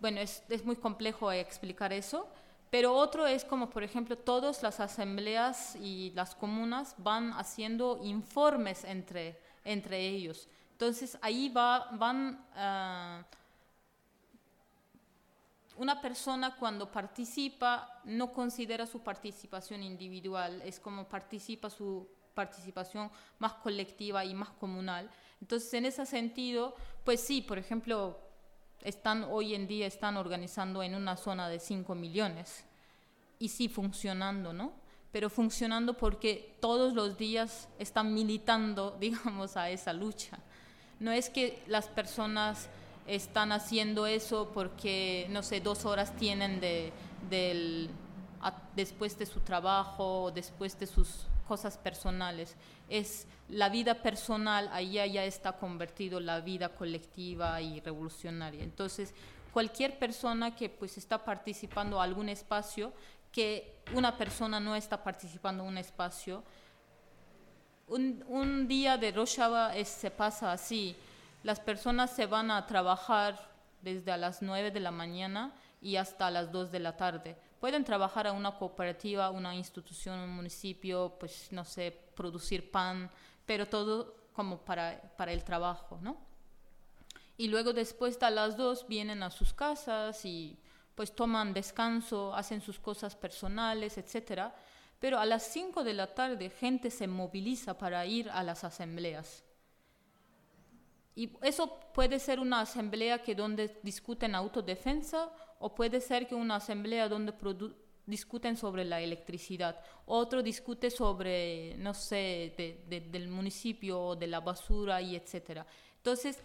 Bueno, 0.00 0.20
es, 0.20 0.42
es, 0.48 0.64
muy 0.64 0.74
complejo 0.74 1.30
explicar 1.30 1.92
eso, 1.92 2.28
pero 2.70 2.94
otro 2.94 3.26
es 3.26 3.44
como, 3.44 3.70
por 3.70 3.82
ejemplo, 3.82 4.16
todas 4.16 4.62
las 4.62 4.80
asambleas 4.80 5.76
y 5.76 6.12
las 6.14 6.34
comunas 6.34 6.94
van 6.98 7.32
haciendo 7.32 8.00
informes 8.02 8.84
entre, 8.84 9.38
entre 9.64 10.06
ellos. 10.06 10.48
Entonces 10.72 11.18
ahí 11.22 11.48
va, 11.48 11.88
van... 11.92 12.44
Uh, 12.54 13.38
una 15.78 16.00
persona 16.00 16.56
cuando 16.56 16.90
participa 16.90 18.00
no 18.04 18.32
considera 18.32 18.84
su 18.84 19.00
participación 19.00 19.84
individual, 19.84 20.60
es 20.62 20.80
como 20.80 21.08
participa 21.08 21.70
su 21.70 22.08
participación 22.34 23.10
más 23.38 23.54
colectiva 23.54 24.24
y 24.24 24.34
más 24.34 24.50
comunal. 24.50 25.08
Entonces, 25.40 25.72
en 25.74 25.86
ese 25.86 26.04
sentido, 26.04 26.74
pues 27.04 27.20
sí, 27.20 27.42
por 27.42 27.58
ejemplo, 27.58 28.18
están 28.82 29.24
hoy 29.24 29.54
en 29.54 29.66
día 29.66 29.86
están 29.86 30.16
organizando 30.16 30.82
en 30.82 30.94
una 30.94 31.16
zona 31.16 31.48
de 31.48 31.58
5 31.58 31.94
millones 31.94 32.64
y 33.38 33.48
sí 33.48 33.68
funcionando, 33.68 34.52
¿no? 34.52 34.72
Pero 35.12 35.30
funcionando 35.30 35.94
porque 35.94 36.56
todos 36.60 36.92
los 36.94 37.16
días 37.16 37.68
están 37.78 38.14
militando, 38.14 38.96
digamos, 39.00 39.56
a 39.56 39.70
esa 39.70 39.92
lucha. 39.92 40.38
No 41.00 41.12
es 41.12 41.30
que 41.30 41.62
las 41.66 41.88
personas 41.88 42.68
están 43.06 43.52
haciendo 43.52 44.06
eso 44.06 44.50
porque, 44.52 45.26
no 45.30 45.42
sé, 45.42 45.60
dos 45.60 45.84
horas 45.84 46.14
tienen 46.16 46.60
de, 46.60 46.92
del, 47.30 47.90
después 48.76 49.18
de 49.18 49.26
su 49.26 49.40
trabajo 49.40 50.30
después 50.34 50.78
de 50.78 50.86
sus 50.86 51.26
cosas 51.48 51.78
personales. 51.78 52.54
Es 52.88 53.26
la 53.48 53.70
vida 53.70 53.94
personal, 53.94 54.68
ahí 54.72 54.92
ya 54.92 55.24
está 55.24 55.52
convertido 55.52 56.20
la 56.20 56.40
vida 56.40 56.68
colectiva 56.68 57.60
y 57.60 57.80
revolucionaria. 57.80 58.62
Entonces, 58.62 59.14
cualquier 59.52 59.98
persona 59.98 60.54
que 60.54 60.68
pues 60.68 60.98
está 60.98 61.24
participando 61.24 61.96
en 61.96 62.02
algún 62.02 62.28
espacio, 62.28 62.92
que 63.32 63.74
una 63.94 64.16
persona 64.16 64.60
no 64.60 64.76
está 64.76 65.02
participando 65.02 65.64
en 65.64 65.70
un 65.70 65.78
espacio, 65.78 66.44
un, 67.88 68.22
un 68.28 68.68
día 68.68 68.98
de 68.98 69.10
Rojava 69.10 69.72
se 69.84 70.10
pasa 70.10 70.52
así. 70.52 70.94
Las 71.42 71.58
personas 71.58 72.10
se 72.14 72.26
van 72.26 72.50
a 72.50 72.66
trabajar 72.66 73.48
desde 73.80 74.12
a 74.12 74.18
las 74.18 74.42
9 74.42 74.70
de 74.70 74.80
la 74.80 74.90
mañana 74.90 75.52
y 75.80 75.96
hasta 75.96 76.30
las 76.30 76.52
2 76.52 76.70
de 76.70 76.80
la 76.80 76.96
tarde 76.96 77.36
pueden 77.60 77.84
trabajar 77.84 78.26
a 78.26 78.32
una 78.32 78.56
cooperativa, 78.56 79.30
una 79.30 79.54
institución, 79.54 80.18
un 80.20 80.30
municipio, 80.30 81.16
pues 81.18 81.50
no 81.50 81.64
sé, 81.64 81.96
producir 82.14 82.70
pan, 82.70 83.10
pero 83.46 83.66
todo 83.66 84.14
como 84.32 84.58
para, 84.58 85.00
para 85.16 85.32
el 85.32 85.42
trabajo, 85.44 85.98
¿no? 86.00 86.16
Y 87.36 87.48
luego 87.48 87.72
después 87.72 88.20
a 88.22 88.30
las 88.30 88.56
dos 88.56 88.86
vienen 88.88 89.22
a 89.22 89.30
sus 89.30 89.52
casas 89.52 90.24
y 90.24 90.58
pues 90.94 91.14
toman 91.14 91.54
descanso, 91.54 92.34
hacen 92.34 92.60
sus 92.60 92.80
cosas 92.80 93.14
personales, 93.14 93.98
etcétera. 93.98 94.54
Pero 94.98 95.18
a 95.20 95.26
las 95.26 95.44
5 95.44 95.84
de 95.84 95.94
la 95.94 96.12
tarde 96.12 96.50
gente 96.50 96.90
se 96.90 97.06
moviliza 97.06 97.78
para 97.78 98.04
ir 98.04 98.28
a 98.30 98.42
las 98.42 98.64
asambleas. 98.64 99.44
Y 101.14 101.36
eso 101.42 101.78
puede 101.94 102.18
ser 102.18 102.40
una 102.40 102.60
asamblea 102.60 103.22
que 103.22 103.34
donde 103.34 103.78
discuten 103.82 104.34
autodefensa 104.34 105.30
o 105.58 105.74
puede 105.74 106.00
ser 106.00 106.26
que 106.26 106.34
una 106.34 106.56
asamblea 106.56 107.08
donde 107.08 107.34
discuten 108.06 108.56
sobre 108.56 108.84
la 108.84 109.00
electricidad, 109.00 109.80
otro 110.06 110.42
discute 110.42 110.90
sobre, 110.90 111.76
no 111.78 111.94
sé, 111.94 112.54
del 113.10 113.28
municipio 113.28 114.00
o 114.00 114.16
de 114.16 114.26
la 114.26 114.40
basura 114.40 115.00
y 115.02 115.16
etcétera. 115.16 115.66
Entonces, 115.96 116.42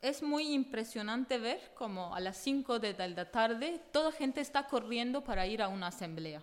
es 0.00 0.22
muy 0.22 0.52
impresionante 0.52 1.38
ver 1.38 1.72
como 1.74 2.12
a 2.14 2.18
las 2.18 2.36
5 2.38 2.80
de 2.80 3.08
la 3.08 3.30
tarde 3.30 3.80
toda 3.92 4.10
gente 4.10 4.40
está 4.40 4.66
corriendo 4.66 5.22
para 5.22 5.46
ir 5.46 5.62
a 5.62 5.68
una 5.68 5.86
asamblea. 5.86 6.42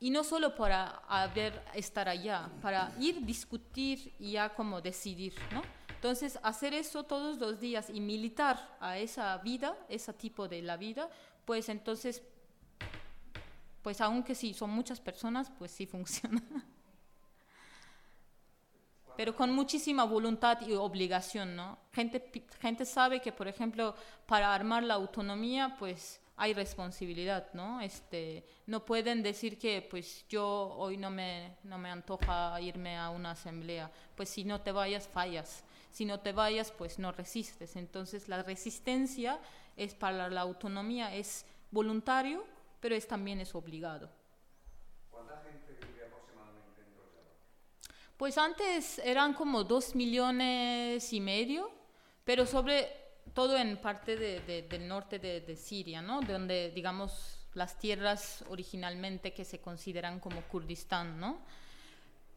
Y 0.00 0.10
no 0.10 0.24
solo 0.24 0.54
para 0.54 1.02
ver, 1.34 1.62
estar 1.74 2.08
allá, 2.08 2.50
para 2.62 2.92
ir, 2.98 3.24
discutir 3.24 4.14
y 4.18 4.32
ya 4.32 4.54
como 4.54 4.80
decidir, 4.80 5.34
¿no? 5.52 5.62
Entonces, 6.06 6.38
hacer 6.44 6.72
eso 6.72 7.02
todos 7.02 7.36
los 7.38 7.58
días 7.58 7.90
y 7.92 7.98
militar 7.98 8.76
a 8.78 8.96
esa 8.96 9.36
vida, 9.38 9.76
ese 9.88 10.12
tipo 10.12 10.46
de 10.46 10.62
la 10.62 10.76
vida, 10.76 11.10
pues 11.44 11.68
entonces, 11.68 12.22
pues 13.82 14.00
aunque 14.00 14.36
sí 14.36 14.54
son 14.54 14.70
muchas 14.70 15.00
personas, 15.00 15.50
pues 15.58 15.72
sí 15.72 15.84
funciona. 15.94 16.40
Pero 19.16 19.34
con 19.34 19.52
muchísima 19.52 20.04
voluntad 20.04 20.60
y 20.60 20.74
obligación, 20.74 21.56
¿no? 21.56 21.76
Gente, 21.92 22.46
gente 22.60 22.84
sabe 22.84 23.20
que, 23.20 23.32
por 23.32 23.48
ejemplo, 23.48 23.96
para 24.26 24.54
armar 24.54 24.84
la 24.84 24.94
autonomía, 24.94 25.74
pues 25.76 26.20
hay 26.36 26.54
responsabilidad, 26.54 27.48
¿no? 27.52 27.80
Este, 27.80 28.46
no 28.66 28.84
pueden 28.84 29.24
decir 29.24 29.58
que, 29.58 29.82
pues 29.82 30.24
yo 30.28 30.72
hoy 30.78 30.98
no 30.98 31.10
me, 31.10 31.56
no 31.64 31.78
me 31.78 31.90
antoja 31.90 32.60
irme 32.60 32.96
a 32.96 33.10
una 33.10 33.32
asamblea, 33.32 33.90
pues 34.14 34.28
si 34.28 34.44
no 34.44 34.60
te 34.60 34.70
vayas, 34.70 35.08
fallas 35.08 35.64
si 35.96 36.04
no 36.04 36.20
te 36.20 36.32
vayas, 36.32 36.72
pues 36.72 36.98
no 36.98 37.10
resistes. 37.10 37.74
Entonces 37.74 38.28
la 38.28 38.42
resistencia 38.42 39.40
es 39.78 39.94
para 39.94 40.28
la 40.28 40.42
autonomía, 40.42 41.14
es 41.14 41.46
voluntario, 41.70 42.44
pero 42.80 42.94
es, 42.94 43.08
también 43.08 43.40
es 43.40 43.54
obligado. 43.54 44.10
¿Cuánta 45.10 45.40
gente 45.40 45.72
vive 45.86 46.04
aproximadamente 46.04 46.82
en 46.82 46.94
Rojava? 46.98 47.30
Pues 48.18 48.36
antes 48.36 48.98
eran 48.98 49.32
como 49.32 49.64
dos 49.64 49.94
millones 49.94 51.10
y 51.14 51.20
medio, 51.22 51.70
pero 52.24 52.44
sobre 52.44 52.92
todo 53.32 53.56
en 53.56 53.78
parte 53.78 54.16
del 54.18 54.86
norte 54.86 55.18
de, 55.18 55.40
de 55.40 55.56
Siria, 55.56 56.02
¿no? 56.02 56.20
Donde, 56.20 56.72
digamos, 56.72 57.48
las 57.54 57.78
tierras 57.78 58.44
originalmente 58.50 59.32
que 59.32 59.46
se 59.46 59.62
consideran 59.62 60.20
como 60.20 60.42
Kurdistán, 60.42 61.18
¿no? 61.18 61.40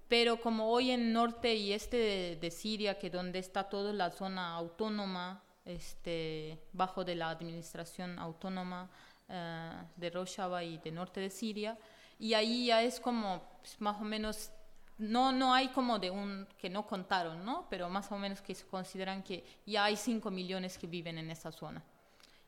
Pero 0.10 0.42
como 0.42 0.72
hoy 0.72 0.90
en 0.90 1.14
norte 1.14 1.54
y 1.54 1.72
este 1.72 2.36
de, 2.36 2.52
Siria, 2.52 2.98
que 2.98 3.12
donde 3.12 3.38
está 3.38 3.70
toda 3.70 3.94
la 3.94 4.10
zona 4.10 4.56
autónoma, 4.56 5.44
este, 5.64 6.60
bajo 6.74 7.06
de 7.06 7.14
la 7.14 7.30
administración 7.30 8.18
autónoma 8.18 8.90
eh, 9.30 9.72
de 9.96 10.10
Rojava 10.10 10.64
y 10.64 10.80
de 10.80 10.92
norte 10.92 11.22
de 11.22 11.30
Siria, 11.30 11.78
y 12.18 12.34
ahí 12.34 12.66
ya 12.66 12.82
es 12.82 13.00
como 13.00 13.44
pues, 13.62 13.80
más 13.80 14.02
o 14.02 14.04
menos, 14.04 14.52
no, 14.98 15.32
no 15.32 15.54
hay 15.54 15.68
como 15.68 16.00
de 16.00 16.10
un, 16.10 16.48
que 16.58 16.72
no 16.72 16.88
contaron, 16.88 17.46
¿no? 17.46 17.68
Pero 17.70 17.88
más 17.88 18.12
o 18.12 18.18
menos 18.18 18.42
que 18.42 18.56
se 18.56 18.66
consideran 18.66 19.22
que 19.22 19.46
ya 19.68 19.86
hay 19.86 19.96
5 19.96 20.32
millones 20.32 20.80
que 20.80 20.88
viven 20.88 21.20
en 21.20 21.30
esa 21.30 21.52
zona. 21.52 21.84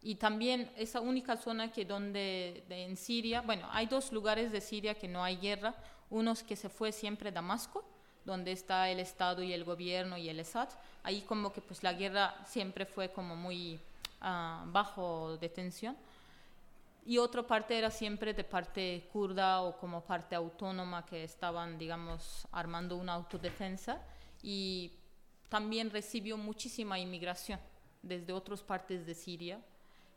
Y 0.02 0.16
también 0.16 0.72
esa 0.78 1.00
única 1.00 1.38
zona 1.38 1.72
que 1.72 1.86
donde 1.86 2.64
en 2.70 2.98
Siria, 2.98 3.42
bueno, 3.42 3.68
hay 3.72 3.86
dos 3.86 4.12
lugares 4.12 4.52
de 4.52 4.60
Siria 4.60 4.96
que 4.96 5.08
no 5.08 5.24
hay 5.24 5.38
guerra, 5.38 5.76
unos 6.12 6.44
que 6.44 6.56
se 6.56 6.70
fue 6.70 6.92
siempre 6.92 7.32
Damasco, 7.32 7.84
donde 8.24 8.52
está 8.52 8.90
el 8.90 9.00
Estado 9.00 9.42
y 9.42 9.52
el 9.52 9.64
gobierno 9.64 10.18
y 10.18 10.30
el 10.30 10.40
Esad. 10.40 10.70
Ahí 11.02 11.22
como 11.22 11.52
que 11.52 11.62
pues 11.62 11.82
la 11.82 11.94
guerra 11.94 12.36
siempre 12.46 12.86
fue 12.86 13.12
como 13.12 13.36
muy 13.36 13.80
uh, 14.22 14.72
bajo 14.72 15.38
de 15.38 15.50
tensión. 15.50 15.98
Y 17.04 17.18
otra 17.18 17.42
parte 17.42 17.76
era 17.76 17.90
siempre 17.90 18.36
de 18.36 18.44
parte 18.44 19.10
kurda 19.12 19.62
o 19.64 19.76
como 19.80 20.02
parte 20.02 20.36
autónoma 20.36 21.04
que 21.04 21.24
estaban, 21.24 21.80
digamos, 21.80 22.48
armando 22.52 22.96
una 22.96 23.14
autodefensa. 23.14 24.00
Y 24.44 24.92
también 25.50 25.90
recibió 25.90 26.38
muchísima 26.38 27.00
inmigración 27.00 27.60
desde 28.04 28.34
otras 28.34 28.62
partes 28.62 29.08
de 29.08 29.16
Siria 29.16 29.60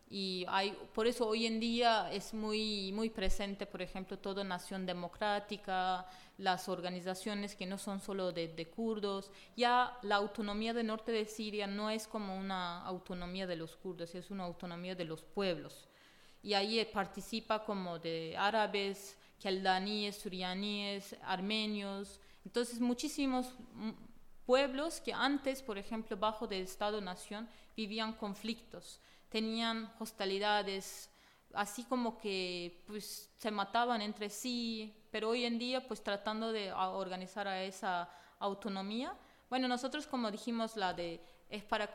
y 0.09 0.45
hay, 0.49 0.77
por 0.95 1.07
eso 1.07 1.27
hoy 1.27 1.47
en 1.47 1.59
día 1.59 2.13
es 2.13 2.35
muy, 2.35 2.93
muy 2.93 3.11
presente, 3.11 3.67
por 3.67 3.83
ejemplo, 3.83 4.19
toda 4.19 4.45
Nación 4.45 4.87
Democrática, 4.87 6.07
las 6.39 6.69
organizaciones 6.69 7.55
que 7.55 7.67
no 7.67 7.79
son 7.79 8.01
solo 8.01 8.31
de, 8.33 8.49
de, 8.49 8.67
kurdos. 8.67 9.31
Ya 9.57 9.99
la 10.03 10.17
autonomía 10.17 10.75
del 10.75 10.87
norte 10.87 11.11
de 11.11 11.25
Siria 11.25 11.67
no 11.67 11.91
es 11.91 12.07
como 12.07 12.37
una 12.37 12.83
autonomía 12.83 13.47
de 13.47 13.57
los 13.57 13.77
kurdos, 13.77 14.15
es 14.15 14.31
una 14.31 14.45
autonomía 14.45 14.95
de 14.95 15.05
los 15.05 15.23
pueblos. 15.23 15.89
y 16.43 16.53
ahí 16.55 16.85
participa 16.93 17.65
como 17.65 17.99
de 17.99 18.37
árabes, 18.37 19.17
keldaníes, 19.41 20.17
surianíes, 20.17 21.17
armenios, 21.23 22.21
entonces 22.45 22.81
muchísimos 22.81 23.55
mm, 23.75 23.91
pueblos 24.47 25.01
que 25.01 25.13
antes, 25.13 25.63
por 25.63 25.79
ejemplo, 25.79 26.17
bajo 26.17 26.47
del 26.47 26.63
Estado-Nación, 26.63 27.49
vivían 27.77 28.13
conflictos, 28.13 29.01
tenían 29.35 29.93
hostilidades, 29.99 31.11
así 31.55 31.83
como 31.83 32.17
que 32.19 32.85
pues 32.87 33.29
se 33.37 33.51
mataban 33.51 34.01
entre 34.01 34.31
sí, 34.31 34.95
pero 35.11 35.31
hoy 35.31 35.45
en 35.45 35.59
día 35.59 35.85
pues 35.89 36.05
tratando 36.05 36.53
de 36.53 36.73
organizar 36.73 37.49
a 37.49 37.61
esa 37.65 38.09
autonomía. 38.39 39.13
Bueno, 39.51 39.67
nosotros 39.67 40.07
como 40.07 40.31
dijimos 40.31 40.77
la 40.77 40.95
de 40.95 41.21
es 41.51 41.65
para 41.65 41.91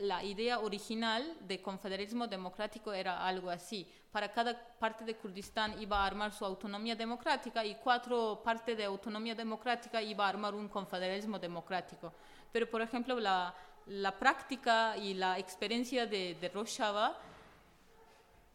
la 0.00 0.24
idea 0.24 0.60
original 0.60 1.36
de 1.40 1.60
confederalismo 1.60 2.26
democrático 2.26 2.90
era 2.94 3.26
algo 3.26 3.50
así. 3.50 3.86
Para 4.10 4.32
cada 4.32 4.58
parte 4.78 5.04
de 5.04 5.16
Kurdistán 5.16 5.78
iba 5.78 6.02
a 6.02 6.06
armar 6.06 6.32
su 6.32 6.42
autonomía 6.46 6.96
democrática 6.96 7.62
y 7.66 7.74
cuatro 7.74 8.40
partes 8.42 8.78
de 8.78 8.84
autonomía 8.84 9.34
democrática 9.34 10.00
iba 10.00 10.24
a 10.24 10.30
armar 10.30 10.54
un 10.54 10.68
confederalismo 10.68 11.38
democrático. 11.38 12.14
Pero, 12.50 12.68
por 12.70 12.82
ejemplo, 12.82 13.18
la, 13.18 13.54
la 13.86 14.18
práctica 14.18 14.96
y 14.96 15.14
la 15.14 15.38
experiencia 15.38 16.06
de, 16.06 16.50
Rojava 16.52 17.18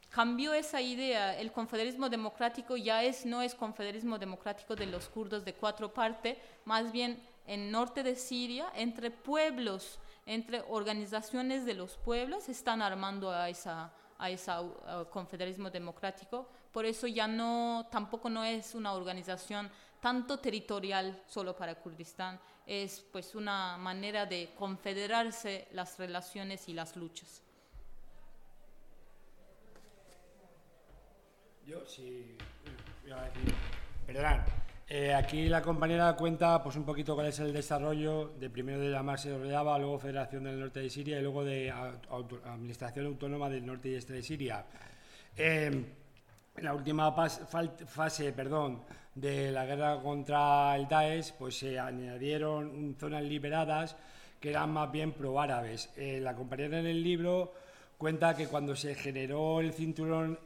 cambió 0.09 0.53
esa 0.53 0.82
idea. 0.82 1.38
El 1.38 1.51
confederalismo 1.51 2.09
democrático 2.09 2.78
ya 2.78 3.03
es, 3.03 3.25
no 3.25 3.41
es 3.41 3.53
confederalismo 3.55 4.17
democrático 4.17 4.75
de 4.75 4.86
los 4.86 5.09
kurdos 5.09 5.45
de 5.45 5.53
cuatro 5.53 5.93
partes, 5.93 6.38
más 6.65 6.91
bien 6.91 7.21
en 7.45 7.71
norte 7.71 8.03
de 8.03 8.15
Siria, 8.15 8.67
entre 8.75 9.11
pueblos 9.11 9.99
entre 10.25 10.61
organizaciones 10.67 11.65
de 11.65 11.73
los 11.73 11.95
pueblos 11.95 12.49
están 12.49 12.82
armando 12.82 13.32
a 13.32 13.47
esa 13.47 13.93
a 14.19 14.30
ese 14.30 14.51
confederalismo 15.11 15.69
democrático. 15.69 16.47
Por 16.71 16.86
eso 16.86 17.07
ya 17.07 17.28
no, 17.28 17.88
tampoco 17.91 18.30
no 18.30 18.43
es 18.43 18.75
una 18.75 18.93
organización 18.93 19.69
tanto 19.99 20.39
territorial 20.39 21.21
solo 21.28 21.55
para 21.55 21.75
Kurdistán, 21.75 22.39
es 22.68 22.99
pues 23.11 23.34
una 23.34 23.78
manera 23.78 24.26
de 24.26 24.49
confederarse 24.57 25.70
las 25.72 25.97
relaciones 25.97 26.68
y 26.68 26.74
las 26.74 26.97
luchas. 26.97 27.41
Yo 31.65 31.86
sí, 31.86 32.36
voy 33.03 33.11
a 33.11 33.22
decir, 33.22 33.53
perdón, 34.05 34.41
eh, 34.89 35.13
aquí 35.13 35.47
la 35.47 35.61
compañera 35.61 36.15
cuenta 36.15 36.61
pues 36.61 36.76
un 36.76 36.84
poquito 36.86 37.15
cuál 37.15 37.28
es 37.28 37.39
el 37.39 37.53
desarrollo 37.53 38.34
de 38.39 38.49
primero 38.49 38.80
de 38.80 38.89
la 38.89 39.03
Marse 39.03 39.30
de 39.30 39.38
Rojava, 39.38 39.78
luego 39.80 39.99
Federación 39.99 40.43
del 40.43 40.59
Norte 40.59 40.82
de 40.82 40.89
Siria 40.89 41.20
y 41.20 41.24
luego 41.24 41.43
de 41.43 41.72
Administración 41.72 43.07
Autónoma 43.07 43.49
del 43.49 43.65
Norte 43.65 43.89
y 43.89 43.95
Este 43.95 44.13
de 44.13 44.22
Siria. 44.22 44.65
en 45.36 45.93
la 46.61 46.74
última 46.74 47.11
fase 47.11 48.32
perdón, 48.32 48.84
de 49.20 49.51
la 49.51 49.65
guerra 49.65 49.99
contra 50.01 50.76
el 50.76 50.88
Daesh, 50.88 51.34
pues 51.34 51.57
se 51.57 51.80
añadieron 51.80 52.95
zonas 52.99 53.24
liberadas 53.24 53.95
que 54.39 54.51
eran 54.51 54.72
más 54.72 54.91
bien 54.91 55.13
pro-árabes. 55.13 55.89
Eh, 55.97 56.20
la 56.22 56.36
compañera 56.36 56.80
en 56.80 56.86
el 56.86 57.01
libro 57.01 57.53
cuenta 57.97 58.36
que 58.36 58.47
cuando 58.47 58.76
se 58.76 58.93
generó 58.93 59.59
el 59.59 59.74
cinturón 59.74 60.38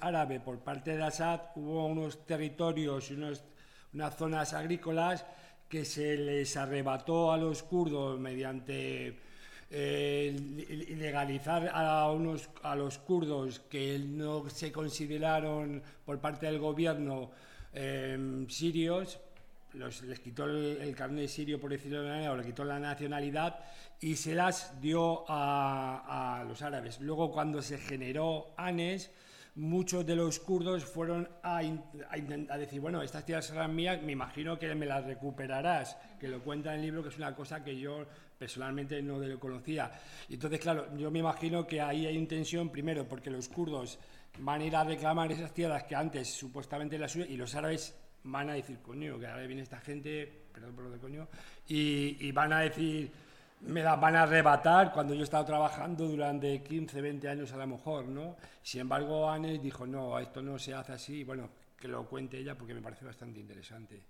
árabe 0.00 0.40
por 0.40 0.58
parte 0.58 0.96
de 0.96 1.04
Assad 1.04 1.40
hubo 1.54 1.86
unos 1.86 2.26
territorios 2.26 3.10
y 3.12 3.14
unas 3.14 4.16
zonas 4.16 4.52
agrícolas 4.52 5.24
que 5.68 5.84
se 5.84 6.16
les 6.16 6.56
arrebató 6.56 7.30
a 7.30 7.36
los 7.36 7.62
kurdos 7.62 8.18
mediante 8.18 9.16
eh, 9.70 10.36
legalizar 10.96 11.70
a, 11.72 12.10
unos, 12.10 12.48
a 12.62 12.74
los 12.74 12.98
kurdos 12.98 13.60
que 13.60 13.98
no 13.98 14.48
se 14.50 14.72
consideraron 14.72 15.82
por 16.04 16.18
parte 16.18 16.46
del 16.46 16.58
gobierno 16.58 17.30
eh, 17.76 18.46
sirios, 18.48 19.20
les 19.74 20.20
quitó 20.20 20.46
el, 20.46 20.94
carnet 20.96 21.28
sirio, 21.28 21.60
por 21.60 21.70
decirlo 21.70 22.02
de 22.02 22.08
manera, 22.08 22.32
o 22.32 22.36
le 22.36 22.44
quitó 22.44 22.64
la 22.64 22.78
nacionalidad 22.78 23.60
y 24.00 24.16
se 24.16 24.34
las 24.34 24.80
dio 24.80 25.24
a, 25.28 26.42
los 26.48 26.62
árabes. 26.62 27.00
Luego, 27.00 27.30
cuando 27.30 27.60
se 27.60 27.76
generó 27.76 28.54
ANES, 28.56 29.10
muchos 29.56 30.06
de 30.06 30.16
los 30.16 30.38
kurdos 30.38 30.84
fueron 30.84 31.28
a, 31.42 31.60
decir, 32.58 32.80
bueno, 32.80 33.02
estas 33.02 33.26
tierras 33.26 33.46
serán 33.46 33.74
mías, 33.74 34.02
me 34.02 34.12
imagino 34.12 34.58
que 34.58 34.74
me 34.74 34.86
las 34.86 35.04
recuperarás, 35.04 35.98
que 36.18 36.28
lo 36.28 36.42
cuenta 36.42 36.72
en 36.72 36.80
el 36.80 36.86
libro, 36.86 37.02
que 37.02 37.10
es 37.10 37.18
una 37.18 37.34
cosa 37.34 37.62
que 37.62 37.78
yo 37.78 38.06
personalmente 38.38 39.02
no 39.02 39.18
lo 39.18 39.38
conocía. 39.38 39.90
Y 40.30 40.34
entonces, 40.34 40.60
claro, 40.60 40.96
yo 40.96 41.10
me 41.10 41.18
imagino 41.18 41.66
que 41.66 41.82
ahí 41.82 42.06
hay 42.06 42.16
intención, 42.16 42.70
primero, 42.70 43.06
porque 43.06 43.30
los 43.30 43.48
kurdos 43.48 43.98
van 44.38 44.60
a 44.60 44.64
ir 44.64 44.76
a 44.76 44.84
reclamar 44.84 45.30
esas 45.32 45.52
tierras 45.52 45.84
que 45.84 45.94
antes 45.94 46.28
supuestamente 46.28 46.98
las 46.98 47.12
suyas, 47.12 47.28
y 47.30 47.36
los 47.36 47.54
árabes 47.54 47.94
van 48.24 48.50
a 48.50 48.54
decir, 48.54 48.80
coño, 48.80 49.18
que 49.18 49.26
ahora 49.26 49.46
viene 49.46 49.62
esta 49.62 49.80
gente, 49.80 50.46
perdón 50.52 50.74
por 50.74 50.84
lo 50.84 50.90
de 50.90 50.98
coño, 50.98 51.28
y, 51.68 52.30
van 52.32 52.52
a 52.52 52.60
decir, 52.60 53.10
me 53.60 53.82
las 53.82 54.00
van 54.00 54.16
a 54.16 54.22
arrebatar 54.22 54.92
cuando 54.92 55.14
yo 55.14 55.20
he 55.20 55.24
estado 55.24 55.44
trabajando 55.44 56.06
durante 56.06 56.62
15, 56.62 57.00
20 57.00 57.28
años 57.28 57.52
a 57.52 57.56
lo 57.56 57.66
mejor, 57.66 58.06
¿no? 58.06 58.36
Sin 58.62 58.82
embargo, 58.82 59.28
Anne 59.30 59.58
dijo, 59.58 59.86
no, 59.86 60.18
esto 60.18 60.42
no 60.42 60.58
se 60.58 60.74
hace 60.74 60.92
así, 60.92 61.24
bueno, 61.24 61.50
que 61.78 61.88
lo 61.88 62.06
cuente 62.06 62.38
ella 62.38 62.56
porque 62.56 62.74
me 62.74 62.82
parece 62.82 63.04
bastante 63.04 63.40
interesante. 63.40 64.02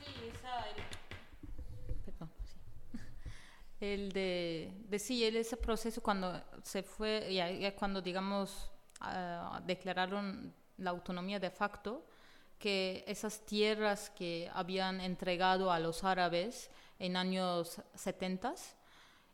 Sí, 0.00 0.30
esa, 0.34 0.68
el... 0.70 2.02
Perdón, 2.04 2.30
sí. 2.44 2.98
El 3.80 4.12
de, 4.12 4.72
de 4.88 4.98
sí, 4.98 5.24
ese 5.24 5.56
proceso 5.56 6.02
cuando 6.02 6.42
se 6.62 6.82
fue, 6.82 7.34
ya, 7.34 7.74
cuando, 7.74 8.00
digamos, 8.00 8.70
declararon 9.64 10.54
la 10.78 10.90
autonomía 10.90 11.38
de 11.38 11.50
facto, 11.50 12.04
que 12.58 13.04
esas 13.06 13.44
tierras 13.44 14.10
que 14.10 14.50
habían 14.52 15.00
entregado 15.00 15.70
a 15.70 15.78
los 15.78 16.04
árabes 16.04 16.70
en 16.98 17.16
años 17.16 17.80
70, 17.94 18.54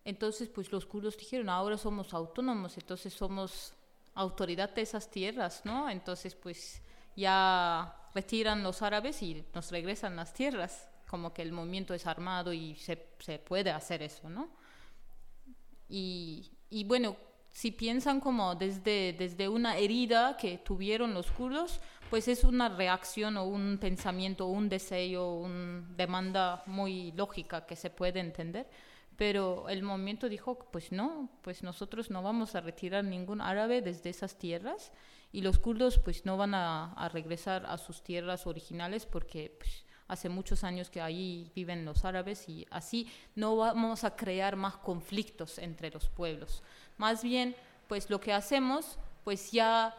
entonces 0.04 0.48
pues 0.48 0.72
los 0.72 0.86
kurdos 0.86 1.16
dijeron, 1.16 1.48
ahora 1.48 1.76
somos 1.76 2.12
autónomos, 2.14 2.76
entonces 2.76 3.12
somos 3.12 3.74
autoridad 4.14 4.70
de 4.74 4.82
esas 4.82 5.10
tierras, 5.10 5.62
¿no? 5.64 5.88
Entonces 5.88 6.34
pues 6.34 6.82
ya 7.16 8.08
retiran 8.14 8.62
los 8.62 8.82
árabes 8.82 9.22
y 9.22 9.44
nos 9.54 9.70
regresan 9.70 10.16
las 10.16 10.32
tierras, 10.32 10.88
como 11.08 11.32
que 11.32 11.42
el 11.42 11.52
movimiento 11.52 11.94
es 11.94 12.06
armado 12.06 12.52
y 12.52 12.74
se, 12.76 13.14
se 13.18 13.38
puede 13.38 13.70
hacer 13.70 14.02
eso, 14.02 14.28
¿no? 14.28 14.48
Y, 15.88 16.50
y 16.70 16.84
bueno, 16.84 17.16
si 17.52 17.72
piensan 17.72 18.20
como 18.20 18.54
desde, 18.54 19.14
desde 19.18 19.48
una 19.48 19.76
herida 19.76 20.36
que 20.36 20.58
tuvieron 20.58 21.14
los 21.14 21.30
kurdos, 21.30 21.80
pues 22.10 22.26
es 22.28 22.44
una 22.44 22.68
reacción 22.68 23.36
o 23.36 23.44
un 23.44 23.78
pensamiento, 23.78 24.46
un 24.46 24.68
deseo, 24.68 25.34
una 25.34 25.86
demanda 25.96 26.62
muy 26.66 27.12
lógica 27.12 27.66
que 27.66 27.76
se 27.76 27.90
puede 27.90 28.20
entender. 28.20 28.68
Pero 29.16 29.68
el 29.68 29.82
movimiento 29.82 30.28
dijo, 30.28 30.58
pues 30.72 30.92
no, 30.92 31.28
pues 31.42 31.62
nosotros 31.62 32.10
no 32.10 32.22
vamos 32.22 32.54
a 32.54 32.62
retirar 32.62 33.04
ningún 33.04 33.40
árabe 33.40 33.82
desde 33.82 34.10
esas 34.10 34.38
tierras 34.38 34.92
y 35.30 35.42
los 35.42 35.58
kurdos 35.58 35.98
pues 35.98 36.24
no 36.24 36.36
van 36.36 36.54
a, 36.54 37.08
regresar 37.12 37.66
a 37.66 37.78
sus 37.78 38.02
tierras 38.02 38.46
originales 38.46 39.06
porque 39.06 39.54
pues, 39.58 39.84
hace 40.08 40.28
muchos 40.28 40.64
años 40.64 40.90
que 40.90 41.00
ahí 41.00 41.52
viven 41.54 41.84
los 41.84 42.04
árabes 42.04 42.48
y 42.48 42.66
así 42.70 43.08
no 43.36 43.56
vamos 43.56 44.04
a 44.04 44.16
crear 44.16 44.56
más 44.56 44.78
conflictos 44.78 45.58
entre 45.58 45.90
los 45.90 46.08
pueblos. 46.08 46.62
Más 47.00 47.22
bien, 47.22 47.56
pues 47.88 48.10
lo 48.10 48.20
que 48.20 48.30
hacemos, 48.30 48.98
pues 49.24 49.52
ya 49.52 49.96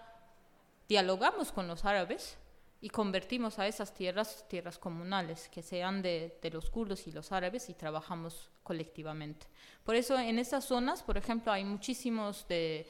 dialogamos 0.88 1.52
con 1.52 1.68
los 1.68 1.84
árabes 1.84 2.38
y 2.80 2.90
convertimos 2.90 3.58
a 3.58 3.66
esas 3.66 3.92
tierras 3.92 4.46
tierras 4.48 4.78
comunales, 4.78 5.50
que 5.50 5.64
sean 5.64 6.04
de, 6.04 6.38
los 6.54 6.70
kurdos 6.70 7.08
y 7.08 7.12
los 7.12 7.32
árabes 7.32 7.70
y 7.70 7.74
trabajamos 7.74 8.52
colectivamente. 8.62 9.48
Por 9.84 9.96
eso 9.96 10.16
en 10.20 10.38
esas 10.38 10.66
zonas, 10.66 11.02
por 11.02 11.18
ejemplo, 11.18 11.52
hay 11.52 11.64
muchísimos 11.64 12.46
de, 12.48 12.86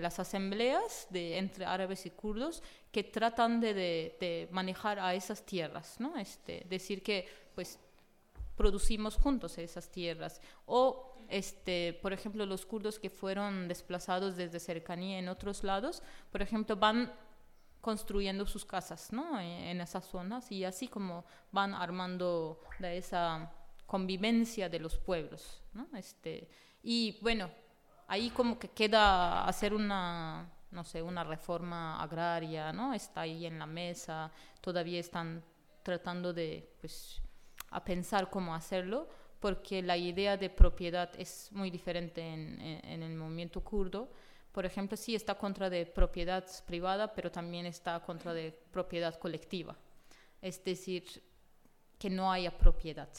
las 0.00 0.18
asambleas 0.18 1.06
de, 1.10 1.38
entre 1.38 1.66
árabes 1.66 2.04
y 2.04 2.10
kurdos 2.10 2.64
que 2.90 3.04
tratan 3.04 3.60
de, 3.60 4.48
manejar 4.50 4.98
a 4.98 5.14
esas 5.14 5.46
tierras, 5.46 6.00
¿no? 6.00 6.16
Este, 6.18 6.66
decir 6.68 7.00
que 7.00 7.28
pues 7.54 7.78
producimos 8.56 9.14
juntos 9.14 9.56
esas 9.58 9.88
tierras 9.88 10.40
o 10.64 11.15
este, 11.30 11.98
por 12.02 12.12
ejemplo, 12.12 12.46
los 12.46 12.66
kurdos 12.66 12.98
que 12.98 13.10
fueron 13.10 13.68
desplazados 13.68 14.36
desde 14.36 14.60
cercanía 14.60 15.18
en 15.18 15.28
otros 15.28 15.64
lados, 15.64 16.02
por 16.30 16.42
ejemplo, 16.42 16.76
van 16.76 17.12
construyendo 17.80 18.46
sus 18.46 18.64
casas 18.64 19.12
¿no? 19.12 19.38
E, 19.38 19.70
en, 19.70 19.80
esas 19.80 20.04
zonas 20.04 20.50
y 20.50 20.64
así 20.64 20.88
como 20.88 21.24
van 21.52 21.72
armando 21.72 22.60
esa 22.80 23.52
convivencia 23.86 24.68
de 24.68 24.80
los 24.80 24.98
pueblos. 24.98 25.62
¿no? 25.72 25.86
Este, 25.96 26.48
y 26.82 27.18
bueno, 27.22 27.48
ahí 28.08 28.30
como 28.30 28.58
que 28.58 28.68
queda 28.68 29.44
hacer 29.44 29.72
una, 29.72 30.50
no 30.70 30.84
sé, 30.84 31.02
una 31.02 31.24
reforma 31.24 32.02
agraria, 32.02 32.72
¿no? 32.72 32.92
Está 32.92 33.22
ahí 33.22 33.46
en 33.46 33.58
la 33.58 33.66
mesa, 33.66 34.30
todavía 34.60 35.00
están 35.00 35.42
tratando 35.82 36.32
de, 36.32 36.68
pues, 36.80 37.22
a 37.70 37.84
pensar 37.84 38.30
cómo 38.30 38.54
hacerlo, 38.54 39.08
porque 39.40 39.82
la 39.82 39.96
idea 39.96 40.36
de 40.36 40.50
propiedad 40.50 41.10
es 41.18 41.50
muy 41.52 41.70
diferente 41.70 42.22
en, 42.22 43.02
el 43.02 43.14
movimiento 43.14 43.60
kurdo. 43.62 44.10
por 44.52 44.64
ejemplo, 44.64 44.96
sí 44.96 45.14
está 45.14 45.34
contra 45.34 45.68
de 45.68 45.84
propiedad 45.84 46.44
privada, 46.66 47.12
pero 47.12 47.30
también 47.30 47.66
está 47.66 48.00
contra 48.00 48.32
de 48.32 48.52
propiedad 48.70 49.14
colectiva. 49.18 49.76
Es 50.40 50.64
decir, 50.64 51.04
que 51.98 52.08
no 52.08 52.32
haya 52.32 52.56
propiedad, 52.56 53.10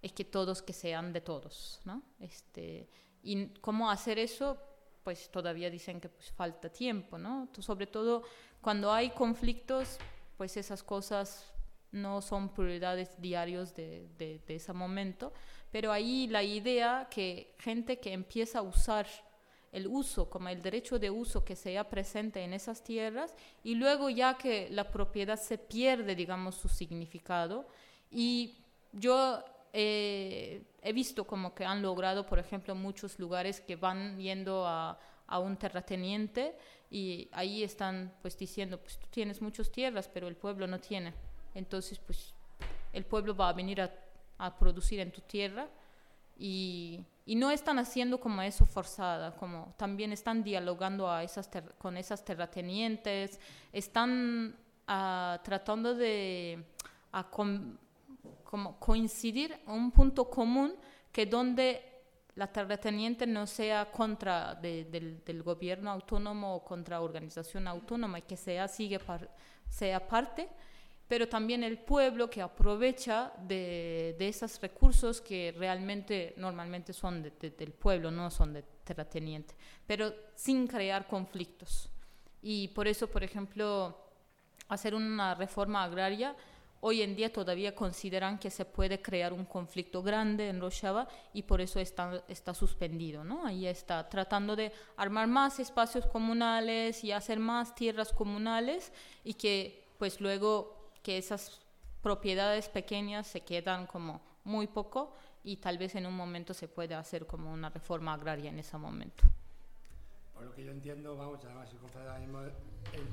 es 0.00 0.12
que 0.12 0.24
todos 0.24 0.62
que 0.62 0.72
sean 0.72 1.12
de 1.12 1.20
todos, 1.20 1.80
¿no? 1.84 2.02
Este, 2.20 2.88
y 3.22 3.46
cómo 3.60 3.90
hacer 3.90 4.18
eso, 4.18 4.56
pues 5.02 5.30
todavía 5.30 5.70
dicen 5.70 6.00
que 6.00 6.08
pues, 6.08 6.30
falta 6.30 6.68
tiempo, 6.68 7.18
¿no? 7.18 7.48
Sobre 7.58 7.86
todo 7.86 8.22
cuando 8.60 8.92
hay 8.92 9.10
conflictos, 9.10 9.98
pues 10.36 10.56
esas 10.56 10.82
cosas 10.82 11.55
no 11.96 12.22
son 12.22 12.50
prioridades 12.50 13.20
diarios 13.20 13.74
de, 13.74 14.08
de, 14.18 14.40
de, 14.46 14.54
ese 14.54 14.72
momento, 14.72 15.32
pero 15.70 15.92
ahí 15.92 16.26
la 16.28 16.42
idea 16.42 17.08
que 17.10 17.54
gente 17.58 17.98
que 17.98 18.12
empieza 18.12 18.60
a 18.60 18.62
usar 18.62 19.06
el 19.72 19.86
uso, 19.86 20.30
como 20.30 20.48
el 20.48 20.62
derecho 20.62 20.98
de 20.98 21.10
uso 21.10 21.44
que 21.44 21.56
sea 21.56 21.88
presente 21.88 22.42
en 22.42 22.52
esas 22.52 22.82
tierras, 22.82 23.34
y 23.62 23.74
luego 23.74 24.08
ya 24.08 24.38
que 24.38 24.68
la 24.70 24.90
propiedad 24.90 25.38
se 25.38 25.58
pierde, 25.58 26.14
digamos, 26.14 26.54
su 26.54 26.68
significado, 26.68 27.66
y 28.10 28.56
yo 28.92 29.42
eh, 29.72 30.62
he 30.82 30.92
visto 30.92 31.26
como 31.26 31.54
que 31.54 31.64
han 31.64 31.82
logrado, 31.82 32.24
por 32.24 32.38
ejemplo, 32.38 32.74
muchos 32.74 33.18
lugares 33.18 33.60
que 33.60 33.76
van 33.76 34.18
yendo 34.18 34.66
a, 34.66 34.98
a 35.26 35.38
un 35.38 35.56
terrateniente 35.56 36.56
y 36.90 37.28
ahí 37.32 37.62
están 37.62 38.12
pues 38.22 38.38
diciendo, 38.38 38.78
pues 38.80 38.98
tú 38.98 39.06
tienes 39.10 39.42
muchas 39.42 39.70
tierras, 39.70 40.08
pero 40.08 40.28
el 40.28 40.36
pueblo 40.36 40.66
no 40.66 40.78
tiene 40.78 41.12
entonces 41.56 41.98
pues 41.98 42.34
el 42.92 43.04
pueblo 43.04 43.34
va 43.34 43.48
a 43.48 43.52
venir 43.52 43.80
a, 43.80 43.90
producir 44.58 45.00
en 45.00 45.10
tu 45.10 45.22
tierra 45.22 45.66
y, 46.38 47.04
no 47.26 47.50
están 47.50 47.78
haciendo 47.78 48.20
como 48.20 48.40
eso 48.42 48.64
forzada, 48.64 49.34
como 49.34 49.74
también 49.76 50.12
están 50.12 50.44
dialogando 50.44 51.10
a 51.10 51.24
esas 51.24 51.50
con 51.78 51.96
esas 51.96 52.24
terratenientes, 52.24 53.40
están 53.72 54.54
ah, 54.86 55.40
tratando 55.42 55.94
de 55.94 56.64
como 58.44 58.78
coincidir 58.78 59.58
un 59.66 59.90
punto 59.90 60.30
común 60.30 60.76
que 61.10 61.26
donde 61.26 61.82
la 62.36 62.46
terrateniente 62.46 63.26
no 63.26 63.46
sea 63.46 63.90
contra 63.90 64.54
del, 64.54 65.24
del, 65.24 65.42
gobierno 65.42 65.90
autónomo 65.90 66.54
o 66.54 66.64
contra 66.64 67.00
organización 67.00 67.66
autónoma, 67.66 68.18
y 68.18 68.22
que 68.22 68.36
sea, 68.36 68.68
sigue 68.68 69.00
sea 69.68 70.06
parte 70.06 70.48
pero 71.08 71.28
también 71.28 71.62
el 71.62 71.78
pueblo 71.78 72.28
que 72.28 72.42
aprovecha 72.42 73.32
de, 73.46 74.16
de 74.18 74.28
esos 74.28 74.60
recursos 74.60 75.20
que 75.20 75.54
realmente 75.56 76.34
normalmente 76.36 76.92
son 76.92 77.22
del 77.22 77.72
pueblo, 77.72 78.10
no 78.10 78.30
son 78.30 78.52
de 78.52 78.64
terrateniente, 78.84 79.54
pero 79.86 80.12
sin 80.34 80.66
crear 80.66 81.06
conflictos. 81.06 81.88
Y 82.42 82.68
por 82.68 82.88
eso, 82.88 83.08
por 83.08 83.22
ejemplo, 83.22 83.96
hacer 84.68 84.94
una 84.94 85.34
reforma 85.34 85.84
agraria, 85.84 86.36
hoy 86.80 87.02
en 87.02 87.16
día 87.16 87.32
todavía 87.32 87.74
consideran 87.74 88.38
que 88.38 88.50
se 88.50 88.64
puede 88.64 89.00
crear 89.00 89.32
un 89.32 89.44
conflicto 89.44 90.02
grande 90.02 90.48
en 90.48 90.60
Rojava 90.60 91.08
y 91.32 91.42
por 91.42 91.60
eso 91.60 91.80
está, 91.80 92.22
está 92.28 92.54
suspendido. 92.54 93.24
¿no? 93.24 93.46
Ahí 93.46 93.66
está 93.66 94.08
tratando 94.08 94.54
de 94.54 94.72
armar 94.96 95.26
más 95.26 95.58
espacios 95.58 96.06
comunales 96.06 97.02
y 97.02 97.12
hacer 97.12 97.38
más 97.38 97.74
tierras 97.74 98.12
comunales 98.12 98.92
y 99.24 99.34
que 99.34 99.88
pues 99.98 100.20
luego 100.20 100.75
que 101.06 101.18
esas 101.18 101.60
propiedades 102.02 102.68
pequeñas 102.68 103.28
se 103.28 103.42
quedan 103.42 103.86
como 103.86 104.20
muy 104.42 104.66
poco 104.66 105.14
y 105.44 105.58
tal 105.58 105.78
vez 105.78 105.94
en 105.94 106.04
un 106.04 106.16
momento 106.16 106.52
se 106.52 106.66
pueda 106.66 106.98
hacer 106.98 107.28
como 107.28 107.52
una 107.52 107.70
reforma 107.70 108.12
agraria 108.12 108.50
en 108.50 108.58
ese 108.58 108.76
momento. 108.76 109.22
Por 110.34 110.42
lo 110.46 110.52
que 110.52 110.64
yo 110.64 110.72
entiendo, 110.72 111.16
vamos, 111.16 111.38
además 111.44 111.72
el 111.72 111.78
confederalismo, 111.78 112.40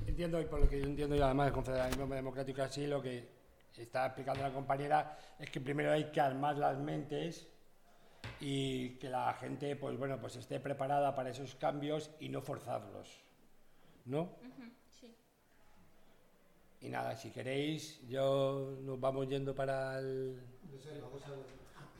entiendo 0.08 0.42
y 0.42 0.46
por 0.46 0.62
lo 0.62 0.68
que 0.68 0.80
yo 0.80 0.88
entiendo 0.88 1.16
y 1.16 1.22
además 1.22 1.50
el 1.50 1.54
confederalismo 1.54 2.08
democrático 2.08 2.64
así, 2.64 2.88
lo 2.88 3.00
que 3.00 3.30
está 3.78 4.08
explicando 4.08 4.42
la 4.42 4.52
compañera 4.52 5.16
es 5.38 5.52
que 5.52 5.62
primero 5.62 5.92
hay 5.92 6.06
que 6.06 6.20
armar 6.20 6.58
las 6.58 6.80
mentes 6.80 7.48
y 8.40 8.96
que 8.96 9.08
la 9.08 9.32
gente, 9.34 9.76
pues 9.76 10.00
bueno, 10.00 10.20
pues 10.20 10.36
esté 10.36 10.60
preparada 10.60 11.14
para 11.14 11.30
esos 11.30 11.54
cambios 11.54 12.10
y 12.20 12.30
no 12.30 12.42
forzarlos, 12.42 13.24
¿no? 14.06 14.32
Y 16.84 16.90
nada, 16.90 17.16
si 17.16 17.32
queréis, 17.32 18.06
yo 18.10 18.76
nos 18.84 19.00
vamos 19.00 19.30
yendo 19.30 19.56
para 19.56 20.00
el... 20.00 20.36
No 20.70 20.78
sé, 20.78 21.00
vamos 21.00 21.24
a 21.24 21.30
ver. 21.32 21.48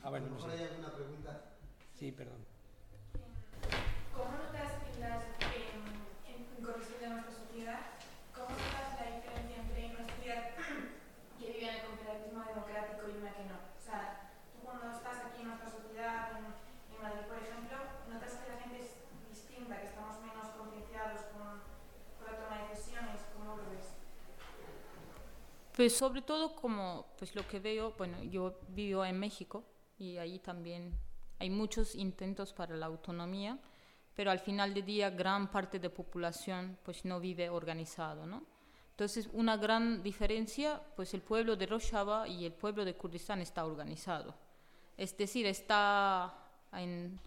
Ah, 0.02 0.10
bueno, 0.10 0.28
no 0.28 0.38
sé. 0.38 0.52
hay 0.52 0.68
alguna 0.68 0.92
pregunta? 0.92 1.40
Sí, 1.94 2.12
perdón. 2.12 2.44
¿Cómo 4.12 4.28
notas 4.36 4.76
en, 4.84 5.00
las, 5.00 5.24
en, 5.56 5.80
en 6.28 6.60
corrupción 6.60 7.00
de 7.00 7.08
nuestra 7.16 7.32
sociedad, 7.32 7.80
cómo 8.36 8.52
notas 8.52 9.00
la 9.00 9.16
diferencia 9.16 9.56
entre 9.56 9.88
una 9.88 10.04
sociedad 10.04 10.52
que 10.52 11.46
vive 11.48 11.64
en 11.64 11.74
el 11.80 11.82
cooperativismo 11.88 12.44
democrático 12.44 13.08
y 13.08 13.24
una 13.24 13.32
que 13.32 13.48
no? 13.48 13.56
O 13.56 13.80
sea, 13.80 14.36
tú 14.52 14.68
cuando 14.68 14.92
estás 14.92 15.32
aquí 15.32 15.40
en 15.40 15.48
nuestra 15.48 15.72
sociedad, 15.72 16.28
en, 16.36 16.44
en 16.44 16.98
Madrid, 17.00 17.24
por 17.24 17.40
ejemplo, 17.40 17.80
notas 18.12 18.36
que 18.36 18.52
la 18.52 18.60
gente 18.60 18.84
es 18.84 19.00
distinta, 19.32 19.80
que 19.80 19.88
estamos 19.88 20.20
menos 20.20 20.52
concienciados 20.52 21.32
con, 21.32 21.64
con 22.20 22.24
la 22.28 22.36
toma 22.36 22.60
de 22.60 22.76
decisiones, 22.76 23.24
¿cómo 23.32 23.56
lo 23.56 23.64
ves? 23.72 24.04
Pues 25.74 25.96
sobre 25.96 26.22
todo 26.22 26.54
como 26.54 27.06
pues 27.18 27.34
lo 27.34 27.46
que 27.48 27.58
veo, 27.58 27.94
bueno, 27.98 28.22
yo 28.22 28.60
vivo 28.68 29.04
en 29.04 29.18
México 29.18 29.64
y 29.98 30.16
ahí 30.18 30.38
también 30.38 30.96
hay 31.38 31.50
muchos 31.50 31.96
intentos 31.96 32.52
para 32.52 32.76
la 32.76 32.86
autonomía, 32.86 33.58
pero 34.14 34.30
al 34.30 34.38
final 34.38 34.72
del 34.72 34.84
día 34.84 35.10
gran 35.10 35.50
parte 35.50 35.80
de 35.80 35.88
la 35.88 35.94
población 35.94 36.78
pues 36.84 37.04
no 37.04 37.18
vive 37.18 37.50
organizado, 37.50 38.24
¿no? 38.24 38.44
Entonces, 38.90 39.28
una 39.32 39.56
gran 39.56 40.04
diferencia, 40.04 40.80
pues 40.94 41.14
el 41.14 41.22
pueblo 41.22 41.56
de 41.56 41.66
Rojava 41.66 42.28
y 42.28 42.46
el 42.46 42.52
pueblo 42.52 42.84
de 42.84 42.94
Kurdistán 42.94 43.40
está 43.40 43.64
organizado. 43.64 44.36
Es 44.96 45.16
decir, 45.16 45.46
está 45.46 46.32
en 46.72 47.18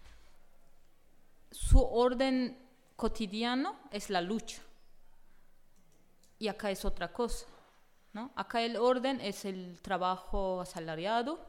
su 1.52 1.84
orden 1.84 2.58
cotidiano 2.96 3.76
es 3.92 4.10
la 4.10 4.22
lucha. 4.22 4.62
Y 6.40 6.48
acá 6.48 6.72
es 6.72 6.86
otra 6.86 7.12
cosa. 7.12 7.46
Acá 8.36 8.64
el 8.64 8.78
orden 8.78 9.22
es 9.22 9.46
el 9.46 9.80
trabajo 9.82 10.62
asalariado 10.62 11.40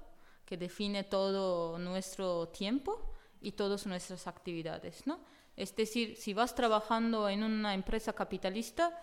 que 0.44 0.56
define 0.56 1.04
todo 1.04 1.78
nuestro 1.78 2.48
tiempo 2.48 3.12
y 3.40 3.52
todas 3.52 3.86
nuestras 3.86 4.26
actividades. 4.26 5.06
¿no? 5.06 5.20
Es 5.56 5.74
decir, 5.74 6.16
si 6.16 6.34
vas 6.34 6.54
trabajando 6.54 7.28
en 7.28 7.42
una 7.42 7.74
empresa 7.74 8.12
capitalista, 8.12 9.02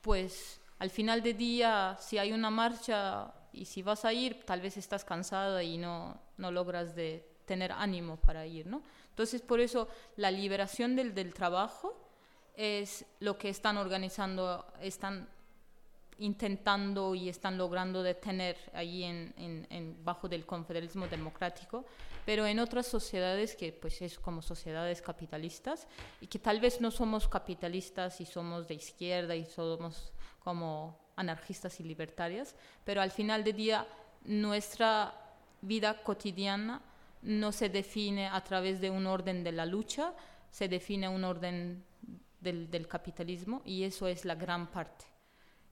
pues 0.00 0.60
al 0.78 0.90
final 0.90 1.22
del 1.22 1.36
día, 1.36 1.96
si 2.00 2.18
hay 2.18 2.32
una 2.32 2.50
marcha 2.50 3.32
y 3.52 3.64
si 3.64 3.82
vas 3.82 4.04
a 4.04 4.12
ir, 4.12 4.44
tal 4.44 4.60
vez 4.60 4.76
estás 4.76 5.04
cansada 5.04 5.62
y 5.62 5.78
no, 5.78 6.20
no 6.36 6.50
logras 6.50 6.94
de 6.94 7.26
tener 7.46 7.72
ánimo 7.72 8.16
para 8.16 8.46
ir. 8.46 8.66
¿no? 8.66 8.82
Entonces, 9.08 9.40
por 9.40 9.60
eso 9.60 9.88
la 10.16 10.30
liberación 10.30 10.96
del, 10.96 11.14
del 11.14 11.32
trabajo 11.32 11.94
es 12.54 13.04
lo 13.20 13.38
que 13.38 13.48
están 13.48 13.76
organizando, 13.76 14.66
están 14.80 15.28
intentando 16.18 17.14
y 17.14 17.28
están 17.28 17.58
logrando 17.58 18.02
detener 18.02 18.56
allí 18.72 19.04
en, 19.04 19.34
en, 19.36 19.96
bajo 20.04 20.28
del 20.28 20.46
confederalismo 20.46 21.06
democrático, 21.08 21.84
pero 22.24 22.46
en 22.46 22.58
otras 22.58 22.86
sociedades 22.86 23.54
que 23.54 23.72
pues 23.72 24.00
es 24.02 24.18
como 24.18 24.40
sociedades 24.40 25.02
capitalistas 25.02 25.86
y 26.20 26.26
que 26.26 26.38
tal 26.38 26.60
vez 26.60 26.80
no 26.80 26.90
somos 26.90 27.28
capitalistas 27.28 28.20
y 28.20 28.26
somos 28.26 28.66
de 28.66 28.74
izquierda 28.74 29.36
y 29.36 29.44
somos 29.44 30.12
como 30.38 30.98
anarquistas 31.16 31.80
y 31.80 31.84
libertarias, 31.84 32.54
pero 32.84 33.02
al 33.02 33.10
final 33.10 33.44
del 33.44 33.56
día 33.56 33.86
nuestra 34.24 35.14
vida 35.60 36.02
cotidiana 36.02 36.82
no 37.22 37.52
se 37.52 37.68
define 37.68 38.28
a 38.28 38.42
través 38.42 38.80
de 38.80 38.90
un 38.90 39.06
orden 39.06 39.44
de 39.44 39.52
la 39.52 39.66
lucha, 39.66 40.14
se 40.50 40.68
define 40.68 41.08
un 41.08 41.24
orden 41.24 41.84
del, 42.40 42.70
del 42.70 42.86
capitalismo 42.86 43.62
y 43.64 43.82
eso 43.82 44.06
es 44.06 44.24
la 44.24 44.34
gran 44.34 44.70
parte 44.70 45.15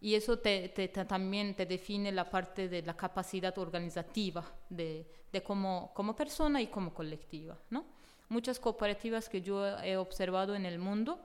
y 0.05 0.17
eso 0.17 0.39
te, 0.39 0.69
también 1.09 1.55
te 1.55 1.65
define 1.65 2.13
la 2.13 2.29
parte 2.29 2.69
de 2.69 2.83
la 2.83 2.95
capacidad 2.95 3.57
organizativa 3.57 4.45
de, 4.69 5.11
de 5.33 5.43
como, 5.43 5.93
como, 5.95 6.15
persona 6.15 6.61
y 6.61 6.67
como 6.67 6.93
colectiva. 6.93 7.57
¿no? 7.71 7.87
Muchas 8.29 8.61
cooperativas 8.61 9.31
que 9.31 9.41
yo 9.41 9.67
he 9.79 9.97
observado 9.97 10.55
en 10.55 10.67
el 10.67 10.79
mundo 10.79 11.19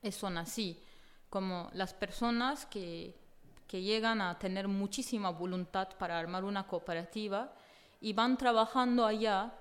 eh, 0.00 0.10
son 0.10 0.38
así, 0.38 0.82
como 1.28 1.68
las 1.74 1.92
personas 1.92 2.64
que, 2.64 3.14
que 3.66 3.82
llegan 3.82 4.22
a 4.22 4.38
tener 4.38 4.66
muchísima 4.66 5.28
voluntad 5.28 5.90
para 5.98 6.18
armar 6.18 6.44
una 6.44 6.66
cooperativa 6.66 7.52
y 8.00 8.14
van 8.14 8.38
trabajando 8.38 9.04
allá, 9.04 9.52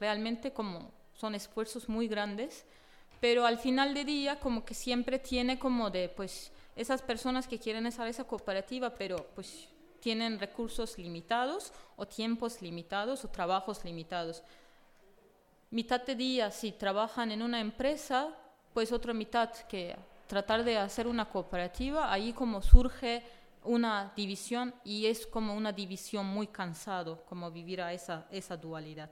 realmente 0.00 0.52
como 0.52 0.90
son 1.14 1.36
esfuerzos 1.36 1.88
muy 1.88 2.08
grandes, 2.08 2.64
pero 3.20 3.46
al 3.46 3.58
final 3.58 3.94
de 3.94 4.04
día 4.04 4.40
como 4.40 4.64
que 4.64 4.74
siempre 4.74 5.20
tiene 5.20 5.60
como 5.60 5.90
de 5.90 6.08
pues 6.08 6.50
esas 6.76 7.02
personas 7.02 7.46
que 7.46 7.58
quieren 7.58 7.86
estar 7.86 8.06
esa 8.08 8.24
cooperativa, 8.24 8.94
pero 8.94 9.16
pues 9.34 9.68
tienen 10.00 10.38
recursos 10.38 10.98
limitados 10.98 11.72
o 11.96 12.06
tiempos 12.06 12.60
limitados 12.60 13.24
o 13.24 13.28
trabajos 13.28 13.84
limitados. 13.84 14.42
Mitad 15.70 16.02
de 16.04 16.16
día, 16.16 16.50
si 16.50 16.72
trabajan 16.72 17.30
en 17.30 17.42
una 17.42 17.60
empresa, 17.60 18.28
pues 18.74 18.92
otra 18.92 19.14
mitad 19.14 19.50
que 19.68 19.96
tratar 20.26 20.64
de 20.64 20.78
hacer 20.78 21.06
una 21.06 21.28
cooperativa, 21.28 22.12
ahí 22.12 22.32
como 22.32 22.62
surge 22.62 23.22
una 23.64 24.12
división 24.16 24.74
y 24.84 25.06
es 25.06 25.26
como 25.26 25.54
una 25.54 25.72
división 25.72 26.26
muy 26.26 26.48
cansado, 26.48 27.22
como 27.26 27.50
vivir 27.50 27.80
a 27.80 27.92
esa, 27.92 28.26
esa 28.30 28.56
dualidad. 28.56 29.10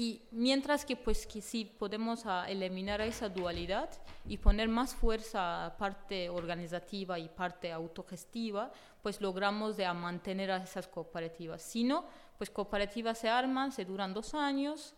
Y 0.00 0.22
mientras 0.30 0.86
que 0.86 0.96
pues 0.96 1.26
que 1.26 1.42
sí 1.42 1.66
podemos 1.66 2.24
ah, 2.24 2.46
eliminar 2.48 3.02
esa 3.02 3.28
dualidad 3.28 3.90
y 4.26 4.38
poner 4.38 4.66
más 4.66 4.94
fuerza 4.94 5.66
a 5.66 5.76
parte 5.76 6.30
organizativa 6.30 7.18
y 7.18 7.28
parte 7.28 7.70
autogestiva, 7.70 8.72
pues 9.02 9.20
logramos 9.20 9.76
de 9.76 9.84
a 9.84 9.92
mantener 9.92 10.52
a 10.52 10.56
esas 10.56 10.88
cooperativas. 10.88 11.60
Si 11.60 11.84
no, 11.84 12.06
pues 12.38 12.48
cooperativas 12.48 13.18
se 13.18 13.28
arman, 13.28 13.72
se 13.72 13.84
duran 13.84 14.14
dos 14.14 14.32
años, 14.32 14.94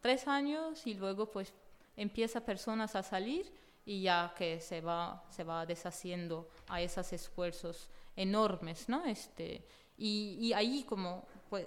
tres 0.00 0.28
años 0.28 0.86
y 0.86 0.94
luego 0.94 1.28
pues 1.28 1.52
empieza 1.96 2.44
personas 2.44 2.94
a 2.94 3.02
salir 3.02 3.52
y 3.84 4.02
ya 4.02 4.32
que 4.38 4.60
se 4.60 4.80
va, 4.80 5.24
se 5.28 5.42
va 5.42 5.66
deshaciendo 5.66 6.48
a 6.68 6.80
esos 6.80 7.12
esfuerzos 7.12 7.90
enormes, 8.14 8.88
¿no? 8.88 9.06
Este, 9.06 9.66
y, 9.98 10.38
y 10.40 10.52
ahí 10.52 10.84
como, 10.84 11.26
pues, 11.50 11.66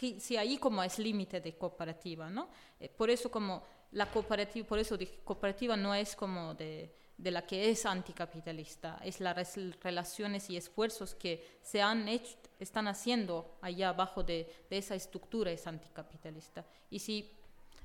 eh, 0.00 0.08
eh, 0.16 0.20
si 0.20 0.36
ahí 0.36 0.58
como 0.58 0.82
es 0.82 0.98
límite 0.98 1.40
de 1.40 1.56
cooperativa, 1.56 2.30
¿no? 2.30 2.48
Eh, 2.80 2.88
por 2.88 3.10
eso 3.10 3.30
como 3.30 3.62
la 3.92 4.10
cooperativa, 4.10 4.66
por 4.66 4.78
eso 4.78 4.98
cooperativa 5.24 5.76
no 5.76 5.94
es 5.94 6.14
como 6.14 6.54
de, 6.54 6.94
de 7.16 7.30
la 7.30 7.46
que 7.46 7.70
es 7.70 7.86
anticapitalista, 7.86 9.00
es 9.02 9.20
las 9.20 9.56
relaciones 9.82 10.50
y 10.50 10.56
esfuerzos 10.56 11.14
que 11.14 11.58
se 11.62 11.80
han 11.80 12.06
hecho, 12.08 12.36
están 12.58 12.88
haciendo 12.88 13.58
allá 13.60 13.90
abajo 13.90 14.22
de, 14.22 14.66
de 14.68 14.78
esa 14.78 14.94
estructura 14.94 15.50
es 15.50 15.66
anticapitalista. 15.66 16.64
Y 16.90 16.98
si 16.98 17.30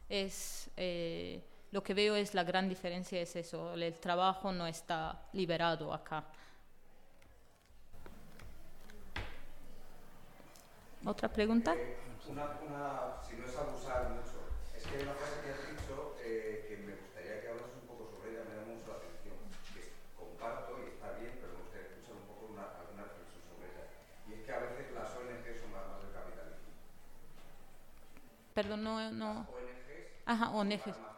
es 0.09 0.69
lo 1.71 1.81
que 1.81 1.93
veo 1.93 2.15
es 2.15 2.33
la 2.35 2.43
gran 2.43 2.69
diferencia 2.69 3.19
es 3.19 3.35
eso, 3.35 3.73
el 3.73 3.93
trabajo 3.99 4.51
no 4.51 4.67
está 4.67 5.27
liberado 5.33 5.91
acá. 5.93 6.27
¿Otra 11.05 11.27
pregunta? 11.29 11.75
Eh, 11.75 11.97
una, 12.29 12.45
una, 12.63 13.21
si 13.27 13.35
no 13.35 13.45
es 13.45 13.55
abusar 13.57 14.09
mucho, 14.11 14.39
es 14.75 14.83
que 14.87 14.95
hay 14.97 15.03
una 15.03 15.13
frase 15.13 15.43
que 15.43 15.51
has 15.51 15.63
dicho 15.67 16.15
eh, 16.23 16.65
que 16.69 16.77
me 16.87 16.95
gustaría 16.95 17.41
que 17.41 17.47
hablas 17.49 17.67
un 17.75 17.87
poco 17.87 18.07
sobre 18.07 18.31
ella, 18.31 18.47
me 18.47 18.55
llama 18.55 18.71
mucho 18.79 18.87
la 18.87 18.97
atención, 19.03 19.35
que 19.75 19.81
comparto 20.15 20.79
y 20.79 20.95
está 20.95 21.19
bien, 21.19 21.35
pero 21.43 21.59
me 21.59 21.67
gustaría 21.67 21.87
escuchar 21.91 22.15
un 22.15 22.27
poco 22.31 22.41
una, 22.55 22.63
alguna 22.79 23.03
reflexión 23.03 23.43
sobre 23.51 23.67
ella. 23.75 23.85
Y 24.27 24.39
es 24.39 24.41
que 24.47 24.51
a 24.55 24.59
veces 24.63 24.85
las 24.95 25.11
ONG 25.11 25.45
son 25.59 25.69
más, 25.75 25.85
más 25.91 25.99
del 26.07 26.13
capitalismo. 26.15 26.71
Perdón, 28.55 28.79
no... 28.87 28.93
no. 29.11 29.31
Las 29.43 29.51
ONGs 29.51 30.23
Ajá, 30.25 30.45
ONGs. 30.55 30.87
Más 30.87 31.13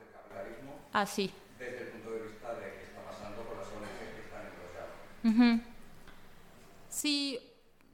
Ah, 0.97 1.05
sí. 1.05 1.29
Desde 1.59 1.81
el 1.86 1.88
punto 1.93 2.09
de 2.09 2.21
vista 2.33 2.55
de 2.57 2.65
qué 2.73 2.83
está 2.89 3.05
pasando 3.05 3.45
con 3.45 3.53
las 3.61 3.69
ONGs 3.69 4.09
que 4.17 4.21
están 4.25 4.49
enrolladas. 4.49 5.61
Sí, 6.89 7.38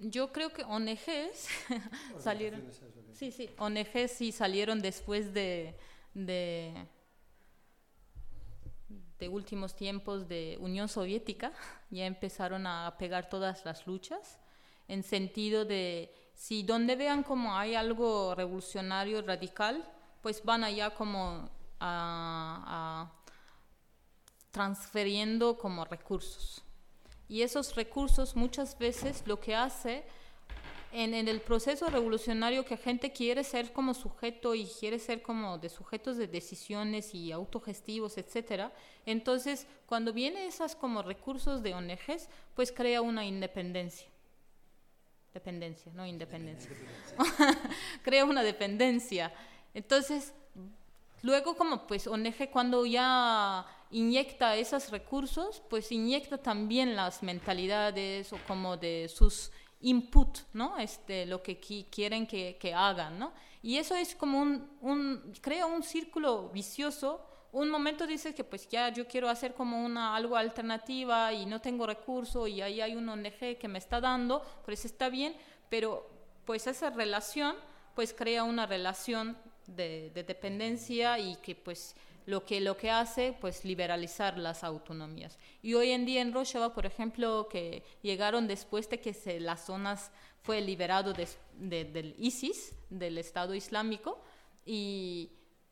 yo 0.01 0.31
creo 0.31 0.51
que 0.51 0.63
ONGs 0.63 1.47
salieron. 2.19 2.63
Sí, 3.13 3.31
sí, 3.31 3.49
ONGs 3.57 4.11
sí 4.11 4.31
salieron 4.31 4.81
después 4.81 5.33
de, 5.33 5.75
de, 6.13 6.73
de 9.19 9.29
últimos 9.29 9.75
tiempos 9.75 10.27
de 10.27 10.57
Unión 10.59 10.87
Soviética. 10.87 11.51
Ya 11.91 12.05
empezaron 12.05 12.67
a 12.67 12.95
pegar 12.97 13.27
todas 13.27 13.65
las 13.65 13.85
luchas 13.85 14.39
en 14.87 15.03
sentido 15.03 15.65
de 15.65 16.13
si 16.33 16.63
donde 16.63 16.95
vean 16.95 17.23
como 17.23 17.55
hay 17.55 17.75
algo 17.75 18.33
revolucionario, 18.33 19.21
radical, 19.21 19.85
pues 20.21 20.43
van 20.43 20.63
allá 20.63 20.93
como 20.95 21.49
a, 21.79 23.11
transferiendo 24.51 25.57
como 25.57 25.85
recursos. 25.85 26.63
Y 27.31 27.43
esos 27.43 27.75
recursos 27.75 28.35
muchas 28.35 28.77
veces 28.77 29.23
lo 29.25 29.39
que 29.39 29.55
hace 29.55 30.03
en, 30.91 31.13
el 31.13 31.39
proceso 31.39 31.87
revolucionario 31.87 32.65
que 32.65 32.75
gente 32.75 33.13
quiere 33.13 33.45
ser 33.45 33.71
como 33.71 33.93
sujeto 33.93 34.53
y 34.53 34.65
quiere 34.65 34.99
ser 34.99 35.21
como 35.21 35.57
de 35.57 35.69
sujetos 35.69 36.17
de 36.17 36.27
decisiones 36.27 37.15
y 37.15 37.31
autogestivos, 37.31 38.17
etcétera. 38.17 38.73
Entonces, 39.05 39.65
cuando 39.85 40.11
vienen 40.11 40.45
esas 40.45 40.75
como 40.75 41.03
recursos 41.03 41.63
de 41.63 41.73
ONGs, 41.73 42.27
pues 42.53 42.73
crea 42.73 43.01
una 43.01 43.25
independencia. 43.25 44.09
Dependencia, 45.33 45.89
no 45.95 46.05
independencia. 46.05 46.69
crea 48.03 48.25
una 48.25 48.43
dependencia. 48.43 49.33
Entonces, 49.73 50.33
Luego, 51.23 51.55
como 51.55 51.85
pues 51.85 52.07
ONG 52.07 52.49
cuando 52.51 52.85
ya 52.85 53.65
inyecta 53.91 54.55
esos 54.55 54.89
recursos, 54.89 55.61
pues 55.69 55.91
inyecta 55.91 56.37
también 56.37 56.95
las 56.95 57.23
mentalidades 57.23 58.31
o 58.33 58.37
como 58.47 58.77
de 58.77 59.09
sus 59.13 59.51
input, 59.81 60.39
¿no? 60.53 60.77
Este, 60.77 61.25
lo 61.25 61.41
que 61.41 61.59
quieren 61.59 62.27
que, 62.27 62.57
que, 62.59 62.73
hagan, 62.73 63.19
¿no? 63.19 63.33
Y 63.61 63.77
eso 63.77 63.95
es 63.95 64.15
como 64.15 64.41
un, 64.41 64.69
un, 64.81 65.33
crea 65.41 65.65
un 65.65 65.83
círculo 65.83 66.49
vicioso. 66.49 67.25
Un 67.51 67.69
momento 67.69 68.07
dices 68.07 68.33
que 68.33 68.43
pues 68.43 68.67
ya 68.69 68.89
yo 68.89 69.07
quiero 69.07 69.27
hacer 69.27 69.53
como 69.53 69.83
una 69.83 70.15
algo 70.15 70.37
alternativa 70.37 71.33
y 71.33 71.45
no 71.45 71.59
tengo 71.59 71.85
recursos 71.85 72.47
y 72.47 72.61
ahí 72.61 72.79
hay 72.79 72.95
un 72.95 73.09
ONG 73.09 73.57
que 73.59 73.67
me 73.67 73.77
está 73.77 73.99
dando, 73.99 74.41
pues 74.63 74.85
está 74.85 75.09
bien, 75.09 75.35
pero 75.69 76.09
pues 76.45 76.65
esa 76.67 76.89
relación 76.89 77.55
pues 77.95 78.13
crea 78.13 78.43
una 78.43 78.65
relación 78.65 79.37
de, 79.67 80.11
dependencia 80.13 81.19
y 81.19 81.35
que 81.37 81.55
pues 81.55 81.95
lo 82.25 82.45
que, 82.45 82.61
lo 82.61 82.77
que 82.77 82.91
hace 82.91 83.35
pues 83.39 83.65
liberalizar 83.65 84.37
las 84.37 84.63
autonomías. 84.63 85.37
Y 85.61 85.73
hoy 85.73 85.91
en 85.91 86.05
día 86.05 86.21
en 86.21 86.33
Rojava, 86.33 86.73
por 86.73 86.85
ejemplo, 86.85 87.47
que 87.49 87.83
llegaron 88.01 88.47
después 88.47 88.89
de 88.89 88.99
que 88.99 89.13
se, 89.13 89.39
las 89.39 89.65
zonas 89.65 90.11
fue 90.43 90.61
liberado 90.61 91.13
del 91.13 92.15
ISIS, 92.17 92.73
del 92.89 93.17
Estado 93.17 93.53
Islámico, 93.53 94.19
y, 94.65 95.29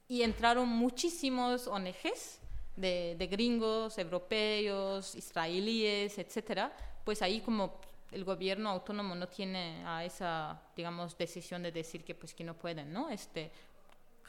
y 0.08 0.24
entraron 0.24 0.68
muchísimos 0.68 1.68
ONGs 1.68 2.40
de, 2.76 3.16
de, 3.18 3.28
gringos, 3.28 3.98
europeos, 3.98 5.16
israelíes, 5.16 6.18
etcétera, 6.18 6.76
pues 7.04 7.22
ahí 7.22 7.42
como 7.42 7.80
el 8.12 8.24
gobierno 8.24 8.70
autónomo 8.70 9.16
no 9.16 9.28
tiene 9.28 9.84
a 9.86 10.04
esa, 10.04 10.62
digamos, 10.76 11.18
decisión 11.18 11.62
de 11.62 11.72
decir 11.72 12.04
que 12.04 12.16
pues 12.16 12.34
que 12.34 12.44
no 12.44 12.56
pueden, 12.56 12.92
¿no? 12.92 13.10
Este, 13.10 13.52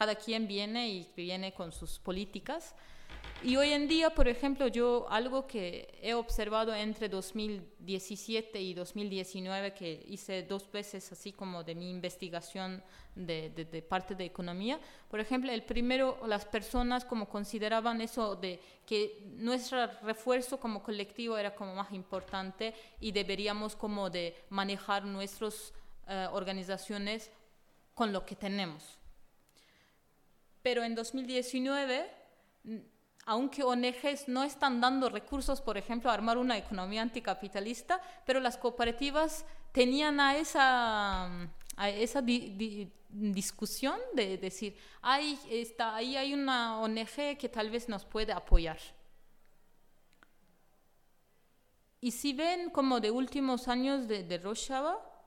cada 0.00 0.14
quien 0.14 0.48
viene 0.48 0.88
y 0.88 1.12
viene 1.14 1.52
con 1.52 1.72
sus 1.72 1.98
políticas. 1.98 2.74
Y 3.42 3.56
hoy 3.56 3.72
en 3.72 3.86
día, 3.86 4.08
por 4.08 4.28
ejemplo, 4.28 4.66
yo 4.66 5.06
algo 5.10 5.46
que 5.46 5.98
he 6.00 6.14
observado 6.14 6.74
entre 6.74 7.10
2017 7.10 8.62
y 8.62 8.72
2019, 8.72 9.74
que 9.74 10.02
hice 10.08 10.42
dos 10.42 10.72
veces 10.72 11.12
así 11.12 11.34
como 11.34 11.64
de 11.64 11.74
mi 11.74 11.90
investigación 11.90 12.82
de, 13.14 13.84
parte 13.86 14.14
de 14.14 14.24
economía, 14.24 14.80
por 15.10 15.20
ejemplo, 15.20 15.52
el 15.52 15.64
primero, 15.64 16.18
las 16.26 16.46
personas 16.46 17.04
como 17.04 17.28
consideraban 17.28 18.00
eso 18.00 18.36
de 18.36 18.58
que 18.86 19.22
nuestro 19.36 19.86
refuerzo 20.02 20.58
como 20.58 20.82
colectivo 20.82 21.36
era 21.36 21.54
como 21.54 21.74
más 21.74 21.92
importante 21.92 22.72
y 23.00 23.12
deberíamos 23.12 23.76
como 23.76 24.08
de 24.08 24.34
manejar 24.48 25.04
nuestras 25.04 25.74
eh, 26.08 26.26
organizaciones 26.32 27.30
con 27.92 28.14
lo 28.14 28.24
que 28.24 28.34
tenemos 28.34 28.99
pero 30.62 30.82
en 30.84 30.94
2019, 30.94 32.10
aunque 33.26 33.62
ONGs 33.62 34.28
no 34.28 34.42
están 34.42 34.80
dando 34.80 35.08
recursos, 35.08 35.60
por 35.60 35.78
ejemplo, 35.78 36.10
a 36.10 36.14
armar 36.14 36.38
una 36.38 36.58
economía 36.58 37.02
anticapitalista, 37.02 38.00
pero 38.26 38.40
las 38.40 38.56
cooperativas 38.56 39.44
tenían 39.72 40.20
esa, 40.36 41.26
a 41.76 41.88
esa 41.88 42.22
discusión 42.22 43.98
de 44.14 44.38
decir, 44.38 44.76
ahí, 45.02 45.38
está, 45.50 45.94
ahí 45.96 46.16
hay 46.16 46.34
una 46.34 46.80
ONG 46.80 47.38
que 47.38 47.48
tal 47.48 47.70
vez 47.70 47.88
nos 47.88 48.04
puede 48.04 48.32
apoyar. 48.32 48.78
Y 52.00 52.12
si 52.12 52.32
ven 52.32 52.70
como 52.70 53.00
de 53.00 53.10
últimos 53.10 53.68
años 53.68 54.08
de, 54.08 54.24
de 54.24 54.38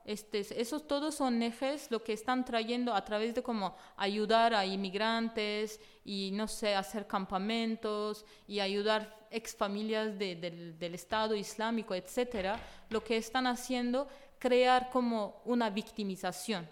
este, 0.04 0.40
esos 0.60 0.86
todos 0.86 1.14
son 1.14 1.42
ejes 1.42 1.90
lo 1.90 2.04
que 2.04 2.12
están 2.12 2.44
trayendo 2.44 2.94
a 2.94 3.04
través 3.04 3.34
de 3.34 3.42
como 3.42 3.74
ayudar 3.96 4.54
a 4.54 4.66
inmigrantes 4.66 5.80
y 6.04 6.30
no 6.32 6.46
sé, 6.46 6.74
hacer 6.74 7.06
campamentos 7.06 8.26
y 8.46 8.60
ayudar 8.60 9.26
ex 9.30 9.56
familias 9.56 10.18
del, 10.18 10.78
del 10.78 10.94
Estado 10.94 11.34
Islámico, 11.34 11.94
etcétera, 11.94 12.60
lo 12.90 13.02
que 13.02 13.16
están 13.16 13.46
haciendo 13.46 14.06
crear 14.38 14.90
como 14.90 15.40
una 15.46 15.70
victimización. 15.70 16.68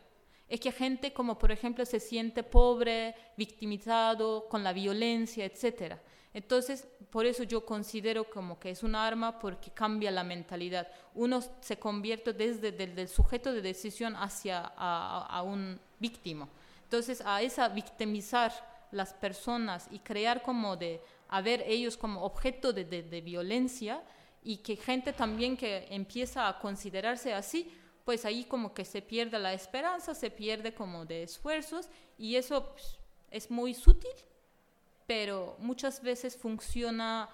Es 0.47 0.61
que 0.61 0.70
gente 0.70 1.14
como 1.14 1.39
por 1.39 1.51
ejemplo 1.51 1.87
se 1.87 2.01
siente 2.01 2.43
pobre, 2.43 3.14
victimizado 3.39 4.47
con 4.51 4.62
la 4.62 4.74
violencia, 4.74 5.47
etcétera. 5.47 5.99
Entonces, 6.35 6.89
por 7.11 7.26
eso 7.26 7.43
yo 7.43 7.64
considero 7.66 8.28
como 8.30 8.59
que 8.59 8.70
es 8.70 8.83
un 8.83 8.95
arma 8.95 9.39
porque 9.39 9.70
cambia 9.70 10.11
la 10.11 10.24
mentalidad. 10.24 10.89
Uno 11.14 11.41
se 11.61 11.78
convierte 11.78 12.33
desde 12.33 12.68
el 12.68 13.09
sujeto 13.09 13.53
de 13.53 13.61
decisión 13.61 14.16
hacia 14.16 14.72
a, 14.76 15.43
un 15.43 15.78
víctima. 15.99 16.49
Entonces, 16.85 17.22
a 17.24 17.43
esa 17.43 17.68
victimizar 17.68 18.53
las 18.93 19.12
personas 19.12 19.89
y 19.91 19.99
crear 19.99 20.43
como 20.43 20.76
de, 20.76 21.03
a 21.28 21.41
ver 21.41 21.62
ellos 21.66 21.97
como 21.97 22.22
objeto 22.22 22.72
de 22.72 23.22
violencia 23.22 24.03
y 24.43 24.59
que 24.59 24.76
gente 24.76 25.12
también 25.12 25.57
que 25.57 25.87
empieza 25.91 26.49
a 26.49 26.59
considerarse 26.59 27.33
así, 27.33 27.70
pues 28.05 28.24
ahí 28.24 28.45
como 28.45 28.74
que 28.74 28.85
se 28.85 29.03
pierde 29.03 29.39
la 29.39 29.53
esperanza, 29.53 30.14
se 30.14 30.30
pierde 30.30 30.74
como 30.74 31.05
de 31.05 31.22
esfuerzos 31.22 31.89
y 32.18 32.37
eso 32.37 32.72
pues, 32.72 32.99
es 33.30 33.51
muy 33.51 33.74
sutil, 33.74 34.11
pero 35.07 35.57
muchas 35.59 36.03
veces 36.03 36.36
funciona 36.36 37.28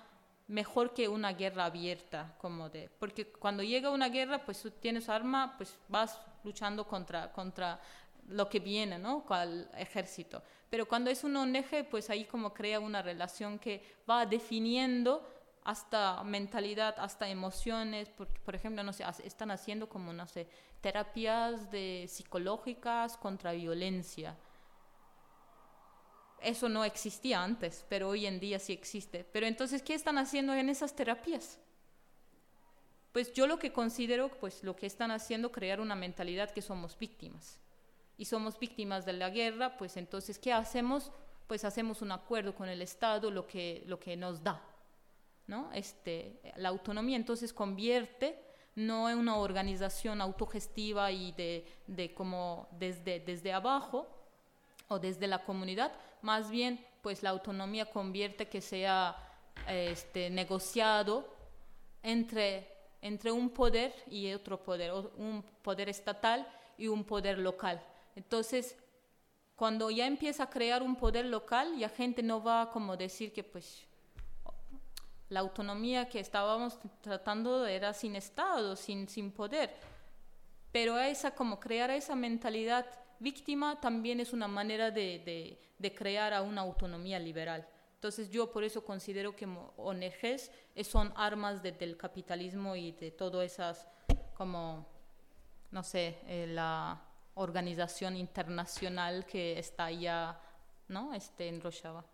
mejor 0.49 0.95
que 0.95 1.09
una 1.09 1.33
guerra 1.33 1.67
abierta, 1.67 2.35
como 2.41 2.69
de, 2.71 2.91
porque 2.99 3.31
cuando 3.31 3.63
llega 3.63 3.91
una 3.91 4.09
guerra, 4.09 4.45
pues 4.45 4.61
tú 4.63 4.71
tienes 4.71 5.09
arma, 5.09 5.55
pues 5.57 5.75
vas 5.89 6.19
luchando 6.43 6.87
contra, 6.87 7.31
contra 7.33 7.81
lo 8.29 8.49
que 8.49 8.59
viene, 8.59 8.99
¿no? 8.99 9.25
Cual 9.25 9.71
ejército. 9.77 10.43
Pero 10.71 10.87
cuando 10.87 11.11
es 11.11 11.25
un 11.25 11.37
ONG, 11.37 11.89
pues 11.91 12.11
ahí 12.11 12.25
como 12.25 12.53
crea 12.53 12.81
una 12.81 13.03
relación 13.03 13.59
que 13.59 13.83
va 14.09 14.27
definiendo 14.27 15.27
hasta 15.65 16.23
mentalidad, 16.25 16.95
hasta 16.99 17.29
emociones, 17.29 18.09
por, 18.09 18.29
por 18.29 18.55
ejemplo, 18.55 18.83
no 18.83 18.93
sé, 18.93 19.05
están 19.25 19.51
haciendo 19.51 19.89
como, 19.89 20.13
no 20.13 20.27
sé, 20.27 20.49
terapias 20.81 21.71
de 21.71 22.07
psicológicas 22.09 23.17
contra 23.17 23.53
violencia. 23.53 24.37
Eso 26.43 26.69
no 26.69 26.85
existía 26.85 27.43
antes, 27.43 27.85
pero 27.89 28.09
hoy 28.09 28.27
en 28.27 28.41
día 28.41 28.59
sí 28.59 28.73
existe. 28.73 29.25
Pero 29.25 29.47
entonces, 29.47 29.83
¿qué 29.83 29.95
están 29.95 30.19
haciendo 30.19 30.55
en 30.55 30.69
esas 30.69 30.95
terapias? 30.95 31.59
Pues 33.13 33.33
yo 33.33 33.47
lo 33.47 33.59
que 33.59 33.73
considero, 33.73 34.29
pues 34.29 34.63
lo 34.63 34.77
que 34.77 34.87
están 34.87 35.11
haciendo, 35.11 35.51
crear 35.51 35.81
una 35.81 35.95
mentalidad 35.95 36.51
que 36.51 36.63
somos 36.63 36.99
víctimas. 36.99 37.59
Y 38.17 38.25
somos 38.25 38.59
víctimas 38.59 39.05
de 39.07 39.13
la 39.15 39.31
guerra, 39.31 39.77
pues 39.77 39.97
entonces, 39.97 40.39
¿qué 40.39 40.53
hacemos? 40.53 41.11
Pues 41.47 41.65
hacemos 41.65 42.03
un 42.03 42.13
acuerdo 42.13 42.55
con 42.55 42.69
el 42.69 42.83
Estado, 42.83 43.31
lo 43.31 43.47
que, 43.47 43.83
lo 43.87 43.99
que 43.99 44.17
nos 44.17 44.43
da. 44.43 44.63
¿no? 45.49 45.71
Este, 45.73 46.41
la 46.57 46.69
autonomía 46.69 47.17
entonces 47.17 47.53
convierte 47.53 48.39
no 48.77 49.11
en 49.11 49.19
una 49.19 49.37
organización 49.37 50.21
autogestiva 50.21 51.11
y 51.11 51.33
de, 51.33 51.67
de 51.89 52.15
como 52.15 52.69
desde, 52.79 53.19
desde 53.19 53.53
abajo 53.53 54.07
o 54.89 54.99
desde 54.99 55.27
la 55.27 55.45
comunidad, 55.45 55.93
más 56.23 56.51
bien 56.51 56.85
pues 57.03 57.23
la 57.23 57.31
autonomía 57.31 57.87
convierte 57.87 58.49
que 58.49 58.61
sea 58.61 59.17
este, 59.67 60.31
negociado 60.31 61.29
entre, 62.03 62.69
entre 63.03 63.31
un 63.33 63.51
poder 63.51 63.95
y 64.09 64.33
otro 64.33 64.63
poder, 64.63 64.93
un 64.93 65.45
poder 65.63 65.89
estatal 65.89 66.47
y 66.77 66.89
un 66.89 67.05
poder 67.05 67.39
local. 67.39 67.83
Entonces, 68.17 68.77
cuando 69.57 69.91
ya 69.91 70.07
empieza 70.07 70.45
a 70.45 70.51
crear 70.51 70.83
un 70.83 70.97
poder 70.97 71.27
local, 71.27 71.77
ya 71.79 71.89
gente 71.89 72.23
no 72.23 72.43
va 72.43 72.63
a 72.63 72.71
como 72.71 72.97
decir 72.97 73.33
que 73.33 73.45
pues 73.45 73.87
la 75.29 75.41
autonomía 75.41 76.09
que 76.09 76.21
estábamos 76.21 76.79
tratando 77.01 77.67
era 77.67 77.93
sin 77.93 78.17
Estado, 78.17 78.77
sin, 78.77 79.09
sin 79.09 79.31
poder. 79.31 79.75
Pero 80.73 80.99
esa, 80.99 81.35
como 81.35 81.61
crear 81.61 81.91
esa 81.91 82.15
mentalidad 82.15 82.87
víctima 83.21 83.81
también 83.81 84.21
es 84.21 84.33
una 84.33 84.49
manera 84.49 84.91
de, 84.91 85.59
de, 85.79 85.95
crear 85.95 86.33
a 86.33 86.43
una 86.43 86.63
autonomía 86.63 87.19
liberal. 87.19 87.67
Entonces 87.95 88.31
yo 88.31 88.51
por 88.53 88.63
eso 88.65 88.85
considero 88.85 89.35
que 89.35 89.47
ONGs 89.47 90.51
son 90.85 91.13
armas 91.17 91.63
de, 91.63 91.73
del 91.73 91.97
capitalismo 91.97 92.77
y 92.77 92.93
de 92.93 93.11
todas 93.11 93.53
esas, 93.53 93.89
como, 94.35 94.87
no 95.71 95.83
sé, 95.83 96.19
eh, 96.27 96.47
la 96.49 97.03
organización 97.35 98.17
internacional 98.17 99.27
que 99.27 99.59
está 99.59 99.87
allá, 99.87 100.41
¿no? 100.89 101.15
Este, 101.15 101.49
en 101.49 101.61
Rojava. 101.61 102.05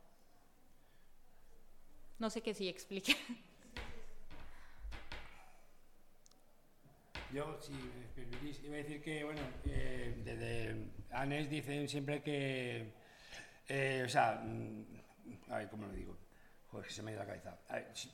No 2.18 2.30
sé 2.30 2.40
qué 2.40 2.55
si 2.55 2.68
explique. 2.68 3.16
Yo, 7.35 7.59
si 7.61 7.72
me 7.72 8.07
permitís, 8.14 8.62
iba 8.62 8.74
a 8.74 8.76
decir 8.76 9.03
que, 9.03 9.24
bueno, 9.24 9.41
eh, 9.66 10.22
desde 10.24 10.93
ANES 11.11 11.51
dicen 11.51 11.89
siempre 11.89 12.22
que, 12.22 12.93
eh, 13.66 14.03
o 14.07 14.09
sea, 14.09 14.41
mm, 14.41 15.51
a 15.51 15.59
ver, 15.59 15.68
¿cómo 15.68 15.89
lo 15.89 15.93
digo? 15.93 16.16
Joder, 16.68 16.93
se 16.93 17.03
me 17.03 17.11
ha 17.11 17.14
ido 17.14 17.24
la 17.24 17.26
cabeza. 17.26 17.59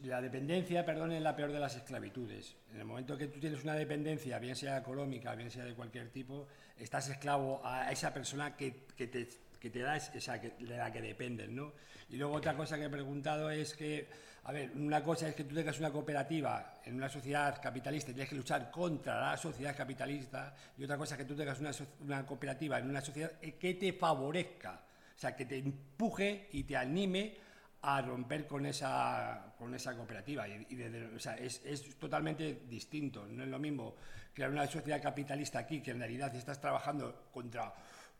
La 0.05 0.23
dependencia, 0.23 0.87
perdón, 0.87 1.13
es 1.13 1.21
la 1.21 1.37
peor 1.37 1.53
de 1.53 1.61
las 1.61 1.77
esclavitudes. 1.77 2.57
En 2.73 2.81
el 2.81 2.87
momento 2.87 3.19
que 3.19 3.27
tú 3.27 3.39
tienes 3.39 3.63
una 3.63 3.75
dependencia, 3.75 4.39
bien 4.39 4.57
sea 4.57 4.79
económica, 4.79 5.35
bien 5.35 5.51
sea 5.51 5.67
de 5.67 5.75
cualquier 5.75 6.09
tipo, 6.09 6.49
estás 6.79 7.11
esclavo 7.11 7.61
a 7.63 7.93
esa 7.93 8.15
persona 8.15 8.57
que, 8.57 8.87
que 8.97 9.07
te 9.07 9.29
que 9.61 9.71
te 9.71 9.81
da, 9.81 9.97
o 9.97 10.21
sea, 10.21 10.41
que, 10.41 10.51
de 10.51 10.77
la 10.77 10.91
que 10.91 11.03
dependes, 11.03 11.51
¿no? 11.51 11.73
Y 12.09 12.17
luego 12.17 12.35
otra 12.35 12.57
cosa 12.57 12.77
que 12.77 12.87
he 12.87 12.91
preguntado 12.91 13.51
es 13.51 13.75
que, 13.75 14.09
a 14.45 14.53
ver, 14.53 14.71
una 14.75 15.03
cosa 15.03 15.29
es 15.29 15.35
que 15.35 15.45
tú 15.45 15.55
tengas 15.55 15.79
una 15.79 15.93
cooperativa 15.93 16.81
en 16.85 16.95
una 16.95 17.09
sociedad 17.09 17.61
capitalista 17.63 18.11
y 18.11 18.15
tienes 18.15 18.31
que 18.31 18.37
luchar 18.37 18.71
contra 18.71 19.21
la 19.21 19.37
sociedad 19.37 19.77
capitalista, 19.77 20.55
y 20.77 20.85
otra 20.85 20.97
cosa 20.97 21.15
es 21.15 21.19
que 21.19 21.25
tú 21.27 21.37
tengas 21.37 21.61
una, 21.61 21.71
una 22.01 22.27
cooperativa 22.27 22.79
en 22.79 22.89
una 22.89 23.01
sociedad 23.01 23.33
que 23.33 23.75
te 23.75 23.93
favorezca, 23.93 24.81
o 25.15 25.21
sea, 25.21 25.37
que 25.37 25.45
te 25.45 25.59
empuje 25.59 26.49
y 26.53 26.65
te 26.65 26.77
anime 26.77 27.37
a 27.83 28.03
romper 28.03 28.47
con 28.47 28.67
esa, 28.67 29.55
con 29.59 29.75
esa 29.75 29.95
cooperativa. 29.95 30.49
Y, 30.49 30.67
y 30.71 30.75
de, 30.77 31.07
o 31.15 31.19
sea, 31.19 31.37
es, 31.37 31.63
es, 31.65 31.97
totalmente 31.99 32.63
distinto. 32.69 33.27
No 33.27 33.43
es 33.43 33.49
lo 33.49 33.59
mismo 33.59 33.97
crear 34.35 34.51
una 34.51 34.67
sociedad 34.67 35.03
capitalista 35.03 35.61
aquí, 35.61 35.81
que 35.81 35.93
en 35.93 35.99
realidad 35.99 36.35
estás 36.35 36.61
trabajando 36.61 37.29
contra 37.33 37.73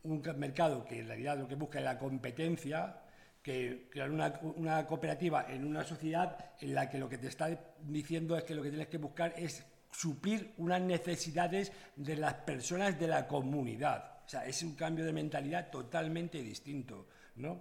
un 0.05 0.23
mercado 0.37 0.85
que 0.85 1.01
en 1.01 1.09
realidad 1.09 1.39
lo 1.39 1.49
que 1.49 1.55
busca 1.55 1.79
es 1.79 1.85
la 1.85 1.99
competencia, 1.99 3.03
que 3.43 3.89
crear 3.91 4.11
una, 4.11 4.39
una, 4.57 4.87
cooperativa 4.87 5.47
en 5.49 5.67
una 5.67 5.83
sociedad 5.85 6.53
en 6.61 6.75
la 6.75 6.91
que 6.91 6.99
lo 6.99 7.09
que 7.09 7.19
te 7.19 7.29
está 7.29 7.49
diciendo 7.81 8.37
es 8.37 8.45
que 8.45 8.55
lo 8.55 8.63
que 8.63 8.69
tienes 8.69 8.89
que 8.89 8.99
buscar 8.99 9.33
es 9.37 9.65
suplir 9.91 10.55
unas 10.59 10.81
necesidades 10.81 11.73
de 11.97 12.17
las 12.17 12.35
personas 12.35 12.99
de 12.99 13.09
la 13.09 13.27
comunidad. 13.27 14.21
O 14.25 14.29
sea, 14.29 14.47
es 14.47 14.63
un 14.63 14.75
cambio 14.75 15.05
de 15.05 15.13
mentalidad 15.13 15.71
totalmente 15.71 16.43
distinto, 16.43 17.09
¿no? 17.37 17.61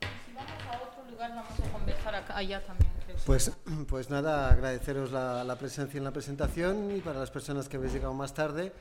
Si 0.00 0.32
vamos 0.32 0.52
a 0.70 0.82
otro 0.82 1.10
lugar, 1.10 1.30
vamos 1.34 1.58
a 1.58 1.72
conversar 1.72 2.14
acá, 2.14 2.36
allá 2.36 2.64
también. 2.64 2.90
Pues, 3.24 3.50
pues 3.88 4.10
nada, 4.10 4.50
agradeceros 4.50 5.10
la, 5.10 5.42
la 5.42 5.56
presencia 5.56 5.98
en 5.98 6.04
la 6.04 6.12
presentación 6.12 6.94
y 6.94 7.00
para 7.00 7.18
las 7.18 7.30
personas 7.30 7.68
que 7.68 7.76
habéis 7.76 7.94
llegado 7.94 8.14
más 8.14 8.34
tarde, 8.34 8.72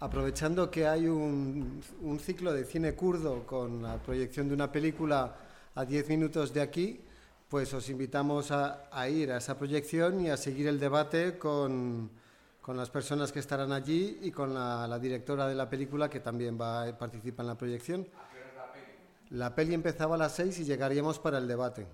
aprovechando 0.00 0.70
que 0.70 0.86
hay 0.86 1.06
un, 1.06 1.82
un, 2.02 2.18
ciclo 2.18 2.52
de 2.52 2.64
cine 2.64 2.94
kurdo 2.94 3.46
con 3.46 3.82
la 3.82 3.96
proyección 3.98 4.48
de 4.48 4.54
una 4.54 4.70
película 4.70 5.36
a 5.74 5.84
10 5.84 6.08
minutos 6.08 6.52
de 6.52 6.60
aquí, 6.60 7.00
pues 7.48 7.72
os 7.72 7.88
invitamos 7.88 8.50
a, 8.50 8.88
a, 8.90 9.08
ir 9.08 9.32
a 9.32 9.38
esa 9.38 9.56
proyección 9.56 10.20
y 10.20 10.30
a 10.30 10.36
seguir 10.36 10.66
el 10.66 10.80
debate 10.80 11.38
con, 11.38 12.10
con 12.60 12.76
las 12.76 12.90
personas 12.90 13.32
que 13.32 13.38
estarán 13.38 13.72
allí 13.72 14.18
y 14.22 14.30
con 14.30 14.54
la, 14.54 14.86
la, 14.86 14.98
directora 14.98 15.46
de 15.46 15.54
la 15.54 15.68
película 15.70 16.10
que 16.10 16.20
también 16.20 16.58
va 16.60 16.84
a 16.84 16.98
participar 16.98 17.44
en 17.44 17.48
la 17.48 17.58
proyección. 17.58 18.08
La 18.12 18.72
peli? 18.72 19.38
la 19.38 19.54
peli 19.54 19.74
empezaba 19.74 20.16
a 20.16 20.18
las 20.18 20.32
6 20.34 20.60
y 20.60 20.64
llegaríamos 20.64 21.18
para 21.18 21.38
el 21.38 21.46
debate, 21.46 21.86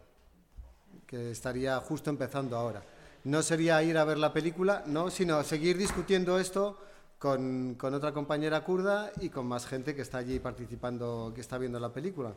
que 1.07 1.31
estaría 1.31 1.77
justo 1.81 2.11
empezando 2.11 2.57
ahora. 2.57 2.83
No 3.25 3.43
sería 3.43 3.83
ir 3.83 3.99
a 3.99 4.05
ver 4.05 4.17
la 4.17 4.33
película, 4.33 4.83
no, 4.87 5.11
sino 5.11 5.43
seguir 5.43 5.77
discutiendo 5.77 6.39
esto 6.39 6.79
con, 7.21 7.77
otra 7.95 8.13
compañera 8.13 8.65
kurda 8.65 9.13
y 9.21 9.29
con 9.29 9.47
más 9.47 9.67
gente 9.67 9.95
que 9.95 10.01
está 10.01 10.19
allí 10.19 10.41
participando, 10.41 11.33
que 11.35 11.43
está 11.43 11.59
viendo 11.59 11.79
la 11.79 11.93
película. 11.93 12.33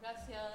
Gracias. 0.00 0.51